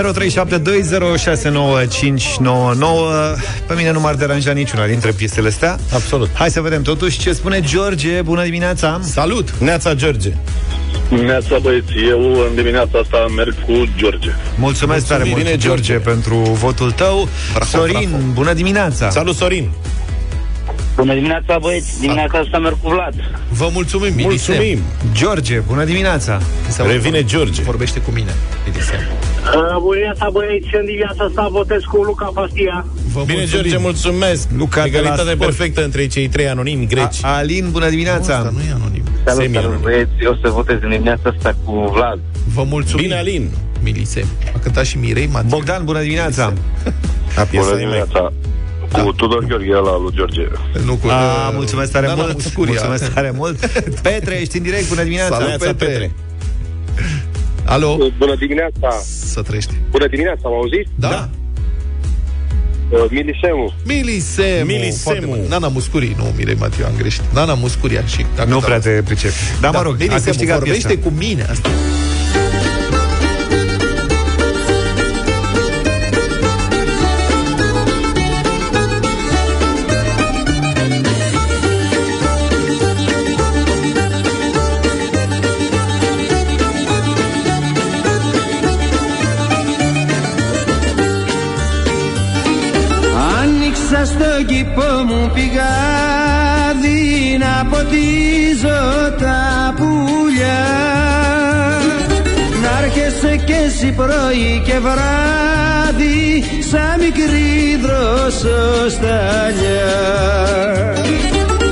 Pe 3.68 3.74
mine 3.76 3.92
nu 3.92 4.00
m-ar 4.00 4.16
deranja 4.16 4.52
niciuna 4.52 4.86
dintre 4.86 5.12
piesele 5.12 5.48
astea 5.48 5.78
Absolut. 5.94 6.30
Hai 6.34 6.50
să 6.50 6.62
vedem 6.62 6.82
totuși 6.82 7.20
ce 7.20 7.34
spune 7.34 7.60
George 7.62 8.22
Bună 8.22 8.44
dimineața 8.44 9.00
Salut! 9.04 9.50
Neața 9.60 9.94
George. 9.94 10.30
Neața 11.26 11.58
băieți, 11.62 11.92
eu 12.10 12.22
în 12.50 12.56
dimineața 12.56 13.00
asta 13.00 13.26
merg 13.36 13.56
cu 13.66 13.88
George. 13.98 14.30
Mulțumesc 14.58 15.08
tare 15.08 15.24
mult, 15.24 15.36
Bine, 15.36 15.58
George, 15.58 15.68
George. 15.92 16.10
pentru 16.10 16.36
votul 16.36 16.92
tău 16.92 17.28
Bravo, 17.54 17.70
Sorin, 17.70 18.10
bravo. 18.10 18.24
bună 18.34 18.54
dimineața 18.54 19.10
Salut, 19.10 19.36
Sorin. 19.36 19.70
Bună 20.96 21.14
dimineața, 21.14 21.58
băieți. 21.62 22.00
Dimineața 22.00 22.38
asta 22.38 22.58
merg 22.58 22.78
cu 22.84 22.90
Vlad. 22.90 23.14
Vă 23.50 23.70
mulțumim, 23.74 24.14
Milisem. 24.16 24.54
Mulțumim. 24.56 24.80
George, 25.14 25.60
bună 25.68 25.84
dimineața 25.84 26.42
Înseamnă 26.66 26.94
Revine 26.94 27.20
vor- 27.20 27.30
George. 27.30 27.62
Vorbește 27.62 28.00
cu 28.00 28.12
mine, 28.12 28.36
Milisem. 28.68 29.00
Bună 29.54 29.80
dimineața, 29.92 30.30
băieți. 30.32 30.68
În 30.80 30.86
dimineața 30.86 31.24
asta 31.24 31.48
votez 31.52 31.82
cu 31.92 31.98
Luca 32.04 32.32
Pastia. 32.34 32.86
Vă 33.14 33.22
Bine, 33.26 33.38
mulțumim. 33.38 33.62
George, 33.64 33.78
mulțumesc. 33.78 34.48
Luca 34.58 34.76
de 34.84 34.90
la 34.90 34.98
Egalitate 34.98 35.22
Sport. 35.34 35.40
perfectă 35.40 35.84
între 35.84 36.08
cei 36.08 36.28
trei 36.30 36.48
anonimi 36.48 36.88
greci. 36.88 37.18
A- 37.22 37.36
Alin, 37.36 37.66
bună 37.72 37.84
Asta 37.86 37.96
dimineața 37.96 38.36
nu 38.54 38.60
e 38.70 38.72
anonim. 38.80 39.04
Salut, 39.26 39.42
Semi-anonim. 39.42 39.62
salut, 39.80 39.82
băieți. 39.82 40.12
Eu 40.24 40.32
o 40.32 40.36
să 40.44 40.50
votez 40.50 40.78
în 40.82 40.90
dimineața 40.90 41.34
asta 41.38 41.56
cu 41.66 41.92
Vlad. 41.94 42.20
Vă 42.56 42.64
mulțumim. 42.64 43.04
Bine, 43.06 43.18
Alin. 43.18 43.52
Milisem. 43.84 44.26
A 44.56 44.60
cântat 44.60 44.86
și 44.86 44.98
Mirei 44.98 45.30
Matiu. 45.32 45.48
Bogdan, 45.50 45.82
bună 45.84 46.00
dimineața 46.02 46.54
A 47.40 47.42
piesa 47.42 47.66
Bună 47.70 47.82
e 47.82 47.86
mai... 47.86 47.94
dimineața. 47.94 48.32
Cu 49.04 49.12
Tudor 49.12 49.46
Gheorghe 49.46 49.74
la 49.74 49.98
lui 50.04 50.12
George. 50.16 50.42
Nu 50.86 50.94
cu... 50.96 51.08
A, 51.10 51.50
mulțumesc 51.54 51.92
tare 51.92 52.06
Dana 52.06 52.22
mult 52.22 52.34
Muscuria. 52.34 52.72
Mulțumesc 52.74 53.14
tare 53.14 53.32
mult 53.36 53.66
Petre, 54.04 54.40
ești 54.42 54.58
în 54.58 54.64
direct, 54.64 54.88
bună 54.90 55.04
dimineața 55.04 55.34
Salut, 55.34 55.48
Neața 55.48 55.66
Petre. 55.66 55.86
Petre. 55.88 56.12
Alo? 57.72 57.98
Bună 58.18 58.36
dimineața. 58.36 58.90
Să 59.26 59.42
trăiești. 59.42 59.74
Bună 59.92 60.08
dimineața, 60.08 60.42
am 60.46 60.54
auzit? 60.54 60.88
Da? 60.96 61.10
da. 61.10 61.30
Milisemu. 63.10 63.74
Milisemu. 63.86 64.66
Milisemu. 64.66 64.96
Foarte 65.04 65.26
bun. 65.26 65.40
Nana 65.50 65.68
Muscuri, 65.68 66.16
nu 66.18 66.24
Mirei 66.38 66.56
Matiu, 66.60 66.86
am 66.86 66.92
greșit. 66.98 67.22
Nana 67.34 67.54
Muscuria 67.54 68.06
și... 68.06 68.26
a 68.38 68.44
Nu 68.44 68.60
cântat 68.60 68.64
prea 68.64 68.78
asta. 68.78 68.90
te 68.90 69.02
pricep 69.04 69.32
Da, 69.62 69.72
mă 69.72 69.82
rog, 69.82 69.94
a 69.94 69.96
Milisemu, 69.98 70.24
câștigat 70.26 70.58
vorbește 70.58 70.88
piesa. 70.88 71.02
cu 71.10 71.14
mine 71.18 71.44
asta. 71.44 71.70
Κήπο 94.52 94.90
μου 95.08 95.32
πηγάδι 95.34 97.02
να 97.40 97.66
ποτίζω 97.70 98.82
τα 99.20 99.74
πουλιά. 99.76 100.66
Να 102.62 102.72
έρχεσαι 102.84 103.36
κι 103.46 103.56
εσύ 103.66 103.92
πρωί 103.92 104.62
και 104.66 104.80
βράδυ 104.80 106.44
σαν 106.72 107.00
μικρή 107.00 107.80
δροσοσταλιά 107.82 108.52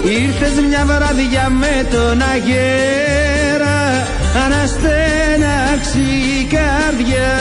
Ήρθες 0.04 0.56
μια 0.70 0.86
βραδιά 0.86 1.50
με 1.50 1.88
τον 1.92 2.22
αγέρα 2.34 3.80
αναστέναξει 4.46 6.06
η 6.40 6.44
καρδιά 6.44 7.32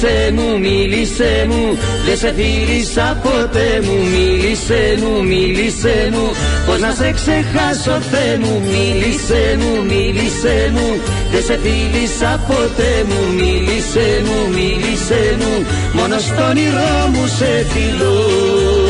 Μίλησέ 0.00 0.32
μου, 0.34 0.58
μίλησέ 0.58 1.46
μου, 1.48 1.78
δεν 2.06 2.16
σε 2.16 2.32
φίλησα 2.36 3.20
ποτέ 3.22 3.80
μου. 3.84 3.96
Μίλησέ 4.12 4.98
μου, 5.00 5.24
μίλησέ 5.24 6.08
μου, 6.12 6.26
πως 6.66 6.78
να 6.80 6.90
σε 6.90 7.12
ξεχάσω 7.12 8.00
Θεέ 8.10 8.36
μου. 8.36 8.62
Μίλησέ 8.72 9.58
μου, 9.60 9.84
μίλησέ 9.84 10.70
μου, 10.74 10.88
δεν 11.32 11.42
σε 11.42 11.58
φίλησα 11.62 12.44
ποτέ 12.46 13.04
μου. 13.08 13.20
Μίλησέ 13.34 14.22
μου, 14.26 14.38
μίλησέ 14.54 15.36
μου, 15.38 15.66
μόνο 15.92 16.18
στο 16.18 16.42
όνειρό 16.50 17.08
μου 17.12 17.26
σε 17.26 17.66
φιλώ 17.70 18.87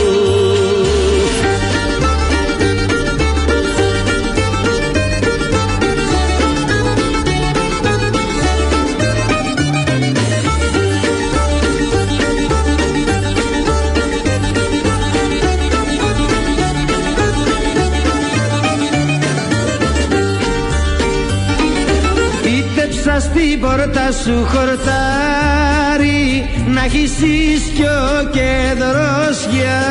Πίτεψα 23.39 23.39
στη 23.39 23.51
στην 23.51 23.61
πόρτα 23.61 24.13
σου 24.25 24.47
χορτάρι 24.47 26.51
να 26.67 26.85
έχεις 26.85 27.13
ίσκιο 27.21 28.31
και 28.31 28.75
δροσιά 28.79 29.83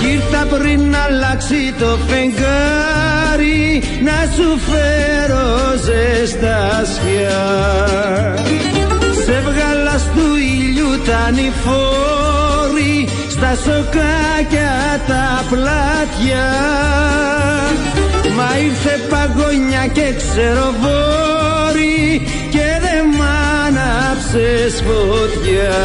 κι 0.00 0.08
ήρθα 0.12 0.56
πριν 0.56 0.90
να 0.90 0.98
αλλάξει 0.98 1.74
το 1.78 1.98
φεγγάρι 2.08 3.82
να 4.04 4.32
σου 4.34 4.58
φέρω 4.68 5.46
ζεστασιά 5.84 7.42
σε 9.24 9.42
βγάλα 9.46 9.96
του 10.14 10.36
ήλιου 10.36 11.00
τα 11.06 11.30
νηφόρη 11.30 13.08
στα 13.28 13.54
σοκάκια 13.64 15.00
τα 15.06 15.44
πλάτια 15.50 16.46
Μα 18.36 18.58
ήρθε 18.58 19.00
παγωνιά 19.10 19.86
και 19.86 20.14
ξεροβόρη 20.16 21.21
και 22.50 22.66
δεν 22.84 23.04
μ' 23.16 23.22
άναψες 23.66 24.82
φωτιά. 24.86 25.80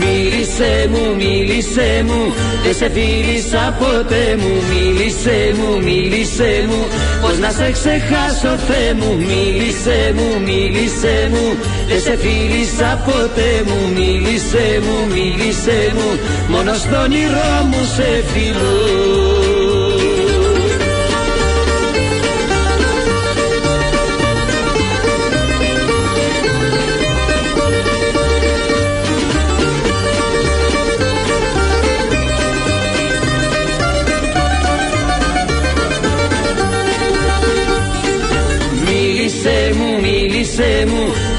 Μίλησέ 0.00 0.88
μου, 0.90 1.14
μίλησέ 1.16 2.04
μου, 2.06 2.34
δεν 2.64 2.74
σε 2.74 2.88
φίλησα 2.94 3.76
ποτέ 3.78 4.36
μου. 4.40 4.52
Μίλησέ 4.70 5.54
μου, 5.58 5.82
μίλησέ 5.82 6.64
μου, 6.68 6.86
πως 7.22 7.38
να 7.38 7.50
σε 7.50 7.70
ξεχάσω 7.70 8.52
Θεέ 8.66 8.94
μου. 8.94 9.16
Μίλησέ 9.28 10.12
μου, 10.16 10.28
μίλησέ 10.44 11.28
μου, 11.32 11.46
δεν 11.88 12.00
σε 12.00 12.16
φίλησα 12.22 13.02
ποτέ 13.06 13.52
μου. 13.66 13.78
Μίλησέ 13.96 14.80
μου, 14.84 14.96
μίλησέ 15.14 15.92
μου, 15.96 16.08
μόνο 16.48 16.74
στον 16.74 17.00
όνειρό 17.02 17.52
μου 17.70 17.82
σε 17.94 18.08
φιλώ 18.32 19.51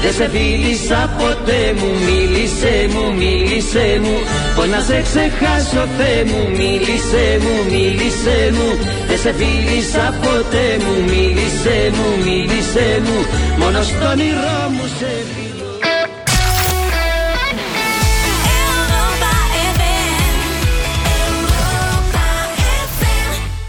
δεν 0.04 0.12
σε 0.12 0.28
φίλησα 0.28 1.00
ποτέ 1.18 1.62
μου 1.78 1.90
Μίλησέ 2.06 2.76
μου, 2.92 3.04
μίλησέ 3.20 3.88
μου, 4.04 4.16
πως 4.56 4.68
να 4.74 4.80
σε 4.88 4.98
ξεχάσω 5.08 5.82
Θεέ 5.96 6.20
μου 6.30 6.40
Μίλησέ 6.58 7.28
μου, 7.42 7.54
μίλησέ 7.72 8.40
μου, 8.56 8.68
δεν 9.08 9.18
σε 9.24 9.32
φίλησα 9.38 10.06
ποτέ 10.24 10.68
μου 10.82 10.94
Μίλησέ 11.10 11.78
μου, 11.96 12.08
μίλησέ 12.24 12.90
μου, 13.04 13.18
μόνο 13.60 13.82
στον 13.88 14.06
όνειρό 14.12 14.60
μου 14.74 14.86
σε 14.98 15.12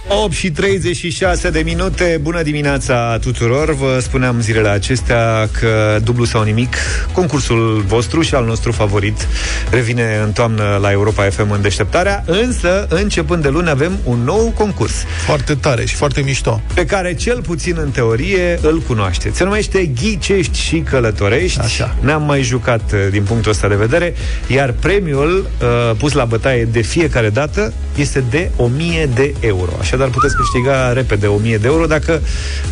8 0.07 0.33
și 0.33 0.51
36 0.51 1.49
de 1.49 1.59
minute, 1.59 2.19
bună 2.21 2.41
dimineața 2.41 3.17
tuturor. 3.21 3.75
Vă 3.75 3.99
spuneam 4.01 4.41
zilele 4.41 4.69
acestea 4.69 5.49
că 5.59 5.99
dublu 6.03 6.23
sau 6.23 6.43
nimic 6.43 6.75
Concursul 7.11 7.83
vostru 7.87 8.21
și 8.21 8.35
al 8.35 8.45
nostru 8.45 8.71
favorit 8.71 9.27
Revine 9.69 10.21
în 10.23 10.31
toamnă 10.31 10.77
la 10.81 10.91
Europa 10.91 11.23
FM 11.23 11.51
în 11.51 11.61
deșteptarea 11.61 12.23
Însă, 12.25 12.87
începând 12.89 13.41
de 13.41 13.49
luni, 13.49 13.69
avem 13.69 13.97
un 14.03 14.19
nou 14.23 14.53
concurs. 14.57 14.93
Foarte 15.25 15.55
tare 15.55 15.85
și 15.85 15.95
foarte 15.95 16.21
mișto. 16.21 16.61
Pe 16.73 16.85
care 16.85 17.13
cel 17.13 17.41
puțin 17.41 17.75
în 17.79 17.91
teorie 17.91 18.59
îl 18.61 18.79
cunoașteți. 18.79 19.37
Se 19.37 19.43
numește 19.43 19.85
Ghicești 19.85 20.59
și 20.59 20.79
Călătorești. 20.79 21.59
Așa. 21.59 21.95
Ne-am 21.99 22.23
mai 22.23 22.41
jucat 22.41 22.91
uh, 22.91 23.07
din 23.11 23.23
punctul 23.23 23.51
ăsta 23.51 23.67
de 23.67 23.75
vedere 23.75 24.13
Iar 24.47 24.71
premiul 24.79 25.49
uh, 25.61 25.95
pus 25.97 26.11
la 26.11 26.25
bătaie 26.25 26.65
de 26.65 26.81
fiecare 26.81 27.29
dată 27.29 27.73
Este 27.95 28.23
de 28.29 28.51
1000 28.55 29.09
de 29.15 29.33
euro 29.39 29.71
Așadar 29.95 30.13
puteți 30.13 30.35
câștiga 30.35 30.93
repede 30.93 31.27
1000 31.27 31.57
de 31.57 31.67
euro 31.67 31.85
Dacă 31.85 32.21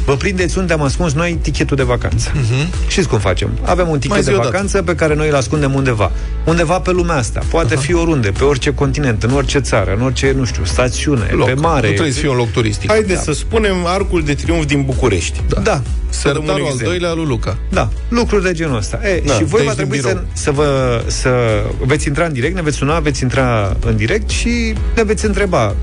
vă 0.05 0.15
prindeți 0.15 0.57
unde 0.57 0.73
am 0.73 0.81
ascuns 0.81 1.13
noi 1.13 1.37
tichetul 1.41 1.77
de 1.77 1.83
vacanță 1.83 2.31
uh-huh. 2.31 2.87
Știți 2.87 3.07
cum 3.07 3.19
facem? 3.19 3.49
Avem 3.61 3.87
un 3.89 3.97
Mhm. 4.03 4.07
Mai 4.09 4.19
tichet 4.19 4.23
zi 4.23 4.29
de 4.29 4.33
o 4.33 4.37
dată. 4.37 4.49
vacanță 4.49 4.81
pe 4.81 4.95
care 4.95 5.15
noi 5.15 5.27
îl 5.29 5.35
ascundem 5.35 5.73
undeva 5.73 6.11
Undeva 6.45 6.79
pe 6.79 6.91
lumea 6.91 7.15
asta 7.15 7.41
Poate 7.49 7.75
fi 7.75 7.93
oriunde, 7.93 8.29
pe 8.29 8.43
orice 8.43 8.73
continent, 8.73 9.23
în 9.23 9.31
orice 9.31 9.59
țară 9.59 9.93
În 9.97 10.01
orice, 10.01 10.33
nu 10.37 10.45
știu, 10.45 10.63
stațiune, 10.65 11.29
Loc. 11.31 11.47
pe 11.47 11.53
mare 11.53 11.87
Nu 11.87 11.93
trebuie 11.93 12.13
să 12.13 12.19
fie 12.19 12.29
un 12.29 12.35
loc 12.35 12.51
turistic. 12.51 12.89
Haideți 12.89 13.23
să 13.23 13.31
spunem 13.33 13.85
Arcul 13.85 14.23
de 14.23 14.33
Triunf 14.33 14.65
din 14.65 14.81
București. 14.83 15.41
Da, 15.47 15.59
da. 15.59 15.81
Sertarul 16.09 16.49
al 16.49 16.57
exemplu. 16.59 16.85
doilea 16.87 17.13
lui 17.13 17.25
Luca. 17.25 17.57
Da, 17.69 17.89
lucruri 18.09 18.43
de 18.43 18.51
genul 18.51 18.77
ăsta. 18.77 18.99
E, 19.03 19.21
Da, 19.25 19.33
și 19.33 19.43
voi 19.43 19.59
de 19.59 19.65
va 19.65 19.69
aici 19.71 19.77
din 19.79 19.87
trebui 19.87 19.99
să, 19.99 20.07
birou. 20.07 20.23
să, 20.33 20.51
vă, 20.51 21.01
să 21.07 21.29
veți 21.85 22.07
intra 22.07 22.25
în 22.25 22.33
direct, 22.33 22.55
ne 22.55 22.61
veți 22.61 22.77
suna, 22.77 22.99
veți 22.99 23.23
intra 23.23 23.75
în 23.85 23.95
direct 23.95 24.29
și 24.29 24.73
ne 24.95 25.03
veți 25.03 25.25
întreba. 25.25 25.75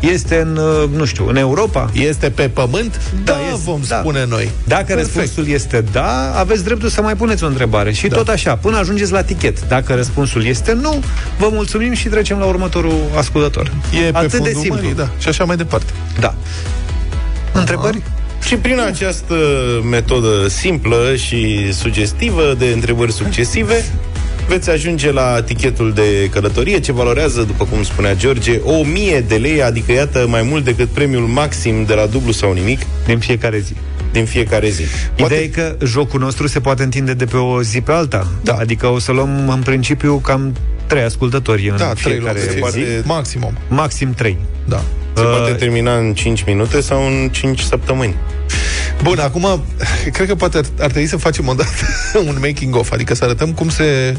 Este 0.00 0.40
în, 0.40 0.56
uh, 0.56 0.88
nu 0.96 1.04
știu, 1.04 1.28
în 1.28 1.36
Europa? 1.36 1.90
Este 1.92 2.30
pe 2.30 2.48
pământ? 2.48 3.00
Da, 3.24 3.36
este, 3.52 3.60
vom 3.64 3.82
spune 3.82 4.24
noi. 4.28 4.50
Dacă 4.64 4.84
Perfect. 4.84 5.14
răspunsul 5.14 5.52
este 5.52 5.84
da, 5.92 6.38
aveți 6.38 6.64
dreptul 6.64 6.88
să 6.88 7.02
mai 7.02 7.16
puneți 7.16 7.44
o 7.44 7.46
întrebare. 7.46 7.92
Și 7.92 8.06
Da. 8.08 8.16
tot 8.16 8.28
așa, 8.28 8.56
până 8.56 8.78
ajungeți 8.78 9.12
la 9.12 9.22
tichet. 9.22 9.68
Dacă 9.68 9.94
răspunsul 9.94 10.44
este 10.44 10.72
nu, 10.72 11.02
vă 11.38 11.48
mulțumim 11.52 11.92
și 11.92 12.08
trecem 12.08 12.38
la 12.38 12.44
următorul 12.44 12.94
ascultător. 13.16 13.70
E 14.06 14.10
pe 14.10 14.16
Atât 14.18 14.30
de 14.30 14.36
fundul 14.36 14.60
simplu. 14.60 14.74
mării, 14.74 14.94
da. 14.94 15.08
Și 15.18 15.28
așa 15.28 15.44
mai 15.44 15.56
departe. 15.56 15.92
Da. 16.20 16.34
Întrebări? 17.52 18.02
Și 18.46 18.56
prin 18.56 18.80
această 18.80 19.34
metodă 19.90 20.48
simplă 20.48 21.14
și 21.16 21.72
sugestivă 21.72 22.54
de 22.58 22.66
întrebări 22.66 23.12
succesive, 23.12 23.84
veți 24.48 24.70
ajunge 24.70 25.12
la 25.12 25.42
tichetul 25.42 25.92
de 25.92 26.28
călătorie, 26.30 26.80
ce 26.80 26.92
valorează, 26.92 27.42
după 27.42 27.64
cum 27.64 27.82
spunea 27.82 28.14
George, 28.14 28.58
1000 28.64 29.20
de 29.20 29.34
lei, 29.36 29.62
adică 29.62 29.92
iată 29.92 30.26
mai 30.28 30.42
mult 30.42 30.64
decât 30.64 30.88
premiul 30.88 31.26
maxim 31.26 31.84
de 31.84 31.94
la 31.94 32.06
dublu 32.06 32.32
sau 32.32 32.52
nimic 32.52 32.80
din 33.06 33.18
fiecare 33.18 33.58
zi. 33.58 33.72
Din 34.12 34.24
fiecare 34.24 34.68
zi. 34.68 34.82
Ideea 35.16 35.40
e 35.40 35.46
că 35.46 35.76
jocul 35.84 36.20
nostru 36.20 36.46
se 36.46 36.60
poate 36.60 36.82
întinde 36.82 37.14
de 37.14 37.24
pe 37.24 37.36
o 37.36 37.62
zi 37.62 37.80
pe 37.80 37.92
alta. 37.92 38.26
Da. 38.42 38.52
Adică 38.54 38.86
o 38.86 38.98
să 38.98 39.12
luăm 39.12 39.48
în 39.48 39.60
principiu 39.62 40.16
cam 40.18 40.56
trei 40.86 41.02
ascultători 41.02 41.68
în 41.68 41.76
Da, 41.76 41.92
trei 41.92 42.12
fiecare 42.12 42.32
luăm, 42.38 42.46
se 42.46 42.52
zi. 42.52 42.58
poate- 42.58 43.02
maximum. 43.04 43.58
Maxim 43.68 44.12
trei. 44.12 44.36
Da. 44.68 44.80
Se 45.14 45.22
Uh, 45.22 45.36
poate 45.38 45.52
termina 45.52 45.96
în 45.98 46.14
5 46.14 46.44
minute 46.46 46.80
sau 46.80 47.06
în 47.06 47.28
5 47.32 47.60
săptămâni. 47.60 48.14
Bun, 49.02 49.18
acum, 49.18 49.64
cred 50.12 50.28
că 50.28 50.34
poate 50.34 50.56
ar, 50.58 50.64
ar 50.80 50.90
trebui 50.90 51.08
să 51.08 51.16
facem 51.16 51.48
odată 51.48 51.70
un 52.28 52.36
making-of, 52.40 52.92
adică 52.92 53.14
să 53.14 53.24
arătăm 53.24 53.52
cum 53.52 53.68
se 53.68 54.16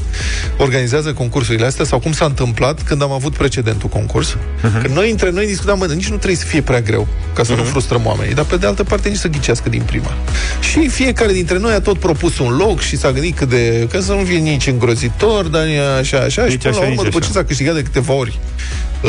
organizează 0.57 1.13
concursurile 1.13 1.65
astea 1.65 1.86
sau 1.86 1.99
cum 1.99 2.11
s-a 2.11 2.26
întâmplat 2.26 2.84
când 2.84 3.01
am 3.01 3.11
avut 3.11 3.34
precedentul 3.34 3.89
concurs. 3.89 4.34
Uh-huh. 4.34 4.82
Când 4.82 4.95
noi 4.95 5.11
între 5.11 5.30
noi 5.30 5.45
discutam, 5.45 5.78
mă, 5.78 5.86
nici 5.86 6.09
nu 6.09 6.15
trebuie 6.15 6.36
să 6.36 6.45
fie 6.45 6.61
prea 6.61 6.82
greu 6.82 7.07
ca 7.34 7.43
să 7.43 7.53
uh-huh. 7.53 7.57
nu 7.57 7.63
frustrăm 7.63 8.05
oamenii, 8.05 8.34
dar 8.34 8.45
pe 8.45 8.57
de 8.57 8.65
altă 8.65 8.84
parte 8.84 9.09
nici 9.09 9.17
să 9.17 9.28
ghicească 9.28 9.69
din 9.69 9.82
prima. 9.82 10.13
Și 10.59 10.88
fiecare 10.88 11.32
dintre 11.32 11.57
noi 11.57 11.73
a 11.73 11.80
tot 11.80 11.97
propus 11.97 12.39
un 12.39 12.55
loc 12.55 12.82
și 12.82 12.97
s-a 12.97 13.11
gândit 13.11 13.38
cât 13.38 13.49
de, 13.49 13.88
că 13.91 13.99
să 13.99 14.11
nu 14.11 14.23
fie 14.23 14.38
nici 14.38 14.67
îngrozitor, 14.67 15.45
dar 15.45 15.65
nici 15.65 15.78
așa, 15.99 16.17
așa, 16.17 16.43
și 16.43 16.49
Nici 16.49 16.61
până 16.61 16.73
așa, 16.73 16.84
la 16.84 16.89
urmă, 16.89 17.01
nici 17.01 17.03
după 17.03 17.17
așa. 17.17 17.28
ce 17.28 17.32
s-a 17.32 17.43
câștigat 17.43 17.76
de 17.76 17.82
câteva 17.82 18.13
ori 18.13 18.39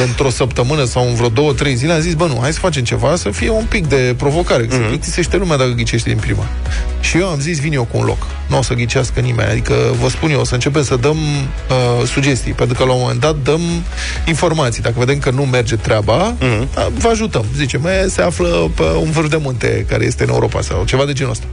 într-o 0.03 0.30
săptămână 0.30 0.84
sau 0.84 1.09
în 1.09 1.14
vreo 1.14 1.28
două, 1.28 1.53
trei 1.53 1.74
zile, 1.74 1.92
am 1.92 2.01
zis, 2.01 2.14
bă, 2.14 2.26
nu, 2.26 2.38
hai 2.40 2.53
să 2.53 2.59
facem 2.59 2.82
ceva, 2.82 3.16
să 3.16 3.30
fie 3.30 3.51
un 3.51 3.64
pic 3.68 3.86
de 3.86 4.14
provocare, 4.16 4.62
că 4.66 4.74
mm-hmm. 4.76 4.80
se 4.80 4.86
plictisește 4.88 5.36
lumea 5.36 5.57
dacă 5.57 5.70
ghicește 5.70 6.09
din 6.09 6.18
prima. 6.18 6.47
Și 7.01 7.18
eu 7.18 7.28
am 7.28 7.40
zis, 7.40 7.61
vin 7.61 7.72
eu 7.72 7.84
cu 7.84 7.99
un 7.99 8.05
loc. 8.05 8.26
Nu 8.49 8.59
o 8.59 8.62
să 8.62 8.74
ghicească 8.74 9.20
nimeni. 9.20 9.51
Adică, 9.51 9.74
vă 10.01 10.09
spun 10.09 10.30
eu, 10.30 10.40
o 10.40 10.44
să 10.44 10.55
începem 10.55 10.82
să 10.82 10.97
dăm 10.97 11.16
uh, 11.16 12.07
sugestii, 12.07 12.53
pentru 12.53 12.76
că 12.76 12.84
la 12.84 12.92
un 12.92 13.01
moment 13.01 13.20
dat 13.20 13.36
dăm 13.42 13.61
informații. 14.26 14.82
Dacă 14.82 14.94
vedem 14.99 15.18
că 15.18 15.30
nu 15.30 15.42
merge 15.42 15.76
treaba, 15.76 16.34
mm-hmm. 16.34 16.88
vă 16.99 17.09
ajutăm. 17.09 17.44
Zicem, 17.57 17.86
"E, 17.86 18.09
se 18.09 18.22
află 18.22 18.70
pe 18.74 18.82
un 18.82 19.11
vârf 19.11 19.28
de 19.28 19.36
munte 19.36 19.86
care 19.88 20.05
este 20.05 20.22
în 20.22 20.28
Europa 20.28 20.61
sau 20.61 20.84
ceva 20.84 21.05
de 21.05 21.12
genul 21.12 21.32
ăsta. 21.32 21.44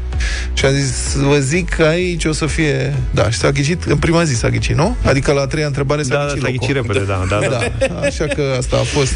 Și 0.53 0.65
am 0.65 0.71
zis, 0.74 1.15
vă 1.15 1.38
zic 1.39 1.69
că 1.69 1.84
aici 1.84 2.26
o 2.26 2.32
să 2.32 2.45
fie... 2.45 2.93
Da, 3.11 3.30
și 3.30 3.38
s-a 3.38 3.51
ghicit, 3.51 3.84
în 3.84 3.97
prima 3.97 4.24
zi 4.24 4.36
s-a 4.36 4.49
ghicit, 4.49 4.76
nu? 4.76 4.95
Adică 5.05 5.32
la 5.32 5.41
a 5.41 5.45
treia 5.47 5.65
întrebare 5.65 6.01
s-a 6.03 6.13
Da, 6.15 6.19
ghicit 6.26 6.41
s-a 6.41 6.47
locul. 6.51 6.57
ghicit 6.59 6.76
repede, 6.76 7.05
da, 7.05 7.24
da, 7.30 7.39
da. 7.39 7.88
da. 7.88 7.99
Așa 8.07 8.26
că 8.26 8.41
asta 8.57 8.76
a 8.76 8.84
fost... 8.84 9.13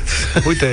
Uite, 0.48 0.68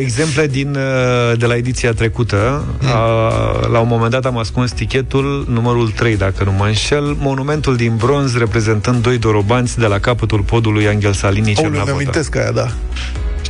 exemple 0.00 0.46
din, 0.46 0.68
uh, 0.76 1.38
de 1.38 1.46
la 1.46 1.54
ediția 1.56 1.92
trecută. 1.92 2.64
A, 2.92 3.68
la 3.72 3.78
un 3.78 3.88
moment 3.88 4.10
dat 4.10 4.24
am 4.24 4.38
ascuns 4.38 4.70
tichetul 4.72 5.46
numărul 5.48 5.90
3, 5.90 6.16
dacă 6.16 6.44
nu 6.44 6.52
mă 6.52 6.64
înșel, 6.66 7.16
monumentul 7.18 7.76
din 7.76 7.96
bronz 7.96 8.36
reprezentând 8.36 9.02
doi 9.02 9.18
dorobanți 9.18 9.78
de 9.78 9.86
la 9.86 9.98
capătul 9.98 10.40
podului 10.40 10.88
Angel 10.88 11.12
Salini 11.12 11.46
Aoleu, 11.46 11.62
Cernavota. 11.62 11.90
mi-amintesc 11.90 12.36
aia, 12.36 12.50
da. 12.50 12.72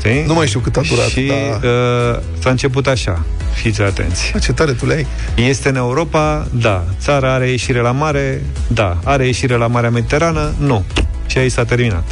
Știi? 0.04 0.24
Nu 0.26 0.34
mai 0.34 0.46
știu 0.46 0.60
cât 0.60 0.76
a 0.76 0.80
durat, 0.88 1.06
Și 1.06 1.20
dar- 1.20 1.70
uh, 2.14 2.18
s-a 2.38 2.50
început 2.50 2.86
așa. 2.86 3.24
Fiți 3.54 3.82
atenți. 3.82 4.30
Bă, 4.32 4.38
ce 4.38 4.52
tare 4.52 4.72
tu 4.72 4.86
le 4.86 4.94
ai. 4.94 5.06
Este 5.48 5.68
în 5.68 5.76
Europa? 5.76 6.46
Da. 6.52 6.84
Țara 7.00 7.32
are 7.34 7.48
ieșire 7.48 7.80
la 7.80 7.90
mare? 7.90 8.42
Da. 8.66 8.98
Are 9.04 9.26
ieșire 9.26 9.56
la 9.56 9.66
Marea 9.66 9.90
Mediterană? 9.90 10.54
Nu. 10.58 10.84
Și 11.26 11.38
aici 11.38 11.52
s-a 11.52 11.64
terminat. 11.64 12.04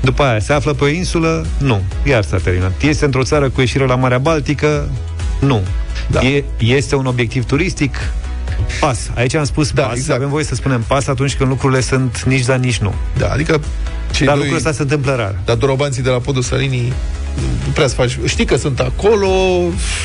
După 0.00 0.22
aia, 0.22 0.38
se 0.38 0.52
află 0.52 0.72
pe 0.72 0.84
o 0.84 0.88
insulă? 0.88 1.46
Nu. 1.58 1.82
Iar 2.04 2.22
s-a 2.24 2.36
terminat. 2.36 2.72
Este 2.82 3.04
într-o 3.04 3.22
țară 3.22 3.48
cu 3.50 3.60
ieșire 3.60 3.86
la 3.86 3.94
Marea 3.94 4.18
Baltică? 4.18 4.88
Nu. 5.40 5.62
Da. 6.06 6.20
E, 6.20 6.44
este 6.58 6.96
un 6.96 7.06
obiectiv 7.06 7.44
turistic, 7.44 7.96
pas. 8.80 9.10
Aici 9.14 9.34
am 9.34 9.44
spus 9.44 9.70
da, 9.70 9.82
pas, 9.82 9.96
exact. 9.96 10.18
avem 10.18 10.28
voie 10.30 10.44
să 10.44 10.54
spunem 10.54 10.84
pas 10.86 11.06
atunci 11.06 11.34
când 11.36 11.48
lucrurile 11.50 11.80
sunt 11.80 12.22
nici 12.22 12.44
da, 12.44 12.54
nici 12.54 12.78
nu. 12.78 12.94
Da, 13.18 13.28
adică 13.28 13.60
cei 14.12 14.26
Dar 14.26 14.34
doi- 14.34 14.42
lucrul 14.44 14.56
ăsta 14.58 14.72
se 14.72 14.82
întâmplă 14.82 15.14
rar. 15.14 15.34
Dar 15.44 15.56
dorobanții 15.56 16.02
de 16.02 16.10
la 16.10 16.18
podul 16.18 16.42
Salinii 16.42 16.92
nu 17.66 17.72
prea 17.72 17.86
să 17.86 17.94
faci. 17.94 18.18
Știi 18.24 18.44
că 18.44 18.56
sunt 18.56 18.80
acolo, 18.80 19.28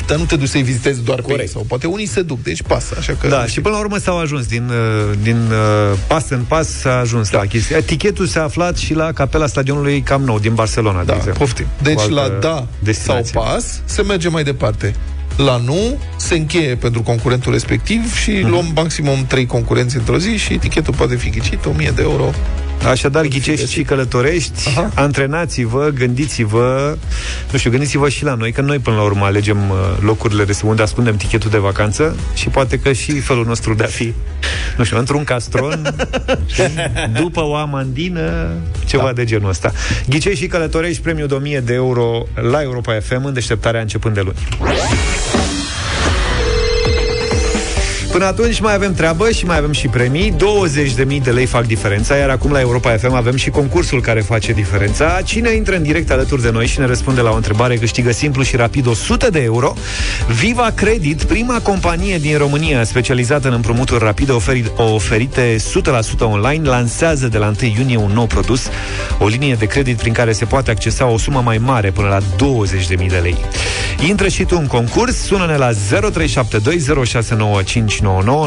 dar 0.06 0.18
nu 0.18 0.24
te 0.24 0.36
duci 0.36 0.48
să-i 0.48 0.62
vizitezi 0.62 1.02
doar 1.02 1.20
pe 1.22 1.36
ei. 1.40 1.48
Sau 1.48 1.64
poate 1.68 1.86
unii 1.86 2.06
se 2.06 2.22
duc, 2.22 2.42
deci 2.42 2.62
pasă. 2.62 2.94
Așa 2.98 3.16
că 3.20 3.28
Da, 3.28 3.46
și 3.46 3.60
până 3.60 3.74
la 3.74 3.80
urmă 3.80 3.96
s-au 3.98 4.18
ajuns 4.18 4.46
din, 4.46 4.68
uh, 4.68 5.16
din 5.22 5.36
uh, 5.36 5.98
pas 6.06 6.28
în 6.30 6.44
pas 6.48 6.68
s-a 6.68 6.98
ajuns 6.98 7.30
da. 7.30 7.38
la 7.38 7.44
chestia. 7.44 7.80
Tichetul 7.82 8.26
s-a 8.26 8.42
aflat 8.42 8.76
și 8.76 8.94
la 8.94 9.12
capela 9.12 9.46
stadionului 9.46 10.00
Camp 10.00 10.26
Nou 10.26 10.38
din 10.38 10.54
Barcelona, 10.54 10.98
de 10.98 11.04
Da, 11.04 11.14
exemplu. 11.14 11.38
poftim. 11.44 11.66
Deci 11.82 12.00
O 12.10 12.14
la 12.14 12.22
altă 12.22 12.38
da 12.40 12.66
destinație. 12.78 13.30
sau 13.32 13.42
pas 13.42 13.80
se 13.84 14.02
merge 14.02 14.28
mai 14.28 14.44
departe. 14.44 14.94
La 15.36 15.56
nu 15.56 15.98
se 16.16 16.34
încheie 16.34 16.74
pentru 16.74 17.02
concurentul 17.02 17.52
respectiv 17.52 18.14
și 18.14 18.30
Mhm. 18.30 18.48
luăm 18.50 18.70
maximum 18.74 19.24
3 19.26 19.46
concurenți 19.46 19.96
într-o 19.96 20.18
zi 20.18 20.36
și 20.36 20.52
etichetul 20.52 20.94
poate 20.94 21.16
fi 21.16 21.30
ghicit 21.30 21.64
1000 21.64 21.92
de 21.94 22.02
euro. 22.02 22.30
Așadar, 22.88 23.26
ghicești 23.26 23.72
și 23.72 23.82
călătorești, 23.82 24.68
Aha. 24.68 24.90
antrenați-vă, 24.94 25.90
gândiți-vă, 25.94 26.96
nu 27.52 27.58
știu, 27.58 27.70
gândiți-vă 27.70 28.08
și 28.08 28.24
la 28.24 28.34
noi, 28.34 28.52
că 28.52 28.60
noi 28.60 28.78
până 28.78 28.96
la 28.96 29.02
urmă 29.02 29.24
alegem 29.24 29.56
uh, 29.70 29.76
locurile 30.00 30.44
de 30.44 30.52
unde 30.64 30.82
ascundem 30.82 31.16
tichetul 31.16 31.50
de 31.50 31.58
vacanță 31.58 32.16
și 32.34 32.48
poate 32.48 32.78
că 32.78 32.92
și 32.92 33.12
felul 33.20 33.46
nostru 33.46 33.74
de 33.74 33.82
a 33.82 33.86
fi, 33.86 34.12
nu 34.76 34.84
știu, 34.84 34.98
într-un 34.98 35.24
castron, 35.24 35.94
știi, 36.52 36.64
după 37.20 37.40
o 37.44 37.54
amandină, 37.54 38.48
ceva 38.86 39.04
da. 39.04 39.12
de 39.12 39.24
genul 39.24 39.48
ăsta. 39.48 39.72
Ghicești 40.08 40.38
și 40.42 40.46
călătorești 40.46 41.02
premiul 41.02 41.26
de 41.28 41.34
1000 41.34 41.60
de 41.60 41.74
euro 41.74 42.26
la 42.34 42.62
Europa 42.62 42.98
FM 43.00 43.24
în 43.24 43.32
deșteptarea 43.32 43.80
începând 43.80 44.14
de 44.14 44.20
luni. 44.20 44.36
Până 48.14 48.26
atunci 48.26 48.60
mai 48.60 48.74
avem 48.74 48.94
treabă 48.94 49.30
și 49.30 49.44
mai 49.44 49.56
avem 49.56 49.72
și 49.72 49.88
premii. 49.88 50.34
20.000 51.16 51.22
de 51.22 51.30
lei 51.30 51.46
fac 51.46 51.66
diferența 51.66 52.16
Iar 52.16 52.28
acum 52.28 52.52
la 52.52 52.60
Europa 52.60 52.96
FM 52.96 53.12
avem 53.12 53.36
și 53.36 53.50
concursul 53.50 54.00
care 54.00 54.20
face 54.20 54.52
diferența. 54.52 55.20
Cine 55.24 55.50
intră 55.50 55.76
în 55.76 55.82
direct 55.82 56.10
alături 56.10 56.42
de 56.42 56.50
noi 56.50 56.66
și 56.66 56.78
ne 56.78 56.86
răspunde 56.86 57.20
la 57.20 57.30
o 57.30 57.34
întrebare 57.34 57.76
Câștigă 57.76 58.12
simplu 58.12 58.42
și 58.42 58.56
rapid 58.56 58.86
100 58.86 59.30
de 59.30 59.42
euro. 59.42 59.74
Viva 60.40 60.72
Credit, 60.74 61.22
prima 61.22 61.60
companie 61.60 62.18
din 62.18 62.38
România 62.38 62.84
Specializată 62.84 63.48
în 63.48 63.54
împrumuturi 63.54 64.04
rapide 64.04 64.32
oferi, 64.32 64.72
Oferite 64.76 65.56
100% 65.56 65.60
online 66.18 66.68
Lansează 66.68 67.28
de 67.28 67.38
la 67.38 67.46
1 67.46 67.56
iunie 67.76 67.96
un 67.96 68.10
nou 68.14 68.26
produs 68.26 68.68
O 69.18 69.26
linie 69.26 69.54
de 69.54 69.66
credit 69.66 69.96
prin 69.96 70.12
care 70.12 70.32
se 70.32 70.44
poate 70.44 70.70
accesa 70.70 71.06
o 71.06 71.18
sumă 71.18 71.40
mai 71.44 71.58
mare 71.58 71.90
Până 71.90 72.08
la 72.08 72.20
20.000 72.20 72.24
de 73.08 73.18
lei. 73.22 73.36
Intră 74.08 74.28
și 74.28 74.44
tu 74.44 74.56
în 74.60 74.66
concurs 74.66 75.16
Sună-ne 75.16 75.56
la 75.56 75.70
0372069599 75.70 75.74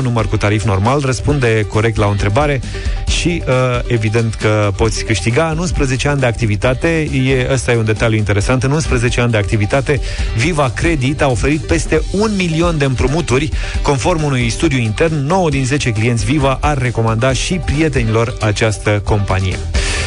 Număr 0.01 0.27
cu 0.27 0.37
tarif 0.37 0.63
normal 0.63 1.01
Răspunde 1.05 1.65
corect 1.69 1.97
la 1.97 2.05
o 2.07 2.09
întrebare 2.09 2.61
Și 3.07 3.43
uh, 3.47 3.53
evident 3.87 4.33
că 4.33 4.71
poți 4.75 5.03
câștiga 5.03 5.49
În 5.49 5.57
11 5.57 6.07
ani 6.07 6.19
de 6.19 6.25
activitate 6.25 6.87
e, 7.27 7.47
Ăsta 7.51 7.71
e 7.71 7.77
un 7.77 7.85
detaliu 7.85 8.17
interesant 8.17 8.63
În 8.63 8.71
11 8.71 9.21
ani 9.21 9.31
de 9.31 9.37
activitate 9.37 9.99
Viva 10.35 10.71
Credit 10.75 11.21
a 11.21 11.27
oferit 11.27 11.61
peste 11.61 12.01
un 12.11 12.31
milion 12.35 12.77
de 12.77 12.85
împrumuturi 12.85 13.49
Conform 13.81 14.23
unui 14.23 14.49
studiu 14.49 14.77
intern 14.77 15.25
9 15.25 15.49
din 15.49 15.65
10 15.65 15.91
clienți 15.91 16.25
Viva 16.25 16.57
ar 16.61 16.77
recomanda 16.77 17.33
și 17.33 17.53
prietenilor 17.53 18.37
această 18.41 19.01
companie 19.03 19.57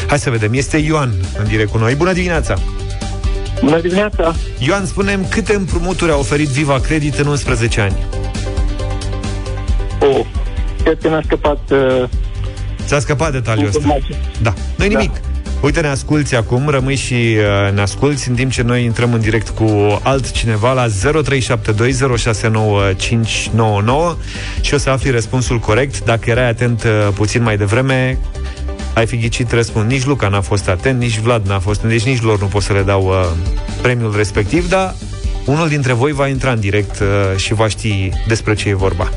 Hai 0.07 0.19
să 0.19 0.29
vedem, 0.29 0.53
este 0.53 0.77
Ioan 0.77 1.11
în 1.39 1.47
direct 1.47 1.71
cu 1.71 1.77
noi 1.77 1.95
Bună 1.95 2.13
dimineața! 2.13 2.55
Bună 3.63 3.79
dimineața! 3.79 4.35
Ioan, 4.59 4.85
spunem 4.85 5.25
câte 5.29 5.53
împrumuturi 5.53 6.11
a 6.11 6.15
oferit 6.15 6.47
Viva 6.47 6.79
Credit 6.79 7.17
în 7.17 7.27
11 7.27 7.81
ani? 7.81 7.95
Oh, 10.01 10.25
cred 10.83 10.97
că 11.01 11.09
mi-a 11.09 11.21
scăpat... 11.25 11.59
Uh, 11.71 12.03
Ți-a 12.85 12.99
scăpat 12.99 13.31
detaliul 13.31 13.67
ăsta. 13.67 13.79
informație. 13.79 14.15
Da, 14.41 14.53
nu 14.75 14.85
nimic. 14.85 15.11
Uite, 15.61 15.81
ne 15.81 15.87
asculti 15.87 16.35
acum, 16.35 16.69
rămâi 16.69 16.95
și 16.95 17.13
uh, 17.13 17.71
ne 17.73 17.81
asculti 17.81 18.29
în 18.29 18.35
timp 18.35 18.51
ce 18.51 18.61
noi 18.61 18.83
intrăm 18.83 19.13
în 19.13 19.19
direct 19.19 19.49
cu 19.49 19.99
altcineva 20.03 20.73
la 20.73 20.87
0372069599 20.87 20.89
și 24.61 24.73
o 24.73 24.77
să 24.77 24.89
afli 24.89 25.09
răspunsul 25.09 25.59
corect. 25.59 26.03
Dacă 26.03 26.29
erai 26.29 26.49
atent 26.49 26.83
uh, 26.83 26.89
puțin 27.13 27.43
mai 27.43 27.57
devreme, 27.57 28.17
ai 28.93 29.05
fi 29.05 29.17
ghicit 29.17 29.51
răspuns. 29.51 29.85
Nici 29.85 30.05
Luca 30.05 30.27
n-a 30.27 30.41
fost 30.41 30.69
atent, 30.69 30.99
nici 30.99 31.19
Vlad 31.19 31.47
n-a 31.47 31.59
fost, 31.59 31.81
deci 31.81 32.03
nici 32.05 32.21
lor 32.21 32.39
nu 32.39 32.45
pot 32.45 32.61
să 32.61 32.73
le 32.73 32.81
dau 32.81 33.05
uh, 33.05 33.25
premiul 33.81 34.15
respectiv, 34.15 34.69
dar 34.69 34.95
unul 35.51 35.67
dintre 35.67 35.93
voi 35.93 36.11
va 36.11 36.27
intra 36.27 36.51
în 36.51 36.59
direct 36.59 36.99
uh, 36.99 37.07
și 37.37 37.53
va 37.53 37.67
ști 37.67 38.09
despre 38.27 38.53
ce 38.53 38.69
e 38.69 38.73
vorba. 38.73 39.09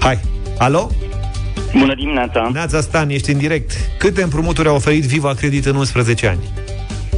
Hai, 0.00 0.18
alo? 0.58 0.90
Bună 1.78 1.94
dimineața! 1.94 2.50
Neața 2.52 2.80
Stan, 2.80 3.10
ești 3.10 3.30
în 3.30 3.38
direct. 3.38 3.72
Câte 3.98 4.22
împrumuturi 4.22 4.68
a 4.68 4.72
oferit 4.72 5.04
Viva 5.04 5.34
Credit 5.34 5.66
în 5.66 5.74
11 5.76 6.26
ani? 6.26 6.40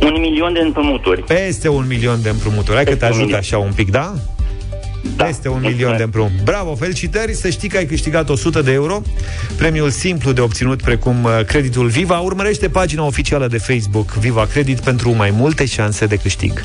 Un 0.00 0.20
milion 0.20 0.52
de 0.52 0.60
împrumuturi. 0.60 1.22
Peste 1.22 1.68
un 1.68 1.84
milion 1.88 2.22
de 2.22 2.28
împrumuturi. 2.28 2.74
Hai 2.74 2.84
că 2.84 2.90
te 2.90 2.96
Peste 2.96 3.04
un 3.06 3.10
ajut 3.10 3.22
milion. 3.24 3.38
așa 3.40 3.58
un 3.58 3.72
pic, 3.74 3.90
da? 3.90 4.14
Da, 5.16 5.24
Peste 5.24 5.48
un 5.48 5.60
milion 5.60 5.96
de 5.96 6.02
împrumuturi. 6.02 6.42
Bravo, 6.44 6.74
felicitări! 6.74 7.34
Să 7.34 7.48
știi 7.50 7.68
că 7.68 7.76
ai 7.76 7.86
câștigat 7.86 8.28
100 8.28 8.62
de 8.62 8.72
euro. 8.72 9.02
Premiul 9.56 9.90
simplu 9.90 10.32
de 10.32 10.40
obținut 10.40 10.82
precum 10.82 11.24
uh, 11.24 11.40
creditul 11.46 11.86
Viva. 11.86 12.18
Urmărește 12.18 12.68
pagina 12.68 13.04
oficială 13.04 13.46
de 13.46 13.58
Facebook 13.58 14.12
Viva 14.12 14.46
Credit 14.46 14.80
pentru 14.80 15.14
mai 15.14 15.30
multe 15.30 15.64
șanse 15.66 16.06
de 16.06 16.16
câștig. 16.16 16.64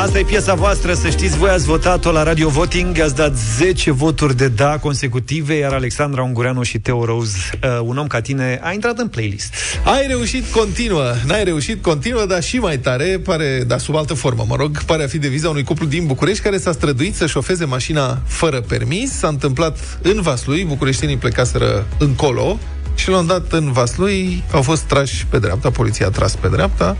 Asta 0.00 0.18
e 0.18 0.24
piesa 0.24 0.54
voastră, 0.54 0.94
să 0.94 1.08
știți, 1.08 1.38
voi 1.38 1.50
ați 1.50 1.64
votat-o 1.64 2.10
la 2.10 2.22
Radio 2.22 2.48
Voting, 2.48 2.98
ați 2.98 3.14
dat 3.14 3.36
10 3.36 3.90
voturi 3.90 4.36
de 4.36 4.48
da 4.48 4.78
consecutive, 4.78 5.54
iar 5.54 5.72
Alexandra 5.72 6.22
Ungureanu 6.22 6.62
și 6.62 6.78
Teo 6.78 7.04
Rose, 7.04 7.36
uh, 7.64 7.80
un 7.82 7.96
om 7.96 8.06
ca 8.06 8.20
tine, 8.20 8.60
a 8.62 8.72
intrat 8.72 8.98
în 8.98 9.08
playlist. 9.08 9.54
Ai 9.84 10.06
reușit, 10.06 10.52
continuă. 10.52 11.12
N-ai 11.26 11.44
reușit, 11.44 11.82
continuă, 11.82 12.24
dar 12.26 12.42
și 12.42 12.58
mai 12.58 12.78
tare, 12.78 13.20
pare, 13.24 13.64
dar 13.66 13.78
sub 13.78 13.96
altă 13.96 14.14
formă, 14.14 14.44
mă 14.48 14.56
rog, 14.56 14.82
pare 14.82 15.04
a 15.04 15.06
fi 15.06 15.18
deviza 15.18 15.48
unui 15.48 15.64
cuplu 15.64 15.86
din 15.86 16.06
București 16.06 16.42
care 16.42 16.58
s-a 16.58 16.72
străduit 16.72 17.14
să 17.14 17.26
șofeze 17.26 17.64
mașina 17.64 18.22
fără 18.26 18.60
permis. 18.60 19.12
S-a 19.12 19.28
întâmplat 19.28 19.98
în 20.02 20.20
Vaslui, 20.20 20.64
bucureștinii 20.64 21.16
plecaseră 21.16 21.86
încolo 21.98 22.58
și 23.00 23.08
la 23.08 23.18
un 23.18 23.26
dat 23.26 23.52
în 23.52 23.72
Vaslui 23.72 24.44
au 24.52 24.62
fost 24.62 24.82
trași 24.82 25.26
pe 25.26 25.38
dreapta, 25.38 25.70
poliția 25.70 26.06
a 26.06 26.10
tras 26.10 26.34
pe 26.34 26.48
dreapta. 26.48 26.96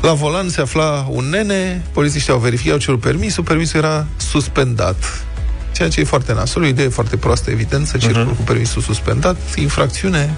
La 0.00 0.12
volan 0.12 0.48
se 0.48 0.60
afla 0.60 1.06
un 1.08 1.24
nene, 1.24 1.84
polițiștii 1.92 2.32
au 2.32 2.38
verificat, 2.38 2.72
au 2.72 2.78
cerut 2.78 3.00
permisul, 3.00 3.44
permisul 3.44 3.78
era 3.78 4.06
suspendat. 4.16 5.24
Ceea 5.72 5.88
ce 5.88 6.00
e 6.00 6.04
foarte 6.04 6.32
nasol, 6.32 6.62
o 6.62 6.66
idee 6.66 6.88
foarte 6.88 7.16
proastă, 7.16 7.50
evident, 7.50 7.86
să 7.86 7.96
circul 7.96 8.32
uh-huh. 8.32 8.36
cu 8.36 8.42
permisul 8.42 8.82
suspendat, 8.82 9.36
infracțiune, 9.54 10.34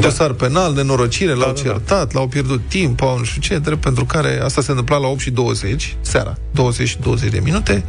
da. 0.00 0.08
dosar 0.08 0.32
penal, 0.32 0.72
nenorocire, 0.72 1.34
l-au 1.34 1.52
da, 1.52 1.60
certat, 1.60 2.12
l-au 2.12 2.28
pierdut 2.28 2.60
timp, 2.68 3.02
au 3.02 3.18
nu 3.18 3.24
știu 3.24 3.40
ce, 3.40 3.58
drept 3.58 3.80
pentru 3.80 4.04
care 4.04 4.40
asta 4.42 4.60
se 4.60 4.70
întâmpla 4.70 4.96
la 4.96 5.06
8 5.06 5.20
și 5.20 5.30
20, 5.30 5.96
seara, 6.00 6.36
20 6.50 6.88
și 6.88 6.98
20 7.00 7.30
de 7.30 7.40
minute. 7.42 7.84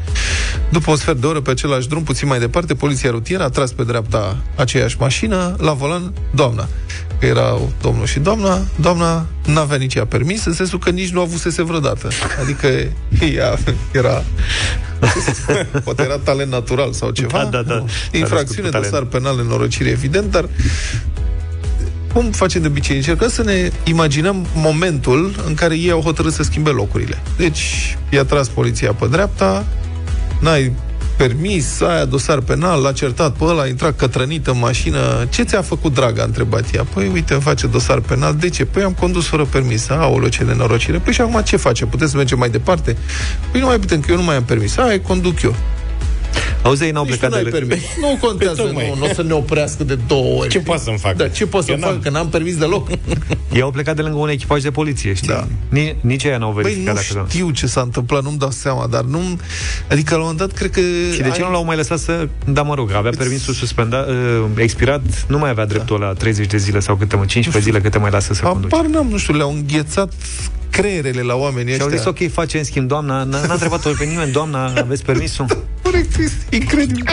După 0.70 0.91
un 0.91 0.97
sfert 0.97 1.18
de 1.18 1.28
oră 1.28 1.41
pe 1.41 1.51
același 1.51 1.88
drum, 1.88 2.03
puțin 2.03 2.28
mai 2.28 2.39
departe, 2.39 2.74
poliția 2.74 3.09
rutieră 3.12 3.43
a 3.43 3.49
tras 3.49 3.72
pe 3.72 3.84
dreapta 3.84 4.38
aceeași 4.55 4.95
mașină, 4.99 5.55
la 5.59 5.74
volan, 5.74 6.14
doamna. 6.36 6.68
Că 7.20 7.26
erau 7.26 7.72
domnul 7.82 8.05
și 8.05 8.20
doamna, 8.20 8.59
doamna 8.76 9.26
n-avea 9.45 9.78
nici 9.78 9.95
ea 9.95 10.05
permis, 10.05 10.45
în 10.45 10.53
sensul 10.53 10.80
că 10.80 10.89
nici 10.89 11.09
nu 11.09 11.22
avusese 11.22 11.64
vreodată. 11.64 12.07
Adică 12.41 12.68
ea 13.36 13.57
era 13.91 14.24
poate 15.84 16.03
era 16.03 16.18
talent 16.18 16.51
natural 16.51 16.93
sau 16.93 17.12
ceva. 17.12 17.38
Da, 17.38 17.49
da, 17.49 17.62
da. 17.62 17.76
Nu. 17.76 17.88
S-a 17.88 18.18
Infracțiune, 18.18 18.70
născut 18.70 18.84
cu 18.84 18.89
dosar 18.89 19.03
penal, 19.03 19.36
nenorocire, 19.36 19.89
evident, 19.89 20.32
dar 20.32 20.49
cum 22.14 22.32
facem 22.32 22.62
de 22.62 22.68
obicei? 22.68 22.95
Încercăm 22.95 23.30
să 23.30 23.43
ne 23.43 23.72
imaginăm 23.84 24.45
momentul 24.55 25.36
în 25.47 25.53
care 25.53 25.78
ei 25.78 25.91
au 25.91 26.01
hotărât 26.01 26.34
să 26.34 26.43
schimbe 26.43 26.70
locurile. 26.70 27.22
Deci, 27.38 27.97
i-a 28.09 28.24
tras 28.24 28.47
poliția 28.47 28.93
pe 28.93 29.07
dreapta, 29.07 29.66
n-ai 30.39 30.74
permis, 31.18 31.82
aia 31.82 32.05
dosar 32.05 32.39
penal, 32.39 32.82
l-a 32.82 32.91
certat 32.91 33.36
pe 33.36 33.43
ăla, 33.43 33.62
a 33.62 33.68
intrat 33.68 33.95
cătrănit 33.95 34.47
în 34.47 34.57
mașină. 34.59 35.26
Ce 35.30 35.43
ți-a 35.43 35.62
făcut, 35.62 35.93
dragă? 35.93 36.22
A 36.22 36.26
întrebat 36.26 36.76
ea. 36.76 36.84
Păi, 36.93 37.09
uite, 37.14 37.34
îmi 37.34 37.41
face 37.41 37.68
dosar 37.68 37.99
penal. 37.99 38.36
De 38.36 38.49
ce? 38.49 38.66
Păi 38.66 38.84
am 38.84 38.93
condus 38.93 39.26
fără 39.26 39.45
permis. 39.45 39.89
Aoleu, 39.89 40.30
ce 40.30 40.43
nenorocire. 40.43 40.97
Păi 40.97 41.14
și 41.14 41.22
acum 41.22 41.41
ce 41.41 41.57
face? 41.57 41.86
Puteți 41.86 42.12
să 42.12 42.18
mergem 42.18 42.38
mai 42.38 42.49
departe? 42.49 42.97
Păi 43.51 43.59
nu 43.59 43.66
mai 43.66 43.80
putem, 43.80 43.99
că 43.99 44.12
eu 44.12 44.18
nu 44.18 44.24
mai 44.24 44.36
am 44.36 44.43
permis. 44.43 44.78
Hai, 44.78 45.01
conduc 45.01 45.41
eu. 45.41 45.55
Auzi, 46.64 46.84
ei 46.84 46.91
n-au 46.91 47.03
Nici 47.03 47.16
plecat 47.18 47.30
tu 47.39 47.43
de 47.43 47.49
n-ai 47.49 47.59
lângă... 47.59 47.76
permis. 47.76 47.88
Nu 48.12 48.18
contează, 48.28 48.55
Păi, 48.62 48.66
tocmai. 48.66 48.89
nu, 48.89 48.95
nu 48.95 49.05
o 49.05 49.14
să 49.14 49.24
ne 49.24 49.34
oprească 49.34 49.84
de 49.84 49.95
două 50.07 50.39
ori. 50.39 50.49
Ce 50.49 50.59
poate 50.59 50.82
să-mi 50.84 50.97
fac? 50.97 51.16
Da, 51.16 51.28
ce 51.28 51.45
pot 51.45 51.64
să 51.64 51.72
Eu 51.72 51.78
fac? 51.78 51.89
n-am. 51.89 51.99
Că 51.99 52.09
n-am 52.09 52.30
permis 52.30 52.57
deloc. 52.57 52.89
Ei 53.53 53.62
au 53.62 53.72
plecat 53.72 53.95
de 53.95 54.01
lângă 54.01 54.18
un 54.18 54.30
echipaj 54.30 54.62
de 54.64 54.72
poliție, 54.72 55.14
știi? 55.14 55.28
Da. 55.28 55.47
Ni, 55.70 55.95
nici 56.01 56.24
ei 56.24 56.36
n-au 56.39 56.51
Păi 56.51 56.64
verificat 56.64 56.93
nu 56.95 57.01
dacă... 57.16 57.26
știu 57.30 57.49
ce 57.49 57.68
s-a 57.68 57.82
întâmplat, 57.82 58.24
nu-mi 58.24 58.38
dau 58.38 58.51
seama, 58.51 58.88
dar 58.88 59.01
nu... 59.03 59.20
Adică 59.89 60.14
la 60.16 60.20
un 60.22 60.28
moment 60.28 60.39
dat, 60.49 60.57
cred 60.57 60.72
că... 60.72 60.80
Și 61.14 61.22
de 61.22 61.30
ce 61.34 61.41
nu 61.41 61.51
l-au 61.51 61.66
mai 61.66 61.76
lăsat 61.76 61.99
să... 61.99 62.28
Da, 62.45 62.62
mă 62.62 62.74
rog, 62.76 62.91
avea 62.93 63.12
permisul 63.18 63.53
suspendat, 63.53 64.07
uh, 64.09 64.16
expirat, 64.55 65.01
nu 65.28 65.38
mai 65.38 65.49
avea 65.49 65.66
dreptul 65.66 65.99
la 65.99 66.14
30 66.14 66.47
de 66.47 66.57
zile 66.57 66.80
sau 66.80 66.95
câte, 66.95 67.16
mă, 67.16 67.26
15 67.26 67.72
zile 67.72 67.82
câte 67.84 67.97
mai 67.97 68.12
lasă 68.12 68.34
să 68.34 68.41
conduci. 68.43 68.74
Apar 68.74 68.86
n-am, 68.86 69.07
nu 69.09 69.18
știu, 69.18 69.34
le-au 69.34 69.51
înghețat 69.53 70.14
creierele 70.70 71.22
la 71.22 71.36
oamenii 71.36 71.74
Și 71.74 71.80
au 71.82 71.88
ăștia. 71.88 72.01
zis, 72.12 72.24
ok, 72.26 72.32
facem 72.32 72.64
schimb, 72.64 72.88
doamna, 72.88 73.24
n- 73.26 73.28
n-a 73.47 73.53
întrebat-o 73.53 73.89
pe 73.97 74.03
nimeni, 74.05 74.32
doamna, 74.32 74.66
aveți 74.78 75.03
permisul? 75.03 75.45
Corect, 76.01 76.17
este 76.17 76.55
incredibil. 76.55 77.03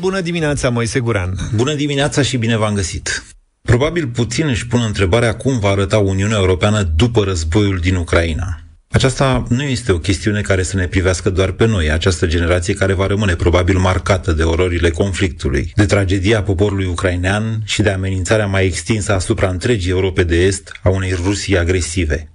Bună 0.00 0.20
dimineața, 0.20 0.68
Moise 0.68 1.00
Guran. 1.00 1.38
Bună 1.54 1.74
dimineața 1.74 2.22
și 2.22 2.36
bine 2.36 2.56
v-am 2.56 2.74
găsit. 2.74 3.24
Probabil 3.62 4.06
puțin 4.06 4.48
își 4.48 4.66
pun 4.66 4.82
întrebarea 4.86 5.36
cum 5.36 5.58
va 5.58 5.68
arăta 5.68 5.98
Uniunea 5.98 6.36
Europeană 6.36 6.82
după 6.82 7.24
războiul 7.24 7.78
din 7.78 7.94
Ucraina. 7.94 8.60
Aceasta 8.90 9.44
nu 9.48 9.62
este 9.62 9.92
o 9.92 9.98
chestiune 9.98 10.40
care 10.40 10.62
să 10.62 10.76
ne 10.76 10.86
privească 10.86 11.30
doar 11.30 11.50
pe 11.50 11.66
noi, 11.66 11.90
această 11.90 12.26
generație 12.26 12.74
care 12.74 12.92
va 12.92 13.06
rămâne 13.06 13.34
probabil 13.34 13.78
marcată 13.78 14.32
de 14.32 14.42
ororile 14.42 14.90
conflictului, 14.90 15.72
de 15.74 15.84
tragedia 15.84 16.42
poporului 16.42 16.86
ucrainean 16.86 17.60
și 17.64 17.82
de 17.82 17.90
amenințarea 17.90 18.46
mai 18.46 18.64
extinsă 18.64 19.12
asupra 19.12 19.48
întregii 19.48 19.90
Europe 19.90 20.22
de 20.22 20.36
Est 20.36 20.72
a 20.82 20.88
unei 20.88 21.12
Rusii 21.24 21.58
agresive. 21.58 22.28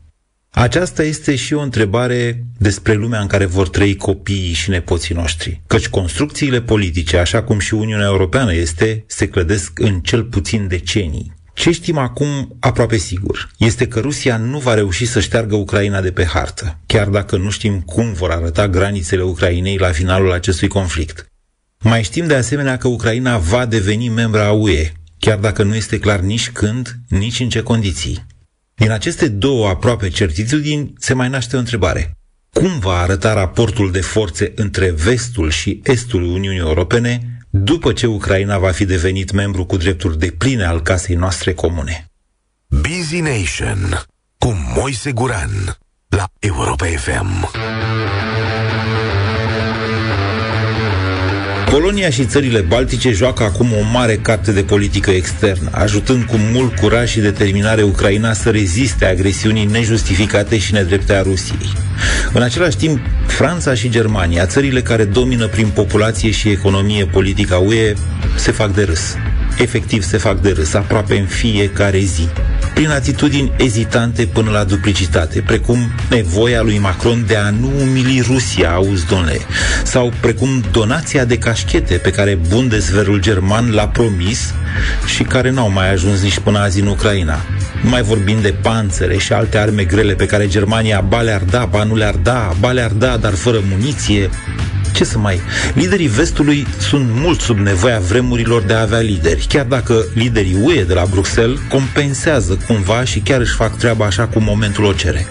Aceasta 0.56 1.04
este 1.04 1.36
și 1.36 1.54
o 1.54 1.62
întrebare 1.62 2.45
despre 2.58 2.93
lumea 2.93 3.20
în 3.20 3.28
care 3.28 3.45
vor 3.45 3.70
trăi 3.70 3.95
copiii 3.95 4.54
și 4.54 4.70
nepoții 4.70 5.16
noștri. 5.16 5.62
Căci 5.68 5.88
construcțiile 5.88 6.62
politice, 6.62 7.18
așa 7.18 7.43
cum 7.43 7.60
și 7.60 7.74
Uniunea 7.74 8.06
Europeană 8.06 8.54
este, 8.54 9.04
se 9.08 9.28
clădesc 9.28 9.80
în 9.80 9.99
cel 9.99 10.24
puțin 10.24 10.68
decenii. 10.68 11.34
Ce 11.54 11.72
știm 11.72 11.97
acum 11.97 12.58
aproape 12.60 12.97
sigur 12.97 13.49
este 13.58 13.88
că 13.88 13.99
Rusia 13.99 14.38
nu 14.38 14.60
va 14.60 14.74
reuși 14.74 15.06
să 15.06 15.20
șteargă 15.20 15.56
Ucraina 15.56 16.01
de 16.01 16.12
pe 16.12 16.26
hartă, 16.26 16.80
chiar 16.86 17.08
dacă 17.08 17.38
nu 17.38 17.49
știm 17.49 17.82
cum 17.82 18.14
vor 18.14 18.32
arăta 18.32 18.68
granițele 18.68 19.22
Ucrainei 19.22 19.78
la 19.78 19.91
finalul 19.91 20.32
acestui 20.32 20.68
conflict. 20.68 21.26
Mai 21.80 22.04
știm 22.04 22.28
de 22.28 22.36
asemenea 22.36 22.78
că 22.78 22.88
Ucraina 22.88 23.38
va 23.38 23.66
deveni 23.66 24.10
membra 24.10 24.45
a 24.45 24.51
UE, 24.51 24.91
chiar 25.20 25.38
dacă 25.38 25.64
nu 25.64 25.76
este 25.76 25.99
clar 25.99 26.20
nici 26.20 26.49
când, 26.49 26.97
nici 27.08 27.39
în 27.39 27.49
ce 27.49 27.62
condiții. 27.62 28.26
Din 28.76 28.91
aceste 28.91 29.28
două 29.28 29.67
aproape 29.67 30.09
certitudini 30.09 30.93
se 30.97 31.13
mai 31.13 31.30
naște 31.30 31.55
o 31.55 31.59
întrebare. 31.59 32.17
Cum 32.53 32.80
va 32.80 32.97
arăta 32.97 33.34
raportul 33.34 33.91
de 33.91 34.01
forțe 34.01 34.51
între 34.55 34.89
vestul 34.91 35.49
și 35.49 35.82
estul 35.84 36.24
Uniunii 36.24 36.59
Europene 36.59 37.38
după 37.49 37.93
ce 37.93 38.07
Ucraina 38.07 38.57
va 38.57 38.71
fi 38.71 38.86
devenit 38.86 39.32
membru 39.32 39.65
cu 39.65 39.78
drepturi 39.78 40.19
de 40.19 40.32
pline 40.38 40.63
al 40.65 40.82
casei 40.82 41.15
noastre 41.15 41.53
comune? 41.53 42.05
Busy 42.67 43.19
Nation 43.19 44.05
cu 44.38 44.74
Moise 44.76 45.11
Guran 45.11 45.78
la 46.07 46.28
Europa 46.39 46.86
FM. 46.86 47.49
Polonia 51.74 52.09
și 52.09 52.26
țările 52.26 52.59
baltice 52.59 53.11
joacă 53.11 53.43
acum 53.43 53.71
o 53.71 53.82
mare 53.93 54.15
carte 54.15 54.51
de 54.51 54.63
politică 54.63 55.11
externă, 55.11 55.69
ajutând 55.71 56.24
cu 56.24 56.36
mult 56.38 56.76
curaj 56.76 57.09
și 57.09 57.19
determinare 57.19 57.82
Ucraina 57.82 58.34
să 58.34 58.49
reziste 58.49 59.05
agresiunii 59.05 59.65
nejustificate 59.65 60.57
și 60.57 60.74
nedrepte 60.74 61.13
a 61.13 61.21
Rusiei. 61.21 61.74
În 62.34 62.41
același 62.41 62.78
timp, 62.78 62.99
Franța 63.28 63.74
și 63.74 63.89
Germania, 63.89 64.45
țările 64.45 64.82
care 64.82 65.03
domină 65.03 65.47
prin 65.47 65.67
populație 65.67 66.32
și 66.32 66.49
economie 66.49 67.05
politica 67.05 67.57
UE, 67.57 67.93
se 68.36 68.51
fac 68.51 68.74
de 68.74 68.84
râs. 68.84 69.15
Efectiv 69.57 70.03
se 70.03 70.17
fac 70.17 70.41
de 70.41 70.51
râs 70.51 70.74
aproape 70.74 71.17
în 71.17 71.26
fiecare 71.26 71.99
zi 71.99 72.28
prin 72.74 72.89
atitudini 72.89 73.51
ezitante 73.57 74.26
până 74.26 74.51
la 74.51 74.63
duplicitate, 74.63 75.41
precum 75.41 75.78
nevoia 76.09 76.61
lui 76.61 76.78
Macron 76.78 77.24
de 77.28 77.36
a 77.36 77.49
nu 77.49 77.71
umili 77.82 78.24
Rusia, 78.28 78.71
auzi, 78.71 79.07
domnule, 79.07 79.38
sau 79.84 80.13
precum 80.21 80.63
donația 80.71 81.26
de 81.26 81.38
cașchete 81.38 81.93
pe 81.93 82.09
care 82.09 82.39
Bundeswehrul 82.49 83.19
german 83.19 83.74
l-a 83.74 83.88
promis 83.88 84.53
și 85.05 85.24
care 85.24 85.49
n-au 85.49 85.71
mai 85.71 85.91
ajuns 85.91 86.21
nici 86.21 86.39
până 86.39 86.59
azi 86.59 86.80
în 86.80 86.88
Ucraina. 86.88 87.39
Nu 87.84 87.89
mai 87.89 88.01
vorbim 88.01 88.41
de 88.41 88.53
panțere 88.61 89.17
și 89.17 89.34
alte 89.34 89.57
arme 89.57 89.84
grele 89.84 90.13
pe 90.13 90.26
care 90.26 90.47
Germania 90.47 91.01
ba 91.01 91.21
le-ar 91.21 91.41
da, 91.41 91.65
ba 91.65 91.84
nu 91.84 91.95
le-ar 91.95 92.15
da, 92.15 92.51
ba 92.59 92.71
le-ar 92.71 92.91
da, 92.91 93.17
dar 93.17 93.34
fără 93.34 93.57
muniție. 93.69 94.30
Ce 94.94 95.04
să 95.04 95.18
mai... 95.18 95.41
Liderii 95.74 96.08
vestului 96.08 96.68
sunt 96.80 97.08
mult 97.10 97.39
sub 97.39 97.58
nevoia 97.58 98.00
vremurilor 98.00 98.62
de 98.62 98.74
a 98.74 98.82
avea 98.82 99.00
lideri, 99.00 99.46
chiar 99.50 99.66
dacă 99.66 100.06
liderii 100.14 100.58
UE 100.64 100.84
de 100.84 100.94
la 100.94 101.06
Bruxelles 101.10 101.60
compensează 101.70 102.58
cumva 102.68 103.04
și 103.04 103.20
chiar 103.20 103.39
își 103.39 103.56
fac 103.56 103.78
treaba 103.78 104.06
așa 104.06 104.28
cum 104.28 104.44
momentul 104.44 104.84
o 104.84 104.94
cere. 104.94 105.28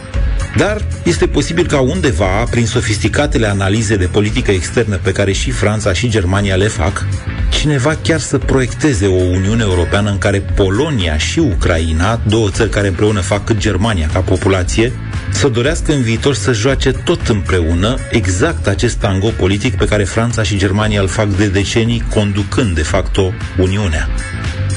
Dar 0.56 0.86
este 1.04 1.26
posibil 1.26 1.66
ca 1.66 1.80
undeva, 1.80 2.44
prin 2.50 2.66
sofisticatele 2.66 3.46
analize 3.46 3.96
de 3.96 4.06
politică 4.06 4.50
externă 4.50 4.96
pe 5.02 5.12
care 5.12 5.32
și 5.32 5.50
Franța 5.50 5.92
și 5.92 6.08
Germania 6.08 6.54
le 6.54 6.68
fac, 6.68 7.06
cineva 7.50 7.96
chiar 8.02 8.20
să 8.20 8.38
proiecteze 8.38 9.06
o 9.06 9.22
Uniune 9.22 9.62
Europeană 9.62 10.10
în 10.10 10.18
care 10.18 10.40
Polonia 10.40 11.16
și 11.18 11.38
Ucraina, 11.38 12.20
două 12.26 12.50
țări 12.50 12.70
care 12.70 12.88
împreună 12.88 13.20
fac 13.20 13.44
cât 13.44 13.56
Germania 13.56 14.08
ca 14.12 14.20
populație, 14.20 14.92
să 15.30 15.48
dorească 15.48 15.92
în 15.92 16.02
viitor 16.02 16.34
să 16.34 16.52
joace 16.52 16.90
tot 16.92 17.28
împreună 17.28 17.96
exact 18.10 18.66
acest 18.66 18.96
tango 18.96 19.28
politic 19.28 19.76
pe 19.76 19.84
care 19.84 20.04
Franța 20.04 20.42
și 20.42 20.56
Germania 20.56 21.00
îl 21.00 21.08
fac 21.08 21.28
de 21.28 21.46
decenii, 21.46 22.04
conducând 22.14 22.74
de 22.74 22.82
facto 22.82 23.32
Uniunea. 23.58 24.08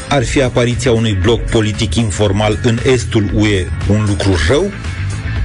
Ar 0.10 0.24
fi 0.24 0.42
apariția 0.42 0.92
unui 0.92 1.14
bloc 1.14 1.42
politic 1.42 1.96
informal 1.96 2.60
în 2.64 2.80
estul 2.84 3.30
UE 3.34 3.68
un 3.88 4.06
lucru 4.08 4.36
rău? 4.48 4.72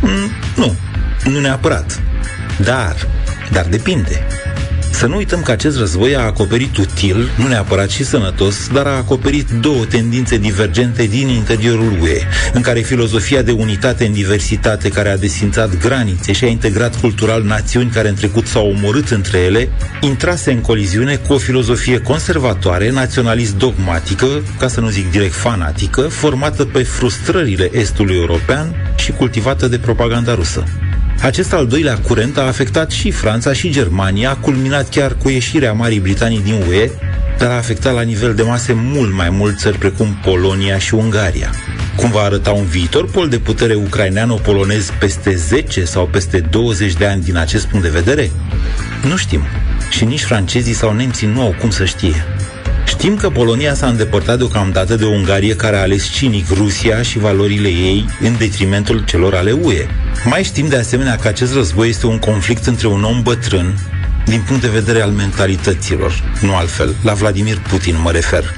Mm, 0.01 0.31
nu, 0.57 0.77
nu 1.25 1.41
neapărat. 1.41 2.03
Dar, 2.59 3.09
dar 3.51 3.67
depinde. 3.67 4.27
Să 4.91 5.07
nu 5.07 5.17
uităm 5.17 5.43
că 5.43 5.51
acest 5.51 5.79
război 5.79 6.17
a 6.17 6.21
acoperit 6.21 6.77
util, 6.77 7.31
nu 7.37 7.47
neapărat 7.49 7.91
și 7.91 8.05
sănătos, 8.05 8.69
dar 8.73 8.87
a 8.87 8.97
acoperit 8.97 9.51
două 9.51 9.85
tendințe 9.85 10.37
divergente 10.37 11.03
din 11.03 11.29
interiorul 11.29 11.99
UE, 12.01 12.21
în 12.53 12.61
care 12.61 12.81
filozofia 12.81 13.43
de 13.43 13.53
unitate 13.53 14.07
în 14.07 14.13
diversitate 14.13 14.89
care 14.89 15.09
a 15.09 15.17
desfințat 15.17 15.79
granițe 15.79 16.33
și 16.33 16.45
a 16.45 16.47
integrat 16.47 17.01
cultural 17.01 17.43
națiuni 17.43 17.91
care 17.91 18.09
în 18.09 18.15
trecut 18.15 18.47
s-au 18.47 18.69
omorât 18.69 19.09
între 19.09 19.39
ele, 19.39 19.69
intrase 20.01 20.53
în 20.53 20.61
coliziune 20.61 21.17
cu 21.17 21.33
o 21.33 21.39
filozofie 21.39 21.99
conservatoare, 21.99 22.91
naționalist 22.91 23.57
dogmatică, 23.57 24.27
ca 24.59 24.69
să 24.69 24.81
nu 24.81 24.89
zic 24.89 25.11
direct 25.11 25.35
fanatică, 25.35 26.01
formată 26.01 26.65
pe 26.65 26.83
frustrările 26.83 27.71
estului 27.73 28.17
european 28.17 28.75
și 28.97 29.13
cultivată 29.13 29.69
de 29.69 29.79
propaganda 29.79 30.35
rusă. 30.35 30.65
Acest 31.23 31.53
al 31.53 31.67
doilea 31.67 31.99
curent 31.99 32.39
a 32.39 32.43
afectat 32.43 32.91
și 32.91 33.11
Franța 33.11 33.53
și 33.53 33.71
Germania, 33.71 34.31
a 34.31 34.37
culminat 34.37 34.89
chiar 34.89 35.17
cu 35.17 35.29
ieșirea 35.29 35.73
Marii 35.73 36.01
Britanii 36.01 36.43
din 36.43 36.65
UE, 36.69 36.91
dar 37.39 37.51
a 37.51 37.55
afectat 37.55 37.95
la 37.95 38.03
nivel 38.03 38.35
de 38.35 38.43
mase 38.43 38.73
mult 38.73 39.13
mai 39.13 39.31
mult 39.31 39.59
țări 39.59 39.79
precum 39.79 40.19
Polonia 40.25 40.79
și 40.79 40.95
Ungaria. 40.95 41.51
Cum 41.97 42.11
va 42.11 42.21
arăta 42.21 42.51
un 42.51 42.65
viitor 42.65 43.11
pol 43.11 43.29
de 43.29 43.39
putere 43.39 43.75
ucraineano-polonez 43.75 44.93
peste 44.99 45.35
10 45.35 45.85
sau 45.85 46.07
peste 46.07 46.41
20 46.41 46.93
de 46.93 47.07
ani 47.07 47.23
din 47.23 47.37
acest 47.37 47.67
punct 47.67 47.85
de 47.85 48.01
vedere? 48.01 48.31
Nu 49.09 49.17
știm. 49.17 49.43
Și 49.91 50.05
nici 50.05 50.23
francezii 50.23 50.75
sau 50.75 50.93
nemții 50.93 51.27
nu 51.27 51.41
au 51.41 51.55
cum 51.61 51.71
să 51.71 51.85
știe. 51.85 52.25
Știm 52.91 53.17
că 53.17 53.31
Polonia 53.31 53.75
s-a 53.75 53.87
îndepărtat 53.87 54.39
deocamdată 54.39 54.97
de 54.97 55.05
o 55.05 55.09
Ungarie 55.09 55.57
care 55.57 55.77
a 55.77 55.81
ales 55.81 56.09
cinic 56.09 56.49
Rusia 56.49 57.03
și 57.03 57.19
valorile 57.19 57.69
ei 57.69 58.05
în 58.21 58.37
detrimentul 58.39 59.05
celor 59.05 59.35
ale 59.35 59.53
UE. 59.53 59.87
Mai 60.25 60.43
știm 60.43 60.69
de 60.69 60.77
asemenea 60.77 61.17
că 61.17 61.29
acest 61.29 61.55
război 61.55 61.89
este 61.89 62.07
un 62.07 62.19
conflict 62.19 62.67
între 62.67 62.87
un 62.87 63.05
om 63.05 63.23
bătrân, 63.23 63.79
din 64.25 64.43
punct 64.47 64.63
de 64.63 64.69
vedere 64.69 65.01
al 65.01 65.11
mentalităților, 65.11 66.23
nu 66.41 66.55
altfel, 66.55 66.95
la 67.03 67.13
Vladimir 67.13 67.59
Putin 67.59 68.01
mă 68.03 68.11
refer, 68.11 68.55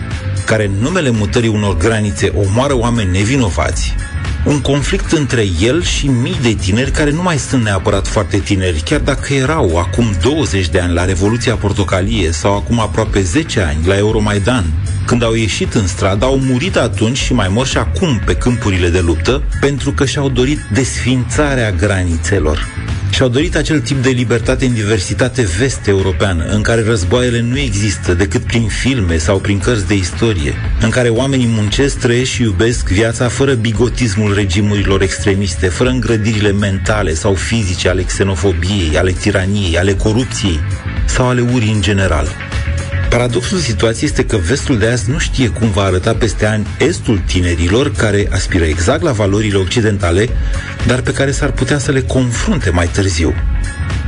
care 0.46 0.64
în 0.64 0.72
numele 0.80 1.10
mutării 1.10 1.48
unor 1.48 1.76
granițe 1.76 2.32
omoară 2.34 2.76
oameni 2.76 3.10
nevinovați, 3.10 3.94
un 4.44 4.60
conflict 4.60 5.12
între 5.12 5.44
el 5.60 5.82
și 5.82 6.06
mii 6.06 6.38
de 6.42 6.52
tineri 6.52 6.90
care 6.90 7.10
nu 7.10 7.22
mai 7.22 7.38
sunt 7.38 7.62
neapărat 7.62 8.06
foarte 8.06 8.38
tineri, 8.38 8.82
chiar 8.84 9.00
dacă 9.00 9.34
erau 9.34 9.78
acum 9.78 10.04
20 10.22 10.68
de 10.68 10.78
ani 10.80 10.92
la 10.92 11.04
Revoluția 11.04 11.54
Portocalie 11.54 12.30
sau 12.30 12.56
acum 12.56 12.80
aproape 12.80 13.20
10 13.20 13.60
ani 13.60 13.86
la 13.86 13.96
Euromaidan, 13.96 14.64
când 15.06 15.22
au 15.22 15.34
ieșit 15.34 15.74
în 15.74 15.86
stradă, 15.86 16.24
au 16.24 16.38
murit 16.38 16.76
atunci 16.76 17.18
și 17.18 17.32
mai 17.32 17.48
mor 17.48 17.66
și 17.66 17.76
acum 17.76 18.22
pe 18.24 18.34
câmpurile 18.34 18.88
de 18.88 19.00
luptă, 19.00 19.42
pentru 19.60 19.92
că 19.92 20.04
și-au 20.04 20.28
dorit 20.28 20.58
desfințarea 20.72 21.70
granițelor. 21.70 22.66
Și-au 23.10 23.28
dorit 23.28 23.56
acel 23.56 23.80
tip 23.80 24.02
de 24.02 24.08
libertate 24.08 24.64
în 24.64 24.74
diversitate 24.74 25.48
vest-europeană, 25.58 26.44
în 26.44 26.62
care 26.62 26.82
războaiele 26.82 27.40
nu 27.40 27.58
există 27.58 28.14
decât 28.14 28.42
prin 28.42 28.68
filme 28.68 29.16
sau 29.16 29.38
prin 29.38 29.58
cărți 29.58 29.86
de 29.86 29.94
istorie, 29.94 30.54
în 30.80 30.90
care 30.90 31.08
oamenii 31.08 31.46
muncesc, 31.46 31.98
trăiesc 31.98 32.30
și 32.30 32.42
iubesc 32.42 32.88
viața 32.88 33.28
fără 33.28 33.54
bigotismul 34.12 34.34
regimurilor 34.34 35.02
extremiste, 35.02 35.68
fără 35.68 35.90
îngrădirile 35.90 36.52
mentale 36.52 37.14
sau 37.14 37.34
fizice 37.34 37.88
ale 37.88 38.02
xenofobiei, 38.02 38.96
ale 38.96 39.10
tiraniei, 39.10 39.78
ale 39.78 39.94
corupției 39.94 40.60
sau 41.04 41.28
ale 41.28 41.40
urii 41.40 41.72
în 41.72 41.80
general. 41.80 42.26
Paradoxul 43.10 43.58
situației 43.58 44.08
este 44.08 44.24
că 44.24 44.36
vestul 44.36 44.78
de 44.78 44.86
azi 44.86 45.10
nu 45.10 45.18
știe 45.18 45.48
cum 45.48 45.70
va 45.70 45.82
arăta 45.82 46.14
peste 46.14 46.46
ani 46.46 46.66
estul 46.78 47.22
tinerilor 47.26 47.92
care 47.92 48.28
aspiră 48.30 48.64
exact 48.64 49.02
la 49.02 49.12
valorile 49.12 49.56
occidentale, 49.56 50.28
dar 50.86 51.00
pe 51.00 51.12
care 51.12 51.30
s-ar 51.30 51.50
putea 51.50 51.78
să 51.78 51.90
le 51.90 52.00
confrunte 52.00 52.70
mai 52.70 52.86
târziu. 52.86 53.34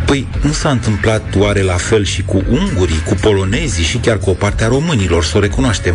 Păi 0.07 0.27
nu 0.43 0.53
s-a 0.53 0.71
întâmplat 0.71 1.35
oare 1.37 1.63
la 1.63 1.77
fel 1.77 2.05
și 2.05 2.23
cu 2.23 2.43
ungurii, 2.49 3.03
cu 3.07 3.15
polonezii 3.15 3.85
și 3.85 3.97
chiar 3.97 4.19
cu 4.19 4.31
o 4.31 4.35
parte 4.35 4.65
a 4.65 4.69
românilor, 4.69 5.25
să 5.25 5.37
o 5.37 5.41
recunoaștem? 5.41 5.95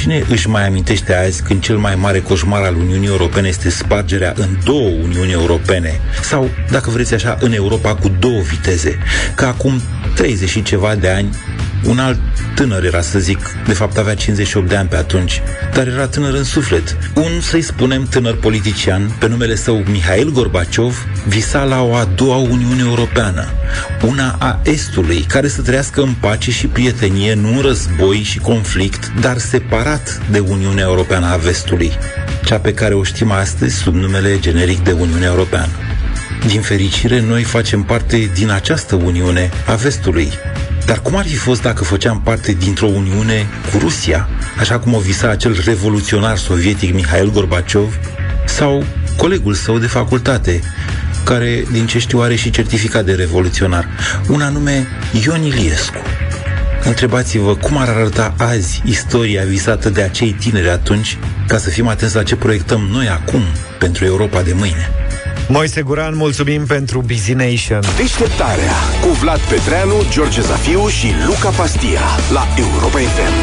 Cine 0.00 0.24
își 0.28 0.48
mai 0.48 0.66
amintește 0.66 1.14
azi 1.14 1.42
când 1.42 1.62
cel 1.62 1.76
mai 1.76 1.94
mare 1.94 2.20
coșmar 2.20 2.62
al 2.62 2.76
Uniunii 2.76 3.08
Europene 3.08 3.48
este 3.48 3.70
spargerea 3.70 4.32
în 4.36 4.58
două 4.64 4.88
Uniuni 4.88 5.32
Europene? 5.32 6.00
Sau, 6.22 6.50
dacă 6.70 6.90
vreți 6.90 7.14
așa, 7.14 7.36
în 7.40 7.52
Europa 7.52 7.94
cu 7.94 8.08
două 8.18 8.40
viteze? 8.40 8.98
Că 9.34 9.44
acum 9.44 9.80
30 10.14 10.48
și 10.48 10.62
ceva 10.62 10.94
de 10.94 11.08
ani 11.08 11.28
un 11.84 11.98
alt 11.98 12.18
tânăr 12.54 12.84
era, 12.84 13.00
să 13.00 13.18
zic, 13.18 13.38
de 13.66 13.72
fapt 13.72 13.96
avea 13.96 14.14
58 14.14 14.68
de 14.68 14.76
ani 14.76 14.88
pe 14.88 14.96
atunci, 14.96 15.42
dar 15.74 15.86
era 15.86 16.06
tânăr 16.06 16.34
în 16.34 16.44
suflet. 16.44 16.96
Un, 17.14 17.40
să-i 17.40 17.62
spunem, 17.62 18.06
tânăr 18.10 18.36
politician, 18.36 19.16
pe 19.18 19.28
numele 19.28 19.54
său 19.54 19.82
Mihail 19.90 20.30
Gorbaciov, 20.30 21.06
visa 21.26 21.62
la 21.62 21.82
o 21.82 21.94
a 21.94 22.04
doua 22.04 22.36
Uniune 22.36 22.82
Europeană, 22.82 23.48
una 24.06 24.36
a 24.38 24.60
Estului, 24.62 25.24
care 25.28 25.48
să 25.48 25.62
trăiască 25.62 26.02
în 26.02 26.14
pace 26.20 26.50
și 26.50 26.66
prietenie, 26.66 27.34
nu 27.34 27.48
în 27.48 27.60
război 27.60 28.22
și 28.22 28.38
conflict, 28.38 29.12
dar 29.20 29.38
separat 29.38 30.20
de 30.30 30.38
Uniunea 30.38 30.84
Europeană 30.84 31.26
a 31.26 31.36
Vestului, 31.36 31.92
cea 32.44 32.58
pe 32.58 32.74
care 32.74 32.94
o 32.94 33.02
știm 33.02 33.30
astăzi 33.30 33.76
sub 33.76 33.94
numele 33.94 34.38
generic 34.38 34.78
de 34.84 34.92
Uniunea 34.92 35.28
Europeană. 35.28 35.72
Din 36.46 36.60
fericire, 36.60 37.20
noi 37.20 37.42
facem 37.42 37.82
parte 37.82 38.30
din 38.34 38.50
această 38.50 38.94
Uniune 38.94 39.50
a 39.66 39.74
Vestului. 39.74 40.32
Dar 40.90 41.00
cum 41.00 41.16
ar 41.16 41.26
fi 41.26 41.36
fost 41.36 41.62
dacă 41.62 41.84
făceam 41.84 42.20
parte 42.20 42.52
dintr-o 42.52 42.86
Uniune 42.86 43.48
cu 43.72 43.78
Rusia, 43.78 44.28
așa 44.58 44.78
cum 44.78 44.94
o 44.94 44.98
visa 44.98 45.28
acel 45.28 45.62
revoluționar 45.64 46.36
sovietic 46.36 46.94
Mihail 46.94 47.30
Gorbaciov, 47.30 47.98
sau 48.46 48.84
colegul 49.16 49.54
său 49.54 49.78
de 49.78 49.86
facultate, 49.86 50.60
care, 51.24 51.64
din 51.72 51.86
ce 51.86 51.98
știu, 51.98 52.20
are 52.20 52.34
și 52.34 52.50
certificat 52.50 53.04
de 53.04 53.12
revoluționar, 53.12 53.88
un 54.28 54.40
anume 54.40 54.86
Ion 55.24 55.42
Iliescu. 55.42 56.02
Întrebați-vă 56.84 57.54
cum 57.54 57.76
ar 57.76 57.88
arăta 57.88 58.34
azi 58.38 58.82
istoria 58.84 59.44
visată 59.44 59.90
de 59.90 60.02
acei 60.02 60.32
tineri 60.32 60.68
atunci, 60.68 61.18
ca 61.46 61.58
să 61.58 61.70
fim 61.70 61.88
atenți 61.88 62.16
la 62.16 62.22
ce 62.22 62.36
proiectăm 62.36 62.88
noi 62.92 63.08
acum 63.08 63.42
pentru 63.78 64.04
Europa 64.04 64.42
de 64.42 64.52
mâine. 64.52 64.90
Moise 65.52 65.82
Guran, 65.82 66.16
mulțumim 66.16 66.66
pentru 66.66 67.00
Busy 67.06 67.32
Nation. 67.32 67.80
Deșteptarea 67.96 68.72
cu 69.00 69.08
Vlad 69.08 69.40
Petreanu, 69.40 69.94
George 70.10 70.40
Zafiu 70.40 70.88
și 70.88 71.06
Luca 71.26 71.48
Pastia 71.48 72.00
la 72.32 72.46
Europa 72.56 72.98
FM. 72.98 73.34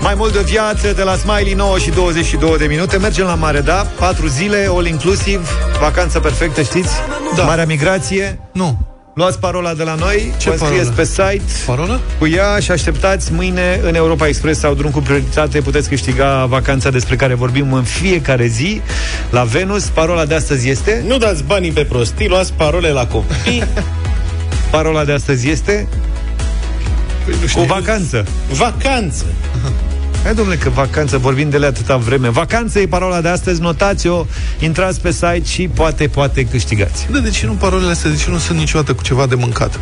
Mai 0.00 0.14
mult 0.16 0.32
de 0.32 0.42
viață 0.44 0.92
de 0.92 1.02
la 1.02 1.16
Smiley 1.16 1.52
9 1.52 1.78
și 1.78 1.90
22 1.90 2.58
de 2.58 2.66
minute 2.66 2.96
Mergem 2.96 3.26
la 3.26 3.34
mare, 3.34 3.60
da? 3.60 3.86
4 3.98 4.26
zile, 4.26 4.66
all 4.70 4.86
inclusiv 4.86 5.48
Vacanță 5.80 6.20
perfectă, 6.20 6.62
știți? 6.62 6.94
Da. 7.36 7.42
Marea 7.42 7.66
migrație 7.66 8.38
Nu. 8.52 8.93
Luați 9.14 9.38
parola 9.38 9.74
de 9.74 9.82
la 9.82 9.94
noi 9.94 10.32
Ce 10.38 10.50
Vă 10.50 10.56
scrieți 10.56 10.90
parolă? 10.90 10.94
pe 10.96 11.04
site 11.04 11.42
Parolă? 11.66 12.00
Cu 12.18 12.26
ea 12.26 12.58
și 12.58 12.70
așteptați 12.70 13.32
mâine 13.32 13.80
în 13.82 13.94
Europa 13.94 14.26
Express 14.26 14.60
sau 14.60 14.74
drum 14.74 14.90
cu 14.90 15.00
prioritate 15.00 15.60
Puteți 15.60 15.88
câștiga 15.88 16.44
vacanța 16.44 16.90
despre 16.90 17.16
care 17.16 17.34
vorbim 17.34 17.72
în 17.72 17.82
fiecare 17.82 18.46
zi 18.46 18.80
La 19.30 19.42
Venus 19.42 19.84
Parola 19.84 20.24
de 20.24 20.34
astăzi 20.34 20.68
este 20.68 21.04
Nu 21.06 21.18
dați 21.18 21.44
banii 21.44 21.72
pe 21.72 21.84
prostii, 21.84 22.28
luați 22.28 22.52
parole 22.52 22.90
la 22.90 23.06
copii. 23.06 23.62
Parola 24.70 25.04
de 25.04 25.12
astăzi 25.12 25.50
este 25.50 25.88
Păi 27.24 27.34
nu 27.40 27.60
Cu 27.60 27.66
vacanță 27.66 28.24
Vacanță. 28.52 29.24
Hai, 30.24 30.34
domnule, 30.34 30.56
că 30.56 30.68
vacanță, 30.70 31.18
vorbim 31.18 31.50
de 31.50 31.56
ele 31.56 31.66
atâta 31.66 31.96
vreme. 31.96 32.28
Vacanță 32.28 32.78
e 32.78 32.86
parola 32.86 33.20
de 33.20 33.28
astăzi, 33.28 33.60
notați-o, 33.60 34.24
intrați 34.58 35.00
pe 35.00 35.10
site 35.12 35.42
și 35.44 35.68
poate, 35.68 36.08
poate 36.08 36.44
câștigați. 36.46 37.06
Da, 37.12 37.18
de 37.18 37.30
ce 37.30 37.46
nu 37.46 37.52
parolele 37.52 37.90
astea? 37.90 38.10
De 38.10 38.16
ce 38.16 38.30
nu 38.30 38.38
sunt 38.38 38.58
niciodată 38.58 38.94
cu 38.94 39.02
ceva 39.02 39.26
de 39.26 39.34
mâncat? 39.34 39.80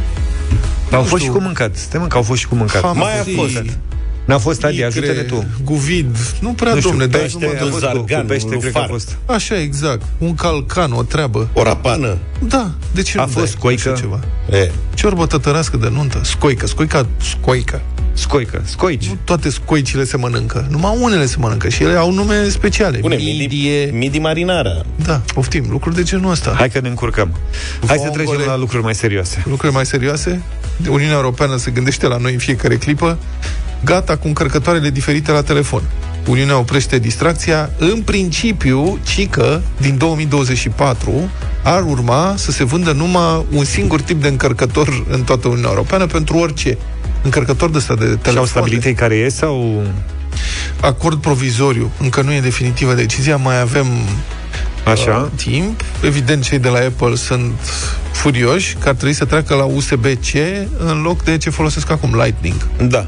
Au 0.90 1.00
Nu 1.00 1.06
fost 1.06 1.22
și 1.22 1.28
știu. 1.28 1.32
cu 1.32 1.40
mâncat. 1.44 1.76
Stai 1.76 2.00
mă, 2.00 2.06
că 2.06 2.16
au 2.16 2.22
fost 2.22 2.40
și 2.40 2.46
cu 2.48 2.54
mâncat. 2.54 2.82
Ham- 2.82 2.96
Mai 2.96 3.18
a 3.18 3.22
zi, 3.22 3.30
fost. 3.34 3.62
N-a 4.24 4.38
fost, 4.38 4.64
Adi, 4.64 4.72
micre, 4.72 4.86
ajută-ne 4.86 5.22
tu. 5.22 5.44
Guvid. 5.64 6.16
Nu 6.40 6.52
prea, 6.52 6.72
Nu 6.72 6.78
știu, 6.78 6.90
domne, 6.90 7.06
dar 7.06 7.20
pește, 7.20 7.38
nu 7.40 7.46
mă- 7.46 7.52
a 7.54 7.58
fost 7.58 7.72
cu- 7.72 7.78
zargan, 7.78 8.20
cu 8.20 8.26
pește, 8.26 8.54
un 8.54 8.58
cred 8.60 8.72
că 8.72 8.78
a 8.78 8.80
far. 8.80 8.90
fost. 8.90 9.16
Așa, 9.26 9.58
exact. 9.60 10.02
Un 10.18 10.34
calcan, 10.34 10.92
o 10.92 11.02
treabă. 11.02 11.48
O 11.52 11.62
rapană. 11.62 12.18
Da, 12.48 12.70
de 12.94 13.02
ce 13.02 13.18
A 13.18 13.20
nu 13.20 13.26
fost 13.26 13.44
dai 13.44 13.54
scoică? 13.56 13.90
așa 13.90 14.00
ceva? 14.00 14.20
E. 14.50 14.70
Ciorbă 14.94 15.26
tătărască 15.26 15.76
de 15.76 15.88
nuntă. 15.88 16.20
Scoică, 16.24 16.66
scoica, 16.66 17.06
scoică. 17.20 17.80
Scoică, 18.14 18.60
scoici. 18.64 19.06
Nu 19.06 19.16
toate 19.24 19.50
scoicile 19.50 20.04
se 20.04 20.16
mănâncă. 20.16 20.66
Numai 20.70 20.96
unele 21.00 21.26
se 21.26 21.36
mănâncă 21.38 21.68
și 21.68 21.82
ele 21.82 21.96
au 21.96 22.12
nume 22.12 22.48
speciale. 22.48 22.98
Pune 22.98 23.14
Midie. 23.16 23.32
midi, 23.84 23.96
midi 23.96 24.18
marinara. 24.18 24.82
Da, 25.04 25.20
poftim. 25.34 25.66
Lucruri 25.70 25.94
de 25.94 26.02
genul 26.02 26.30
ăsta. 26.30 26.54
Hai 26.58 26.68
că 26.70 26.80
ne 26.80 26.88
încurcăm. 26.88 27.30
Hai 27.86 27.96
să 27.96 28.02
Vongole. 28.06 28.24
trecem 28.24 28.46
la 28.46 28.56
lucruri 28.56 28.82
mai 28.82 28.94
serioase. 28.94 29.42
lucruri 29.48 29.72
mai 29.72 29.86
serioase. 29.86 30.42
Uniunea 30.88 31.14
Europeană 31.14 31.56
se 31.56 31.70
gândește 31.70 32.06
la 32.06 32.16
noi 32.16 32.32
în 32.32 32.38
fiecare 32.38 32.76
clipă. 32.76 33.18
Gata 33.84 34.16
cu 34.16 34.26
încărcătoarele 34.26 34.90
diferite 34.90 35.30
la 35.30 35.42
telefon. 35.42 35.82
Uniunea 36.28 36.58
oprește 36.58 36.98
distracția. 36.98 37.70
În 37.78 38.02
principiu, 38.02 38.98
cică, 39.04 39.62
din 39.80 39.98
2024, 39.98 41.30
ar 41.62 41.84
urma 41.86 42.34
să 42.36 42.50
se 42.50 42.64
vândă 42.64 42.92
numai 42.92 43.44
un 43.52 43.64
singur 43.64 44.00
tip 44.00 44.22
de 44.22 44.28
încărcător 44.28 45.04
în 45.10 45.22
toată 45.22 45.48
Uniunea 45.48 45.70
Europeană 45.70 46.06
pentru 46.06 46.36
orice. 46.36 46.78
Încărcător 47.22 47.70
de 47.70 47.76
ăsta 47.76 47.94
de 47.94 48.04
telefon. 48.04 48.32
Și 48.32 48.38
au 48.38 48.44
stabilit 48.44 48.84
ei 48.84 48.94
care 48.94 49.14
e 49.14 49.28
sau... 49.28 49.82
Acord 50.80 51.20
provizoriu. 51.20 51.90
Încă 51.98 52.22
nu 52.22 52.32
e 52.32 52.40
definitivă 52.40 52.94
decizia, 52.94 53.36
mai 53.36 53.60
avem 53.60 53.86
Așa. 54.84 55.30
uh, 55.34 55.42
timp. 55.42 55.80
Evident, 56.02 56.44
cei 56.44 56.58
de 56.58 56.68
la 56.68 56.78
Apple 56.78 57.14
sunt 57.14 57.52
furioși 58.12 58.76
că 58.80 58.88
ar 58.88 58.94
trebui 58.94 59.14
să 59.14 59.24
treacă 59.24 59.54
la 59.54 59.64
USB-C 59.64 60.34
în 60.78 61.02
loc 61.02 61.22
de 61.22 61.36
ce 61.36 61.50
folosesc 61.50 61.90
acum, 61.90 62.20
Lightning. 62.22 62.68
Da. 62.88 63.06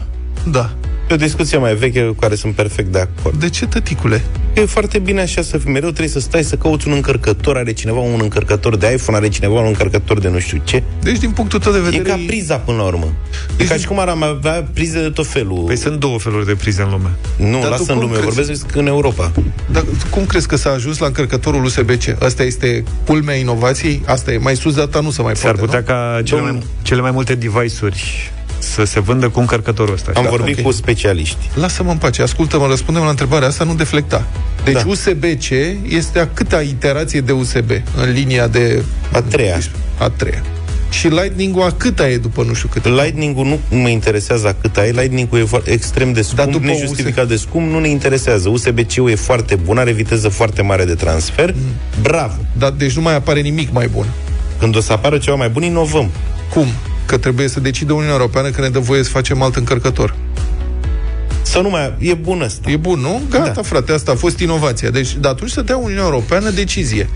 Da. 0.51 0.71
E 1.11 1.15
o 1.15 1.17
discuție 1.17 1.59
mai 1.59 1.75
veche 1.75 2.03
cu 2.03 2.13
care 2.13 2.35
sunt 2.35 2.55
perfect 2.55 2.93
de 2.93 2.99
acord. 2.99 3.41
De 3.41 3.49
ce, 3.49 3.67
tăticule? 3.67 4.25
E 4.55 4.61
foarte 4.65 4.99
bine 4.99 5.21
așa 5.21 5.43
să 5.43 5.59
fii. 5.59 5.71
Mereu 5.71 5.89
trebuie 5.89 6.09
să 6.09 6.21
stai 6.21 6.43
să 6.45 6.57
cauți 6.57 6.89
un 6.89 6.95
încărcător. 6.95 7.57
Are 7.57 7.73
cineva 7.73 7.99
un 7.99 8.19
încărcător 8.23 8.77
de 8.77 8.93
iPhone, 8.93 9.17
are 9.19 9.29
cineva 9.29 9.61
un 9.61 9.67
încărcător 9.67 10.19
de 10.21 10.29
nu 10.29 10.39
știu 10.39 10.61
ce. 10.65 10.83
Deci, 11.03 11.19
din 11.19 11.31
punctul 11.31 11.59
tău 11.59 11.73
de 11.73 11.79
E 11.79 11.81
vedere... 11.81 12.03
ca 12.03 12.19
priza 12.27 12.57
până 12.57 12.77
la 12.77 12.83
urmă. 12.83 13.13
E 13.57 13.65
ca 13.65 13.77
și 13.77 13.87
cum 13.87 13.99
ar 13.99 14.09
avea 14.09 14.67
prize 14.73 15.01
de 15.03 15.09
tot 15.11 15.27
felul. 15.27 15.63
Păi 15.67 15.77
sunt 15.77 16.01
două 16.01 16.19
feluri 16.19 16.47
de 16.47 16.55
prize 16.55 16.83
în 16.83 16.91
lume. 16.91 17.11
Nu, 17.37 17.51
Dar 17.61 17.63
tu 17.63 17.69
lasă 17.69 17.93
în 17.93 17.99
cum 17.99 18.07
lume, 18.07 18.19
crezi? 18.19 18.35
vorbesc 18.35 18.77
în 18.77 18.87
Europa. 18.87 19.33
Dar 19.73 19.85
cum 20.11 20.25
crezi 20.27 20.47
că 20.47 20.57
s-a 20.57 20.71
ajuns 20.71 20.99
la 20.99 21.07
încărcătorul 21.07 21.65
USB-C? 21.65 22.23
Asta 22.23 22.43
este 22.43 22.85
culmea 23.07 23.35
inovației? 23.35 24.03
Asta 24.07 24.33
e 24.33 24.39
mai 24.39 24.57
sus 24.57 24.75
de 24.75 24.81
atâta 24.81 25.01
nu 25.01 25.11
se 25.11 25.23
mai 25.23 25.37
S-ar 25.37 25.53
poate, 25.55 25.61
putea 25.65 25.79
nu? 25.79 25.85
ca 25.87 26.23
cele 26.25 26.41
mai, 26.41 26.59
cele 26.83 27.01
mai 27.01 27.11
multe 27.11 27.35
device-uri 27.35 28.31
să 28.59 28.85
se 28.85 29.01
vândă 29.01 29.29
cu 29.29 29.41
încărcătorul 29.41 29.95
ăsta. 29.95 30.11
Am 30.15 30.23
Da. 30.23 30.29
vorbit 30.31 30.59
ok. 30.59 30.65
cu 30.65 30.71
specialiști. 30.73 31.51
Lasă-mă 31.55 31.91
în 31.91 31.97
pace, 31.97 32.23
ascultă-mă, 32.23 32.67
răspundem 32.67 33.03
la 33.03 33.09
întrebarea 33.09 33.49
asta, 33.49 33.65
nu 33.65 33.75
deflecta. 33.75 34.25
Deci 34.65 34.75
Da. 34.75 34.83
USB-C 34.87 35.51
este 35.89 36.19
a 36.19 36.29
câta 36.35 36.61
iterație 36.61 37.21
de 37.21 37.33
USB 37.33 37.71
în 37.97 38.13
linia 38.13 38.47
de... 38.47 38.83
A 39.13 39.23
treia. 39.23 39.59
A 39.99 40.09
treia. 40.09 40.43
Și 40.91 41.09
Lightning-ul 41.09 41.63
a 41.63 41.73
câta 41.73 42.09
e 42.09 42.17
după 42.17 42.43
nu 42.43 42.55
știu 42.55 42.69
câte? 42.73 42.89
Lightning-ul 42.89 43.47
nu 43.47 43.79
mă 43.79 43.89
interesează 43.89 44.47
a 44.49 44.55
cât 44.61 44.77
ai. 44.77 44.91
Lightning-ul 44.91 45.39
e 45.39 45.45
foarte 45.45 45.71
extrem 45.71 46.13
de 46.13 46.21
Dar 46.21 46.25
scump, 46.25 46.53
după 46.53 46.67
nejustificat 46.67 47.29
de 47.29 47.37
scump, 47.37 47.71
nu 47.71 47.79
ne 47.79 47.89
interesează. 47.89 48.49
USB-C-ul 48.49 49.11
e 49.11 49.15
foarte 49.15 49.55
bun, 49.55 49.79
are 49.79 49.93
viteză 49.93 50.29
foarte 50.29 50.63
mare 50.63 50.85
de 50.85 50.95
transfer. 50.95 51.53
Mm. 51.53 51.61
Bravo! 52.03 52.35
Dar 52.59 52.71
deci 52.71 52.93
nu 52.93 53.03
mai 53.03 53.15
apare 53.15 53.41
nimic 53.41 53.73
mai 53.73 53.89
bun. 53.89 54.07
Când 54.59 54.77
o 54.77 54.81
să 54.81 54.93
apară 54.93 55.19
ceva 55.19 55.37
mai 55.37 55.49
bun, 55.49 55.63
inovăm. 55.63 56.11
Cum? 56.51 56.67
Că 57.07 57.17
trebuie 57.19 57.49
să 57.49 57.61
decidă 57.61 57.93
Uniunea 57.93 58.15
Europeană 58.15 58.51
că 58.51 58.61
ne 58.61 58.69
dă 58.69 58.79
voie 58.79 59.03
să 59.03 59.11
facem 59.11 59.43
alt 59.43 59.57
încărcător. 59.57 60.15
Să 61.43 61.59
nu 61.61 61.69
mai... 61.71 61.95
E 61.99 62.15
bun 62.15 62.41
ăsta. 62.41 62.71
E 62.71 62.77
bun, 62.77 63.01
nu? 63.01 63.21
Gata, 63.31 63.51
Da. 63.55 63.63
frate, 63.63 63.93
asta 63.93 64.11
a 64.13 64.15
fost 64.15 64.39
inovația. 64.39 64.91
Deci, 64.91 65.17
de 65.17 65.29
atunci 65.29 65.51
să 65.51 65.63
dea 65.63 65.77
Uniunea 65.77 66.05
Europeană 66.05 66.51
decizie. 66.51 67.09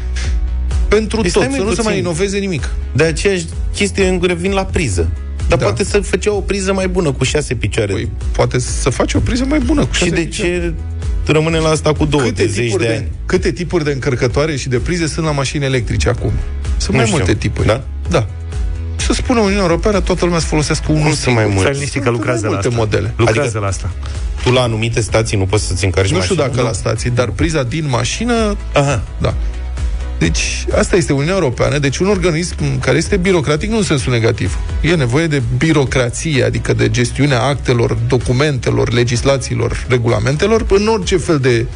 Pentru 0.88 1.20
Păi 1.20 1.30
tot, 1.30 1.42
stai, 1.42 1.52
să 1.52 1.58
măi, 1.58 1.58
nu 1.58 1.68
se 1.70 1.74
puțin. 1.74 1.90
mai 1.90 1.98
inoveze 1.98 2.38
nimic. 2.38 2.68
De 2.92 3.04
aceeași 3.04 3.44
chestie 3.74 4.06
îmi 4.08 4.20
revin 4.22 4.52
la 4.52 4.64
priză. 4.64 5.08
Dar 5.48 5.58
Da. 5.58 5.64
poate 5.64 5.84
să 5.84 6.00
făcea 6.00 6.32
o 6.32 6.40
priză 6.40 6.72
mai 6.72 6.88
bună, 6.88 7.12
cu 7.12 7.24
șase 7.24 7.54
picioare. 7.54 7.92
Păi, 7.92 8.08
poate 8.32 8.58
să 8.58 8.90
faci 8.90 9.14
o 9.14 9.18
priză 9.20 9.44
mai 9.44 9.58
bună. 9.58 9.84
Cu 9.86 9.92
și 9.92 9.98
șase 9.98 10.10
de 10.14 10.20
picioare. 10.20 10.74
ce 11.24 11.32
rămâne 11.32 11.58
la 11.58 11.68
asta 11.68 11.92
cu 11.92 12.04
două, 12.04 12.22
câte 12.22 12.42
de 12.42 12.46
zeci 12.50 12.64
tipuri 12.64 12.82
de 12.82 12.88
de, 12.88 12.94
ani? 12.96 13.08
câte 13.26 13.52
tipuri 13.52 13.84
de 13.84 13.90
încărcătoare 13.90 14.56
și 14.56 14.68
de 14.68 14.76
prize 14.76 15.06
sunt 15.06 15.26
la 15.26 15.32
mașini 15.32 15.64
electrice 15.64 16.08
acum? 16.08 16.32
Sunt 16.76 16.90
Nu 16.90 16.96
mai 16.96 17.04
știu. 17.04 17.16
multe 17.18 17.34
tipuri. 17.34 17.66
Da? 17.66 17.84
Da. 18.08 18.26
Să 19.08 19.14
spună 19.14 19.40
Uniunea 19.40 19.62
Europeană, 19.62 20.00
toată 20.00 20.24
lumea 20.24 20.40
să 20.40 20.46
folosească 20.46 20.84
unul 20.88 21.02
Cum 21.02 21.10
sunt 21.10 21.22
singur. 21.22 21.42
mai 21.42 21.50
mulți? 21.52 21.62
Stai 21.64 21.72
liniștit 21.74 22.02
că 22.02 22.06
Sunt 22.08 22.16
lucrează 22.16 22.40
mai 22.40 22.50
la 22.50 22.54
multe 22.54 22.68
asta. 22.68 22.80
modele. 22.80 23.14
Lucrează 23.16 23.40
Adică- 23.40 23.58
la 23.58 23.66
asta. 23.66 23.90
Tu 24.42 24.50
la 24.50 24.60
anumite 24.60 25.00
stații 25.00 25.36
nu 25.38 25.44
poți 25.46 25.66
să-ți 25.66 25.84
încarci 25.84 26.10
Nu 26.10 26.20
știu 26.20 26.34
mașina? 26.34 26.54
dacă 26.54 26.68
la 26.68 26.72
stații, 26.74 27.10
dar 27.10 27.28
priza 27.28 27.62
din 27.62 27.86
mașină, 27.88 28.56
Aha. 28.72 29.02
da. 29.20 29.34
Deci, 30.18 30.64
asta 30.78 30.96
este 30.96 31.12
Uniunea 31.12 31.34
Europeană, 31.34 31.78
deci 31.78 31.98
un 31.98 32.06
organism 32.08 32.78
care 32.80 32.96
este 32.96 33.16
birocratic, 33.16 33.70
nu 33.70 33.76
în 33.76 33.82
sensul 33.82 34.12
negativ. 34.12 34.58
E 34.80 34.94
nevoie 34.94 35.26
de 35.26 35.42
birocrație, 35.58 36.44
adică 36.44 36.72
de 36.72 36.90
gestiunea 36.90 37.42
actelor, 37.42 37.96
documentelor, 38.08 38.92
legislațiilor, 38.92 39.84
regulamentelor, 39.88 40.66
în 40.70 40.86
orice 40.86 41.16
fel 41.16 41.38
de 41.38 41.66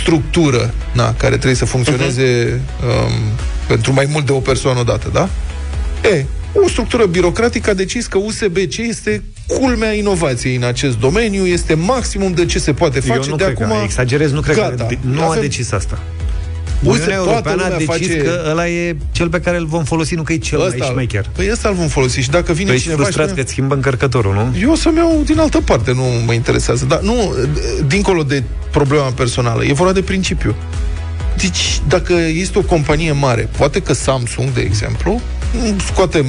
structură 0.00 0.74
na, 0.92 1.14
care 1.14 1.34
trebuie 1.34 1.54
să 1.54 1.64
funcționeze 1.64 2.60
um, 2.86 3.12
pentru 3.66 3.92
mai 3.92 4.08
mult 4.10 4.26
de 4.26 4.32
o 4.32 4.38
persoană 4.38 4.78
odată, 4.78 5.08
da? 5.12 5.28
E, 6.08 6.24
o 6.64 6.68
structură 6.68 7.04
birocratică 7.04 7.70
a 7.70 7.74
decis 7.74 8.06
că 8.06 8.18
USB-C 8.18 8.76
este 8.76 9.22
culmea 9.46 9.92
inovației 9.92 10.56
în 10.56 10.62
acest 10.64 10.98
domeniu, 10.98 11.46
este 11.46 11.74
maximum 11.74 12.32
de 12.32 12.44
ce 12.46 12.58
se 12.58 12.72
poate 12.72 13.00
face 13.00 13.20
Eu 13.24 13.30
nu 13.30 13.36
de 13.36 13.44
cred 13.44 13.56
acum. 13.62 13.76
că, 13.76 13.82
exagerez, 13.84 14.32
nu 14.32 14.40
cred 14.40 14.56
gata. 14.56 14.84
că 14.84 14.94
nu 15.00 15.20
a 15.22 15.24
Avem- 15.30 15.40
decis 15.40 15.72
asta. 15.72 15.98
Uite, 16.82 16.88
Uniunea 16.98 17.16
toată 17.16 17.30
Europeană 17.30 17.62
a 17.62 17.68
lumea 17.68 17.78
decis 17.96 18.06
face- 18.08 18.22
că 18.22 18.46
ăla 18.50 18.68
e 18.68 18.96
cel 19.12 19.28
pe 19.28 19.40
care 19.40 19.56
îl 19.56 19.66
vom 19.66 19.84
folosi, 19.84 20.14
nu 20.14 20.22
că 20.22 20.32
e 20.32 20.36
cel 20.36 20.58
mai 20.58 20.78
șmecher. 20.90 21.26
Păi 21.36 21.48
ăsta 21.52 21.68
îl 21.68 21.74
vom 21.74 21.88
folosi 21.88 22.20
și 22.20 22.30
dacă 22.30 22.52
vine 22.52 22.68
Tu 22.68 22.74
ești 22.74 22.84
cineva 22.84 23.02
și 23.02 23.06
frustrat 23.12 23.26
spune- 23.28 23.40
că 23.42 23.46
îți 23.46 23.56
schimbă 23.56 23.74
încărcătorul, 23.74 24.34
nu? 24.34 24.56
Eu 24.60 24.70
o 24.70 24.74
să-mi 24.74 24.96
iau 24.96 25.22
din 25.26 25.38
altă 25.38 25.60
parte, 25.60 25.92
nu 25.92 26.02
mă 26.26 26.32
interesează. 26.32 26.84
Dar 26.84 27.00
nu, 27.00 27.34
dincolo 27.86 28.22
de 28.22 28.42
problema 28.70 29.10
personală, 29.10 29.64
e 29.64 29.72
vorba 29.72 29.92
de 29.92 30.02
principiu. 30.02 30.54
Deci, 31.36 31.80
dacă 31.88 32.12
este 32.34 32.58
o 32.58 32.62
companie 32.62 33.12
mare, 33.12 33.48
poate 33.56 33.80
că 33.82 33.92
Samsung, 33.92 34.52
de 34.52 34.60
exemplu, 34.60 35.20
scoatem 35.86 36.26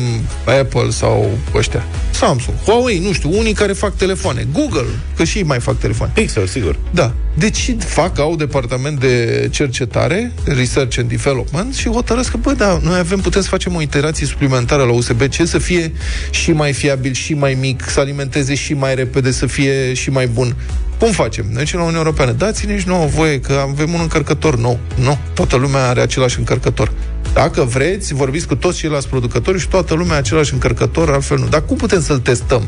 Apple 0.59 0.89
sau 0.89 1.29
ăștia, 1.55 1.83
Samsung, 2.11 2.57
Huawei, 2.65 2.99
nu 2.99 3.11
știu, 3.11 3.37
unii 3.37 3.53
care 3.53 3.73
fac 3.73 3.95
telefoane, 3.95 4.47
Google, 4.53 4.85
că 5.15 5.23
și 5.23 5.37
ei 5.37 5.43
mai 5.43 5.59
fac 5.59 5.77
telefoane. 5.77 6.11
Pixel, 6.15 6.47
sigur. 6.47 6.79
Da. 6.91 7.13
Deci 7.33 7.75
fac, 7.79 8.19
au 8.19 8.35
departament 8.35 8.99
de 8.99 9.47
cercetare, 9.51 10.31
research 10.43 10.97
and 10.99 11.09
development 11.09 11.75
și 11.75 11.89
hotărăsc 11.89 12.31
că, 12.31 12.37
bă, 12.37 12.53
da, 12.53 12.79
noi 12.83 12.97
avem, 12.97 13.19
putem 13.19 13.41
să 13.41 13.47
facem 13.47 13.75
o 13.75 13.81
iterație 13.81 14.25
suplimentară 14.25 14.83
la 14.83 14.91
USB-C 14.91 15.47
să 15.47 15.57
fie 15.57 15.91
și 16.29 16.51
mai 16.51 16.73
fiabil, 16.73 17.13
și 17.13 17.33
mai 17.33 17.57
mic, 17.59 17.89
să 17.89 17.99
alimenteze 17.99 18.55
și 18.55 18.73
mai 18.73 18.95
repede, 18.95 19.31
să 19.31 19.45
fie 19.45 19.93
și 19.93 20.09
mai 20.09 20.27
bun. 20.27 20.55
Cum 20.99 21.11
facem? 21.11 21.45
Noi 21.51 21.63
zicem 21.63 21.79
la 21.79 21.85
Uniunea 21.85 22.05
Europeană, 22.05 22.31
dați-ne 22.31 22.79
și 22.79 22.87
nouă 22.87 23.05
voie 23.05 23.39
că 23.39 23.53
avem 23.71 23.93
un 23.93 23.99
încărcător 24.01 24.57
nou. 24.57 24.79
Nu, 24.95 25.17
toată 25.33 25.55
lumea 25.55 25.87
are 25.87 26.01
același 26.01 26.39
încărcător. 26.39 26.91
Dacă 27.37 27.63
vreți, 27.63 28.13
vorbiți 28.13 28.47
cu 28.47 28.55
toți 28.55 28.77
ceilalți 28.77 29.07
producători 29.07 29.59
și 29.59 29.67
toată 29.67 29.93
lumea 29.93 30.11
are 30.11 30.19
același 30.19 30.53
încărcător, 30.53 31.09
altfel 31.11 31.37
nu. 31.37 31.47
Dar 31.47 31.65
cum 31.65 31.77
putem 31.77 32.01
să-l 32.01 32.19
testăm? 32.19 32.67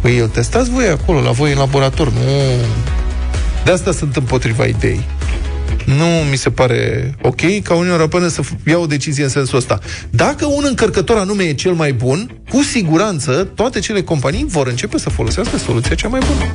Păi 0.00 0.18
îl 0.18 0.28
testați 0.28 0.70
voi 0.70 0.86
acolo, 0.86 1.20
la 1.20 1.30
voi 1.30 1.52
în 1.52 1.58
laborator, 1.58 2.12
nu... 2.12 2.20
De 3.64 3.70
asta 3.70 3.92
sunt 3.92 4.16
împotriva 4.16 4.64
ideii. 4.64 5.06
Nu 5.84 6.04
mi 6.30 6.36
se 6.36 6.50
pare 6.50 7.14
ok 7.22 7.40
ca 7.62 7.72
Uniunea 7.74 7.94
Europeană 7.94 8.28
să 8.28 8.42
f- 8.42 8.66
ia 8.66 8.78
o 8.78 8.86
decizie 8.86 9.22
în 9.24 9.28
sensul 9.30 9.58
ăsta. 9.58 9.78
Dacă 10.10 10.46
un 10.46 10.64
încărcător 10.66 11.16
anume 11.16 11.42
e 11.44 11.52
cel 11.52 11.72
mai 11.72 11.92
bun, 11.92 12.40
cu 12.50 12.62
siguranță 12.62 13.48
toate 13.54 13.78
cele 13.78 14.02
companii 14.02 14.44
vor 14.48 14.66
începe 14.66 14.98
să 14.98 15.10
folosească 15.10 15.56
soluția 15.56 15.94
cea 15.94 16.08
mai 16.08 16.20
bună. 16.26 16.52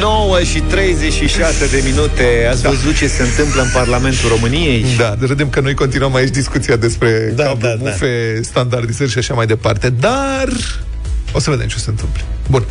9 0.00 0.42
și 0.42 0.60
36 0.60 1.66
de 1.66 1.82
minute. 1.84 2.48
Ați 2.50 2.62
văzut 2.62 2.96
ce 2.96 3.06
se 3.06 3.22
întâmplă 3.22 3.62
în 3.62 3.68
Parlamentul 3.72 4.28
României? 4.28 4.84
Da, 4.96 5.16
râdem 5.20 5.48
că 5.48 5.60
noi 5.60 5.74
continuăm 5.74 6.14
aici 6.14 6.28
discuția 6.30 6.76
despre 6.76 7.32
Da, 7.36 7.44
cablu, 7.44 7.68
da, 7.68 7.74
da. 7.74 7.90
bufe, 7.90 8.40
standardizări 8.42 9.10
și 9.10 9.18
așa 9.18 9.34
mai 9.34 9.46
departe, 9.46 9.90
dar 9.90 10.48
o 11.32 11.40
să 11.40 11.50
vedem 11.50 11.66
ce 11.66 11.78
se 11.78 11.90
întâmplă. 11.90 12.22
Bun. 12.50 12.64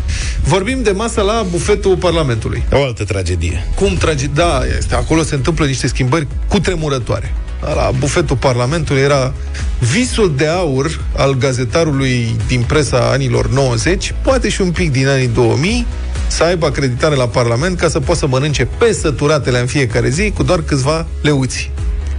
Vorbim 0.44 0.84
de 0.84 0.92
masă 0.92 1.22
la 1.22 1.46
bufetul 1.52 1.96
Parlamentului. 1.96 2.64
O 2.72 2.84
altă 2.84 3.04
tragedie. 3.04 3.68
Cum 3.76 3.96
trage... 3.96 4.26
Da, 4.34 4.62
este. 4.78 4.96
Acolo 4.96 5.24
se 5.24 5.36
întâmplă 5.36 5.66
niște 5.66 5.88
schimbări 5.88 6.28
cutremurătoare. 6.48 7.34
La 7.62 7.92
bufetul 8.00 8.36
Parlamentului 8.36 9.02
era 9.02 9.34
visul 9.80 10.34
de 10.38 10.48
aur 10.48 11.00
al 11.16 11.34
gazetarului 11.34 12.36
din 12.48 12.62
presa 12.62 13.10
anilor 13.12 13.50
90, 13.50 14.14
poate 14.22 14.50
și 14.50 14.62
un 14.62 14.72
pic 14.72 14.92
din 14.92 15.08
anii 15.08 15.28
2000, 15.28 15.86
să 16.28 16.44
aibă 16.44 16.66
acreditare 16.66 17.16
la 17.16 17.28
Parlament 17.28 17.78
ca 17.78 17.88
să 17.88 18.00
poată 18.00 18.20
să 18.20 18.28
mănânce 18.28 18.68
pe 18.78 18.94
săturatele 18.94 19.60
în 19.60 19.66
fiecare 19.66 20.10
zi 20.10 20.32
cu 20.32 20.44
doar 20.44 20.62
câțiva 20.62 21.08
leuți. 21.22 21.72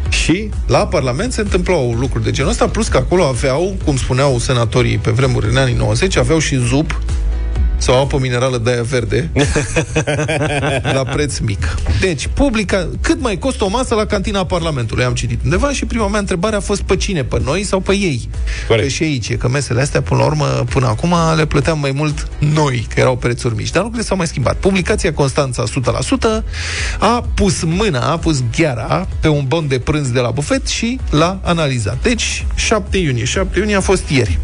Și 0.09 0.51
la 0.67 0.87
Parlament 0.87 1.33
se 1.33 1.41
întâmplau 1.41 1.95
lucruri 1.99 2.25
de 2.25 2.31
genul 2.31 2.51
ăsta, 2.51 2.69
plus 2.69 2.89
că 2.89 2.97
acolo 2.97 3.25
aveau, 3.25 3.77
cum 3.85 3.97
spuneau 3.97 4.39
senatorii 4.39 4.99
pe 4.99 5.11
vremuri 5.11 5.49
în 5.49 5.57
anii 5.57 5.75
90, 5.75 6.17
aveau 6.17 6.39
și 6.39 6.57
zup 6.57 7.01
sau 7.79 8.01
apă 8.01 8.18
minerală 8.18 8.59
de 8.59 8.70
aia 8.70 8.83
verde 8.83 9.31
la 10.97 11.03
preț 11.05 11.39
mic. 11.39 11.74
Deci, 12.01 12.29
publica, 12.35 12.89
cât 13.01 13.20
mai 13.20 13.39
costă 13.39 13.64
o 13.64 13.68
masă 13.68 13.95
la 13.95 14.07
cantina 14.07 14.47
Parlamentului? 14.47 15.05
Am 15.05 15.14
citit 15.14 15.41
undeva 15.45 15.72
și 15.72 15.85
prima 15.85 16.09
mea 16.09 16.18
întrebare 16.18 16.57
a 16.57 16.61
fost 16.61 16.83
pe 16.83 16.97
cine? 16.97 17.24
Pe 17.24 17.41
noi 17.45 17.62
sau 17.62 17.81
pe 17.81 17.93
ei? 17.93 18.29
Corect. 18.66 18.87
Că 18.87 18.93
și 18.93 19.03
aici, 19.03 19.29
e 19.29 19.35
că 19.35 19.49
mesele 19.49 19.81
astea, 19.81 20.03
până 20.03 20.20
la 20.20 20.26
urmă, 20.26 20.45
până 20.45 20.87
acum, 20.87 21.14
le 21.37 21.47
plăteam 21.47 21.79
mai 21.79 21.91
mult 21.91 22.29
noi, 22.39 22.87
că 22.95 23.01
erau 23.01 23.16
prețuri 23.16 23.55
mici. 23.55 23.70
Dar 23.70 23.83
lucrurile 23.83 24.09
s-au 24.09 24.16
mai 24.16 24.26
schimbat. 24.26 24.57
Publicația 24.57 25.12
Constanța 25.12 25.64
100% 26.41 26.45
a 26.99 27.24
pus 27.35 27.62
mâna, 27.62 28.11
a 28.11 28.18
pus 28.18 28.43
gheara 28.57 29.09
pe 29.20 29.29
un 29.29 29.45
bon 29.49 29.68
de 29.68 29.79
prânz 29.79 30.11
de 30.11 30.20
la 30.20 30.31
bufet 30.31 30.66
și 30.66 30.99
l-a 31.11 31.41
analizat. 31.43 32.03
Deci, 32.03 32.47
7 32.55 32.99
iunie. 32.99 33.24
7 33.24 33.59
iunie 33.59 33.76
a 33.76 33.81
fost 33.81 34.09
ieri. 34.09 34.39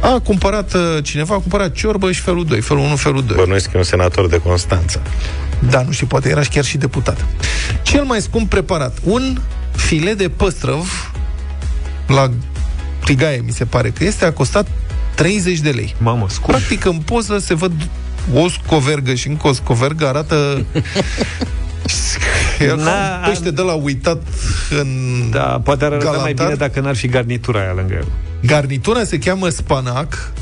A 0.00 0.20
cumpărat 0.24 0.74
uh, 0.74 0.80
cineva, 1.02 1.34
a 1.34 1.38
cumpărat 1.38 1.72
ciorbă 1.72 2.12
și 2.12 2.20
felul 2.20 2.44
2, 2.44 2.60
felul 2.60 2.82
1, 2.82 2.96
felul 2.96 3.24
2. 3.24 3.36
Bănuiesc 3.36 3.64
că 3.64 3.70
e 3.74 3.78
un 3.78 3.84
senator 3.84 4.28
de 4.28 4.38
Constanța. 4.38 5.00
Da, 5.70 5.82
nu 5.82 5.92
știu, 5.92 6.06
poate 6.06 6.28
era 6.28 6.42
și 6.42 6.48
chiar 6.48 6.64
și 6.64 6.76
deputat. 6.78 7.26
Cel 7.82 8.04
mai 8.04 8.20
scump 8.20 8.48
preparat, 8.48 8.98
un 9.04 9.36
filet 9.76 10.18
de 10.18 10.28
păstrăv 10.28 11.12
la 12.06 12.30
Tigaie, 13.04 13.42
mi 13.44 13.52
se 13.52 13.64
pare 13.64 13.90
că 13.90 14.04
este, 14.04 14.24
a 14.24 14.32
costat 14.32 14.66
30 15.14 15.58
de 15.58 15.70
lei. 15.70 15.94
Mamă, 15.98 16.26
scump. 16.28 16.48
Practic, 16.50 16.84
în 16.84 16.96
poză 16.98 17.38
se 17.38 17.54
văd 17.54 17.72
o 18.34 18.48
scovergă 18.48 19.14
și 19.14 19.28
încă 19.28 19.48
o 19.48 19.52
scovergă, 19.52 20.06
arată... 20.06 20.64
Era 22.58 22.74
Na, 22.74 22.84
ca 22.84 23.20
un 23.22 23.28
pește 23.28 23.50
de 23.50 23.62
la 23.62 23.72
uitat 23.72 24.22
în 24.80 24.88
Da, 25.30 25.60
poate 25.64 25.84
ar 25.84 25.92
arăta 25.92 26.10
mai 26.10 26.16
galantar. 26.18 26.46
bine 26.46 26.58
dacă 26.58 26.80
n-ar 26.80 26.96
fi 26.96 27.08
garnitura 27.08 27.60
aia 27.60 27.72
lângă 27.72 27.94
el. 27.94 28.06
Garnitura 28.40 29.04
se 29.04 29.18
cheamă 29.18 29.48
spanac. 29.48 30.32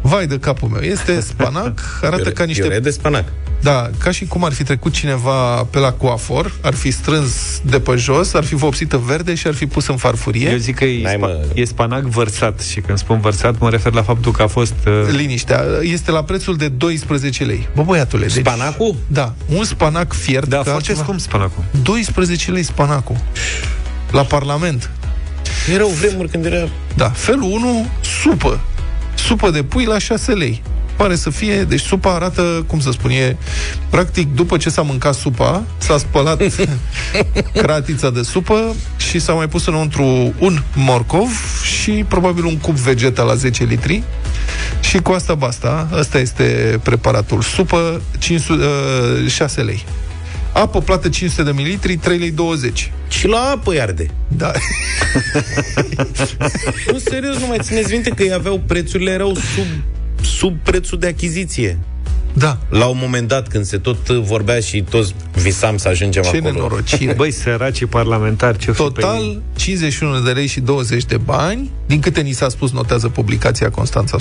Vai 0.00 0.26
de 0.26 0.38
capul 0.38 0.68
meu. 0.68 0.80
Este 0.80 1.20
spanac, 1.30 1.80
arată 2.02 2.30
ca 2.30 2.44
niște 2.44 2.62
Piure 2.62 2.78
de 2.80 2.90
spanac. 2.90 3.24
Da, 3.60 3.90
ca 3.98 4.10
și 4.10 4.24
cum 4.26 4.44
ar 4.44 4.52
fi 4.52 4.62
trecut 4.62 4.92
cineva 4.92 5.64
pe 5.70 5.78
la 5.78 5.92
coafor, 5.92 6.52
ar 6.62 6.74
fi 6.74 6.90
strâns 6.90 7.60
de 7.64 7.80
pe 7.80 7.96
jos, 7.96 8.34
ar 8.34 8.44
fi 8.44 8.54
vopsită 8.54 8.96
verde 8.96 9.34
și 9.34 9.46
ar 9.46 9.54
fi 9.54 9.66
pus 9.66 9.86
în 9.86 9.96
farfurie. 9.96 10.50
Eu 10.50 10.56
zic 10.56 10.74
că 10.76 10.84
e, 10.84 11.02
N-ai, 11.02 11.14
spa- 11.14 11.18
mă. 11.18 11.44
e 11.54 11.64
spanac 11.64 12.02
vărsat 12.02 12.60
și 12.60 12.80
când 12.80 12.98
spun 12.98 13.20
vărsat 13.20 13.58
mă 13.58 13.70
refer 13.70 13.92
la 13.92 14.02
faptul 14.02 14.32
că 14.32 14.42
a 14.42 14.46
fost... 14.46 14.74
Uh, 14.86 14.92
Liniștea. 15.10 15.64
Este 15.82 16.10
la 16.10 16.22
prețul 16.24 16.56
de 16.56 16.68
12 16.68 17.44
lei. 17.44 17.68
Bă, 17.74 17.82
băiatule. 17.82 18.26
Deci, 18.26 18.32
Spanacul? 18.44 18.94
Da, 19.06 19.34
un 19.56 19.64
spanac 19.64 20.12
fiert. 20.12 20.46
da, 20.46 20.56
ca 20.56 20.62
foarte 20.62 20.76
altceva. 20.90 21.02
scump 21.02 21.20
spanacul. 21.20 21.64
12 21.82 22.50
lei 22.50 22.62
spanacul. 22.62 23.16
La 24.10 24.22
Parlament. 24.24 24.90
Erau 25.72 25.88
vremuri 25.88 26.28
când 26.28 26.44
era... 26.44 26.68
Da, 26.96 27.08
felul 27.08 27.42
1, 27.42 27.86
supă. 28.22 28.60
Supă 29.14 29.50
de 29.50 29.62
pui 29.62 29.84
la 29.84 29.98
6 29.98 30.32
lei. 30.32 30.62
Pare 30.96 31.16
să 31.16 31.30
fie, 31.30 31.62
deci 31.64 31.80
supa 31.80 32.14
arată, 32.14 32.64
cum 32.66 32.80
să 32.80 32.90
spun, 32.90 33.10
e, 33.10 33.36
practic, 33.90 34.34
după 34.34 34.56
ce 34.56 34.70
s-a 34.70 34.82
mâncat 34.82 35.14
supa, 35.14 35.62
s-a 35.78 35.98
spălat 35.98 36.42
cratița 37.62 38.10
de 38.10 38.22
supă 38.22 38.74
și 38.96 39.18
s-a 39.18 39.32
mai 39.32 39.48
pus 39.48 39.66
înăuntru 39.66 40.34
un 40.38 40.62
morcov 40.74 41.30
și 41.62 42.04
probabil 42.08 42.44
un 42.44 42.56
cup 42.56 42.74
vegeta 42.74 43.22
la 43.22 43.34
10 43.34 43.64
litri 43.64 44.02
și 44.80 44.98
cu 44.98 45.12
asta 45.12 45.34
basta. 45.34 45.88
Ăsta 45.92 46.18
este 46.18 46.80
preparatul. 46.82 47.42
Supă 47.42 48.00
500, 48.18 48.64
uh, 49.24 49.30
6 49.30 49.62
lei. 49.62 49.84
Apă 50.52 50.80
plată 50.80 51.08
500 51.08 51.42
de 51.42 51.52
mililitri, 51.52 51.96
3 51.96 52.18
lei 52.18 52.30
20. 52.30 52.92
Și 53.08 53.26
la 53.26 53.40
apă 53.40 53.70
îi 53.70 53.80
arde. 53.80 54.06
Da. 54.28 54.52
Nu, 56.92 56.98
serios, 56.98 57.38
nu 57.38 57.46
mai 57.46 57.58
țineți 57.60 57.92
minte 57.92 58.10
că 58.10 58.22
ei 58.22 58.32
aveau 58.32 58.62
prețurile 58.66 59.10
erau 59.10 59.34
sub, 59.34 59.66
sub 60.24 60.56
prețul 60.62 60.98
de 60.98 61.06
achiziție. 61.06 61.78
Da. 62.38 62.58
La 62.68 62.86
un 62.86 62.98
moment 63.00 63.28
dat, 63.28 63.48
când 63.48 63.64
se 63.64 63.78
tot 63.78 64.08
vorbea 64.08 64.60
și 64.60 64.82
toți 64.82 65.14
visam 65.42 65.76
să 65.76 65.88
ajungem 65.88 66.22
Ce 66.22 66.28
acolo. 66.28 66.52
nenorocire. 66.52 67.12
Băi, 67.20 67.30
săracii 67.30 67.86
parlamentari, 67.86 68.58
ce 68.58 68.70
Total, 68.70 69.40
51 69.56 70.20
de 70.20 70.30
lei 70.30 70.46
și 70.46 70.60
20 70.60 71.04
de 71.04 71.16
bani. 71.16 71.70
Din 71.86 72.00
câte 72.00 72.20
ni 72.20 72.32
s-a 72.32 72.48
spus, 72.48 72.72
notează 72.72 73.08
publicația 73.08 73.70
Constanța 73.70 74.16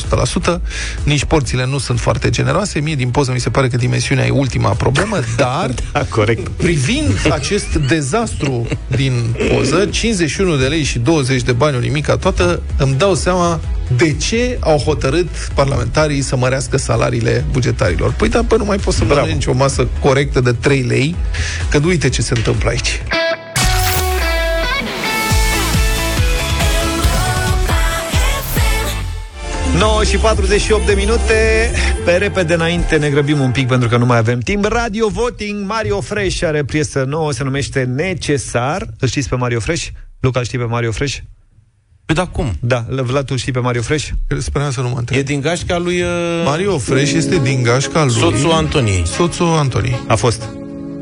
100%. 0.58 0.60
Nici 1.04 1.24
porțile 1.26 1.66
nu 1.66 1.78
sunt 1.78 2.00
foarte 2.00 2.30
generoase. 2.30 2.80
Mie, 2.80 2.96
din 2.96 3.10
poză, 3.10 3.32
mi 3.32 3.40
se 3.40 3.50
pare 3.50 3.68
că 3.68 3.78
dimensiunea 3.78 4.26
e 4.26 4.30
ultima 4.30 4.70
problemă, 4.70 5.20
dar 5.38 5.72
Da, 5.92 6.06
corect. 6.10 6.48
privind 6.48 7.28
acest 7.32 7.76
dezastru 7.76 8.68
din 8.88 9.36
poză, 9.54 9.86
51 9.86 10.56
de 10.56 10.66
lei 10.66 10.84
și 10.84 11.00
20 11.00 11.42
de 11.42 11.52
bani, 11.52 11.76
o 11.76 11.80
nimica 11.80 12.16
toată, 12.18 12.62
îmi 12.78 12.96
dau 12.98 13.16
seama 13.16 13.60
de 13.96 14.14
ce 14.14 14.58
au 14.60 14.78
hotărât 14.78 15.30
parlamentarii 15.54 16.22
să 16.22 16.36
mărească 16.36 16.78
salariile 16.78 17.46
bugetarilor. 17.52 18.14
Păi 18.14 18.30
da, 18.30 18.42
bă, 18.42 18.56
nu 18.56 18.66
mai 18.66 18.78
poți 18.78 18.98
să 18.98 19.04
mănânci 19.04 19.46
o 19.46 19.54
masă 19.54 19.88
corectă 20.00 20.42
de 20.42 20.52
3 20.52 20.82
lei, 20.82 21.16
că 21.70 21.80
uite 21.86 22.10
ce 22.10 22.22
se 22.22 22.34
întâmplă 22.36 22.70
aici. 22.70 23.02
9 29.78 30.04
și 30.04 30.18
48 30.18 30.86
de 30.86 30.94
minute 30.94 31.72
Pe 32.06 32.12
repede 32.12 32.54
înainte 32.54 32.98
ne 32.98 33.10
grăbim 33.10 33.40
un 33.40 33.52
pic 33.52 33.68
Pentru 33.68 33.90
că 33.90 33.98
nu 33.98 34.06
mai 34.06 34.18
avem 34.18 34.40
timp 34.40 34.66
Radio 34.66 35.08
Voting, 35.08 35.68
Mario 35.68 36.02
Fresh 36.02 36.44
are 36.44 36.64
piesă 36.64 37.04
nouă 37.04 37.32
Se 37.32 37.44
numește 37.44 37.84
Necesar 37.84 38.88
Îl 39.00 39.08
știți 39.08 39.30
pe 39.30 39.36
Mario 39.36 39.60
Fresh? 39.60 39.88
Luca 40.20 40.40
îl 40.40 40.46
știi 40.46 40.58
pe 40.58 40.64
Mario 40.64 40.92
Fresh? 40.92 41.18
Păi 42.08 42.16
da, 42.16 42.26
cum? 42.26 42.56
Da, 42.60 42.86
Vlad, 42.90 43.26
tu 43.26 43.32
îl 43.32 43.38
știi 43.38 43.52
pe 43.52 43.60
Mario 43.60 43.82
Fresh? 43.82 44.08
Speram 44.38 44.72
să 44.72 44.82
nu 44.82 44.90
mă 44.90 44.96
întreb. 44.98 45.20
E 45.20 45.22
din 45.22 45.42
gașca 45.42 45.78
lui... 45.78 46.02
Uh... 46.02 46.08
Mario 46.46 46.78
Fresh 46.78 47.14
este 47.14 47.40
din 47.44 47.64
gașca 47.64 48.04
lui... 48.04 48.14
Soțul 48.14 48.52
Antonii. 48.52 49.04
Soțul 49.06 49.56
Antonii. 49.58 50.04
A 50.08 50.16
fost. 50.16 50.44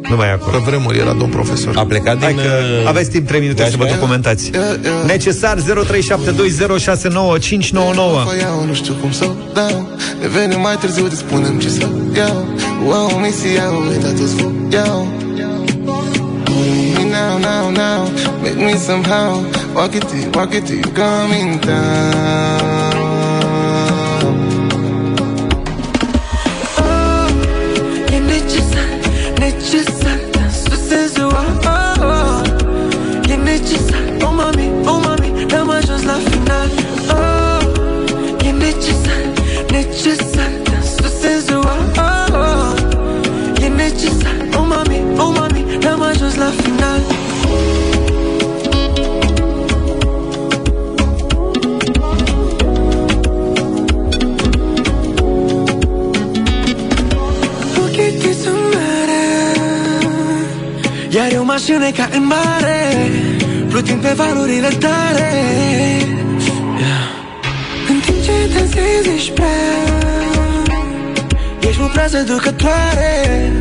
Nu 0.10 0.16
mai 0.16 0.28
e 0.28 0.32
acolo. 0.32 0.58
Pe 0.58 0.64
vremuri 0.66 0.98
era 0.98 1.14
domn 1.14 1.32
profesor. 1.32 1.78
A 1.78 1.86
plecat 1.86 2.18
din... 2.18 2.24
Hai 2.24 2.34
că 2.34 2.42
uh, 2.42 2.88
aveți 2.88 3.10
timp 3.10 3.28
3 3.28 3.40
minute 3.40 3.70
să 3.70 3.78
vă 3.78 3.84
gașca 3.84 3.90
aia? 3.90 3.94
documentați. 3.94 4.52
Necesar 5.06 5.58
0372069599 5.58 5.64
iau, 8.42 8.66
nu 8.66 8.74
știu 8.74 8.94
cum 8.94 9.12
să 9.12 9.32
dau 9.54 9.90
Ne 10.22 10.28
venim 10.28 10.60
mai 10.60 10.76
târziu 10.76 11.08
de 11.08 11.16
spunem 11.16 11.60
ce 11.60 11.70
să 11.70 11.88
iau 12.16 12.46
Wow, 12.86 13.20
mi 13.20 13.32
se 13.32 13.54
iau, 13.54 13.88
uitat 13.90 14.16
toți 14.16 14.36
vă 14.36 14.52
iau 14.72 15.08
Me 15.18 15.25
now, 17.26 17.38
now, 17.40 17.70
now. 17.72 18.42
Make 18.44 18.58
me 18.58 18.76
somehow. 18.76 19.42
Walk 19.74 19.96
it 19.96 20.04
till, 20.08 20.32
walk 20.32 20.54
it 20.54 20.66
till 20.68 20.78
you 20.78 20.92
coming 20.94 21.60
down 21.60 22.55
Oh, 22.55 22.55
mașină 61.56 61.90
ca 61.92 62.10
în 62.12 62.26
mare 62.26 63.10
Plutim 63.70 64.00
pe 64.00 64.14
valurile 64.16 64.68
tare 64.68 65.32
yeah. 66.78 67.08
În 67.90 68.00
timp 68.00 68.24
ce 68.24 68.32
dansezi 68.54 69.10
ești 69.16 69.32
prea 69.32 69.48
Ești 71.60 71.82
o 71.82 71.86
prea 71.86 72.08
seducătoare. 72.08 73.52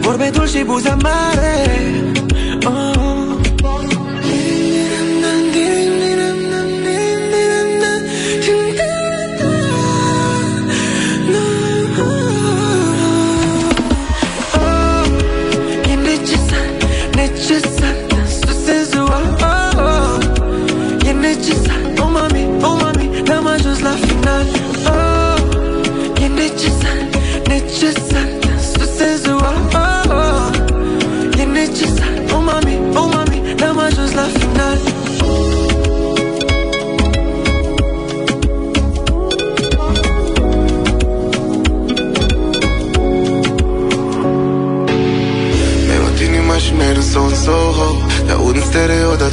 Vorbe 0.00 0.30
dulci 0.32 0.48
și 0.48 0.62
buze 0.64 0.96
mare 1.02 1.66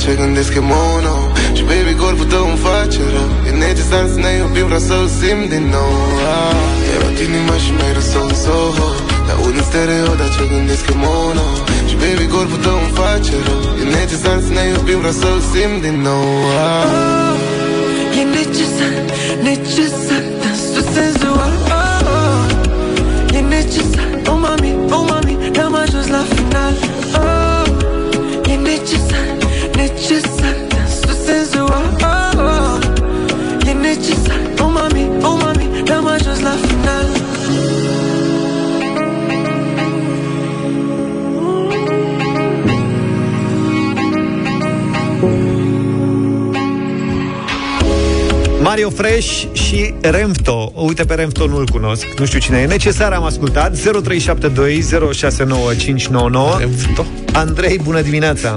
ce 0.04 0.12
gândesc 0.20 0.54
e 0.62 0.64
mono 0.74 1.16
Și 1.58 1.64
baby, 1.70 1.93
corpul 2.02 2.28
tău 2.34 2.46
îmi 2.52 2.62
face 2.68 3.02
rău 3.16 3.30
E 3.48 3.52
necesar 3.66 4.04
să 4.14 4.18
ne 4.26 4.32
iubim, 4.39 4.66
vreau 4.70 4.84
să-l 4.89 5.08
simt 5.20 5.46
din 5.54 5.66
nou 5.76 5.93
ah. 6.34 6.56
Mi-ai 6.82 6.98
luat 7.02 7.18
inima 7.28 7.56
și 7.64 7.70
mi-ai 7.78 7.93
râs 7.98 8.12
în 8.22 8.36
Soho 8.43 8.89
Te 9.26 9.32
aud 9.36 9.56
în 9.62 9.66
stereo, 9.70 10.12
dar 10.20 10.30
ce 10.36 10.43
gândesc 10.54 10.86
e 10.93 10.96
mono 11.04 11.48
Și 11.89 11.96
baby, 12.02 12.26
corpul 12.34 12.60
tău 12.66 12.78
îmi 12.84 12.93
face 13.02 13.36
rău 13.48 13.64
E 13.82 13.84
necesar 14.00 14.38
să 14.46 14.52
ne 14.58 14.64
iubim, 14.74 15.00
vreau 15.02 15.16
să-l 15.22 15.39
simt 15.52 15.78
din 15.86 15.98
nou 16.08 16.28
ah. 16.68 18.20
E 18.20 18.24
necesar, 18.39 18.96
necesar 19.50 20.24
Să 20.72 20.82
se 20.93 21.04
ziua, 21.18 21.48
oh, 21.80 22.14
oh. 22.16 23.38
E 23.38 23.39
necesar, 23.56 24.10
oh 24.32 24.38
mami, 24.43 24.72
oh 24.96 25.04
mami 25.10 25.34
N-am 25.56 25.76
ajuns 25.84 26.08
la 26.16 26.24
final 26.28 26.34
Mario 48.76 48.89
Fresh 48.89 49.43
și 49.53 49.93
Remfto. 50.01 50.71
Uite, 50.76 51.05
pe 51.05 51.13
Remfto 51.15 51.47
nu-l 51.47 51.67
cunosc. 51.71 52.19
Nu 52.19 52.26
știu 52.26 52.39
cine 52.39 52.57
e. 52.57 52.65
Necesar 52.65 53.11
am 53.11 53.23
ascultat. 53.23 53.71
0372 53.78 54.82
069599. 55.13 56.55
Remfto. 56.59 57.05
Andrei, 57.34 57.80
bună 57.84 58.01
dimineața! 58.01 58.55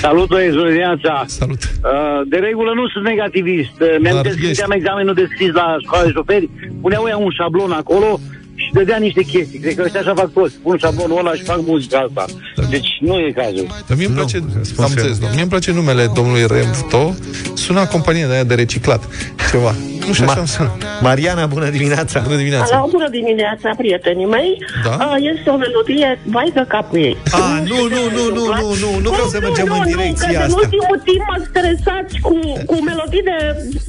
Salut, 0.00 0.28
băieți, 0.28 0.56
bună 0.56 0.68
dimineața! 0.68 1.24
Salut! 1.26 1.58
Uh, 1.62 2.28
de 2.28 2.36
regulă 2.36 2.72
nu 2.74 2.88
sunt 2.88 3.04
negativist. 3.04 3.76
Uh, 3.80 3.96
Mi-am 4.00 4.14
Dar 4.14 4.26
când 4.26 4.48
ești. 4.48 4.62
am 4.62 4.70
examenul 4.70 5.14
de 5.14 5.26
scris 5.32 5.52
la 5.52 5.76
școala 5.84 6.04
de 6.04 6.10
șoferi, 6.10 6.50
puneau 6.80 7.06
ea 7.08 7.16
un 7.16 7.30
șablon 7.30 7.70
acolo 7.72 8.20
și 8.66 8.72
dădea 8.72 8.96
niște 8.96 9.22
chestii. 9.22 9.58
Cred 9.58 9.74
că 9.74 9.82
ăștia 9.84 10.00
așa 10.00 10.14
fac 10.14 10.32
toți. 10.32 10.54
Pun 10.62 10.76
șablonul 10.78 11.18
ăla 11.18 11.34
și 11.34 11.42
fac 11.42 11.60
muzica 11.66 11.98
asta. 12.06 12.24
Deci 12.70 12.88
nu 13.00 13.18
e 13.18 13.32
cazul. 13.32 13.66
Dar 13.86 13.96
mie 13.96 14.06
îmi 14.06 14.14
place, 14.14 14.36
am 14.76 14.90
înțeles, 14.90 15.18
nu? 15.18 15.26
mie 15.32 15.40
îmi 15.40 15.50
place 15.50 15.72
numele 15.72 16.10
domnului 16.14 16.46
Remfto. 16.46 17.14
Sună 17.54 17.80
a 17.80 17.86
companie 17.86 18.26
de 18.26 18.32
aia 18.32 18.44
de 18.44 18.54
reciclat. 18.54 19.08
Ceva. 19.50 19.74
Nu 20.06 20.12
știu, 20.12 20.26
așa 20.28 20.38
îmi 20.38 20.48
sună. 20.48 20.72
Mariana, 21.00 21.46
bună 21.46 21.68
dimineața! 21.76 22.20
Bună 22.20 22.36
dimineața! 22.36 22.76
Alo, 22.76 22.88
bună 22.96 23.08
dimineața, 23.08 23.68
prietenii 23.76 24.28
mei. 24.36 24.50
Da? 24.84 24.94
A, 25.06 25.08
este 25.32 25.50
o 25.54 25.56
melodie, 25.64 26.08
vai 26.34 26.50
de 26.54 26.64
capul 26.68 26.98
ei. 26.98 27.16
Ah, 27.32 27.56
nu, 27.70 27.78
nu, 27.94 28.02
nu, 28.16 28.24
nu, 28.36 28.44
nu, 28.60 28.66
nu, 28.82 28.90
nu 29.04 29.10
vreau 29.14 29.28
să 29.34 29.38
mergem 29.40 29.66
în 29.78 29.82
direcția 29.92 30.28
că 30.28 30.36
în 30.36 30.42
asta. 30.42 30.60
ultimul 30.62 30.98
timp 31.08 31.22
mă 31.30 31.36
stresați 31.48 32.14
cu, 32.26 32.32
cu 32.70 32.76
melodii 32.88 33.24
de 33.30 33.36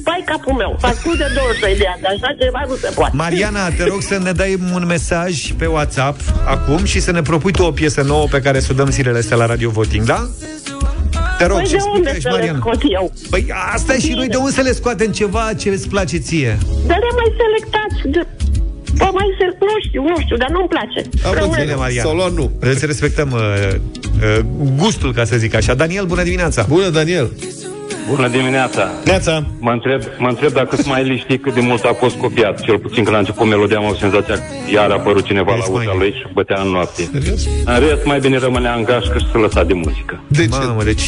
vai 0.06 0.22
capul 0.30 0.52
meu. 0.62 0.76
Fac 0.80 0.94
plus 1.02 1.16
de 1.16 1.28
22 1.34 1.76
de 1.82 1.86
ani, 1.94 2.02
așa 2.14 2.28
ceva 2.40 2.62
nu 2.68 2.74
se 2.74 2.90
poate. 2.94 3.16
Mariana, 3.16 3.62
te 3.78 3.84
rog 3.92 4.00
să 4.10 4.16
ne 4.26 4.32
dai 4.32 4.52
un 4.74 4.84
mesaj 4.86 5.32
pe 5.60 5.66
WhatsApp 5.66 6.16
acum 6.54 6.84
și 6.84 7.00
să 7.00 7.10
ne 7.10 7.22
propui 7.22 7.52
tu 7.52 7.62
o 7.62 7.70
piesă 7.70 8.02
nouă 8.02 8.26
pe 8.30 8.40
care 8.40 8.58
să 8.60 8.68
o 8.72 8.74
dăm 8.74 8.90
zilele 8.90 9.18
astea 9.18 9.36
la 9.36 9.46
Radio 9.46 9.70
Voting, 9.70 10.04
da? 10.04 10.20
Te 11.38 11.46
rog, 11.46 11.56
Păi 11.56 11.66
ce 11.66 11.76
de 11.76 11.82
unde 11.94 12.08
ești, 12.10 12.22
să 12.22 12.28
le 12.28 12.34
Mariana? 12.34 12.58
scot 12.58 12.80
eu? 12.98 13.12
Păi 13.30 13.52
asta 13.74 13.94
e 13.94 13.98
și 13.98 14.12
noi 14.12 14.28
de 14.28 14.36
unde 14.36 14.50
să 14.50 14.60
le 14.60 14.72
scoatem 14.72 15.10
ceva 15.12 15.52
ce 15.60 15.68
îți 15.68 15.88
place 15.88 16.16
ție? 16.16 16.58
Dar 16.86 16.98
le 16.98 17.10
mai 17.20 17.28
selectați. 17.40 18.08
De... 18.14 18.26
Bă, 18.96 19.08
mai 19.12 19.26
se... 19.38 19.44
Nu 19.60 19.76
știu, 19.86 20.02
nu 20.02 20.20
știu, 20.20 20.36
dar 20.36 20.48
nu-mi 20.50 20.68
place. 20.68 21.00
Am 21.26 21.34
Rămâne. 21.34 21.62
bine, 21.62 21.74
Mariana. 21.74 22.02
S-au 22.08 22.16
luat 22.16 22.32
nu. 22.32 22.50
Îți 22.60 22.86
respectăm 22.86 23.30
uh, 23.32 23.40
uh, 24.38 24.44
gustul, 24.76 25.12
ca 25.12 25.24
să 25.24 25.36
zic 25.36 25.54
așa. 25.54 25.74
Daniel, 25.74 26.04
bună 26.04 26.22
dimineața! 26.22 26.64
Bună, 26.68 26.88
Daniel! 26.88 27.30
Bună 28.08 28.28
dimineața! 28.28 28.90
Neața! 29.04 29.44
Mă 29.58 29.70
întreb, 29.70 30.02
mă 30.18 30.28
întreb 30.28 30.52
dacă 30.52 30.76
Smiley 30.76 31.18
știi 31.18 31.38
cât 31.38 31.54
de 31.54 31.60
mult 31.60 31.84
a 31.84 31.92
fost 31.92 32.16
copiat. 32.16 32.60
Cel 32.60 32.78
puțin 32.78 33.04
când 33.04 33.16
a 33.16 33.18
început 33.18 33.46
melodia 33.46 33.76
am 33.76 33.84
avut 33.84 33.96
senzația 33.98 34.34
că 34.34 34.42
iar 34.74 34.90
a 34.90 34.94
apărut 34.94 35.24
cineva 35.24 35.54
la 35.54 35.70
ușa 35.70 35.94
lui 35.98 36.10
și 36.10 36.26
bătea 36.32 36.60
în 36.60 36.68
noapte. 36.68 37.02
În 37.64 37.78
rest, 37.78 38.04
mai 38.04 38.18
bine 38.20 38.38
rămânea 38.38 38.74
în 38.74 38.82
gașcă 38.84 39.18
și 39.18 39.26
se 39.32 39.38
lăsa 39.38 39.64
de 39.64 39.72
muzică. 39.72 40.20
De 40.28 40.42
ce? 40.46 40.58
Mamă, 40.66 40.82
deci 40.82 41.02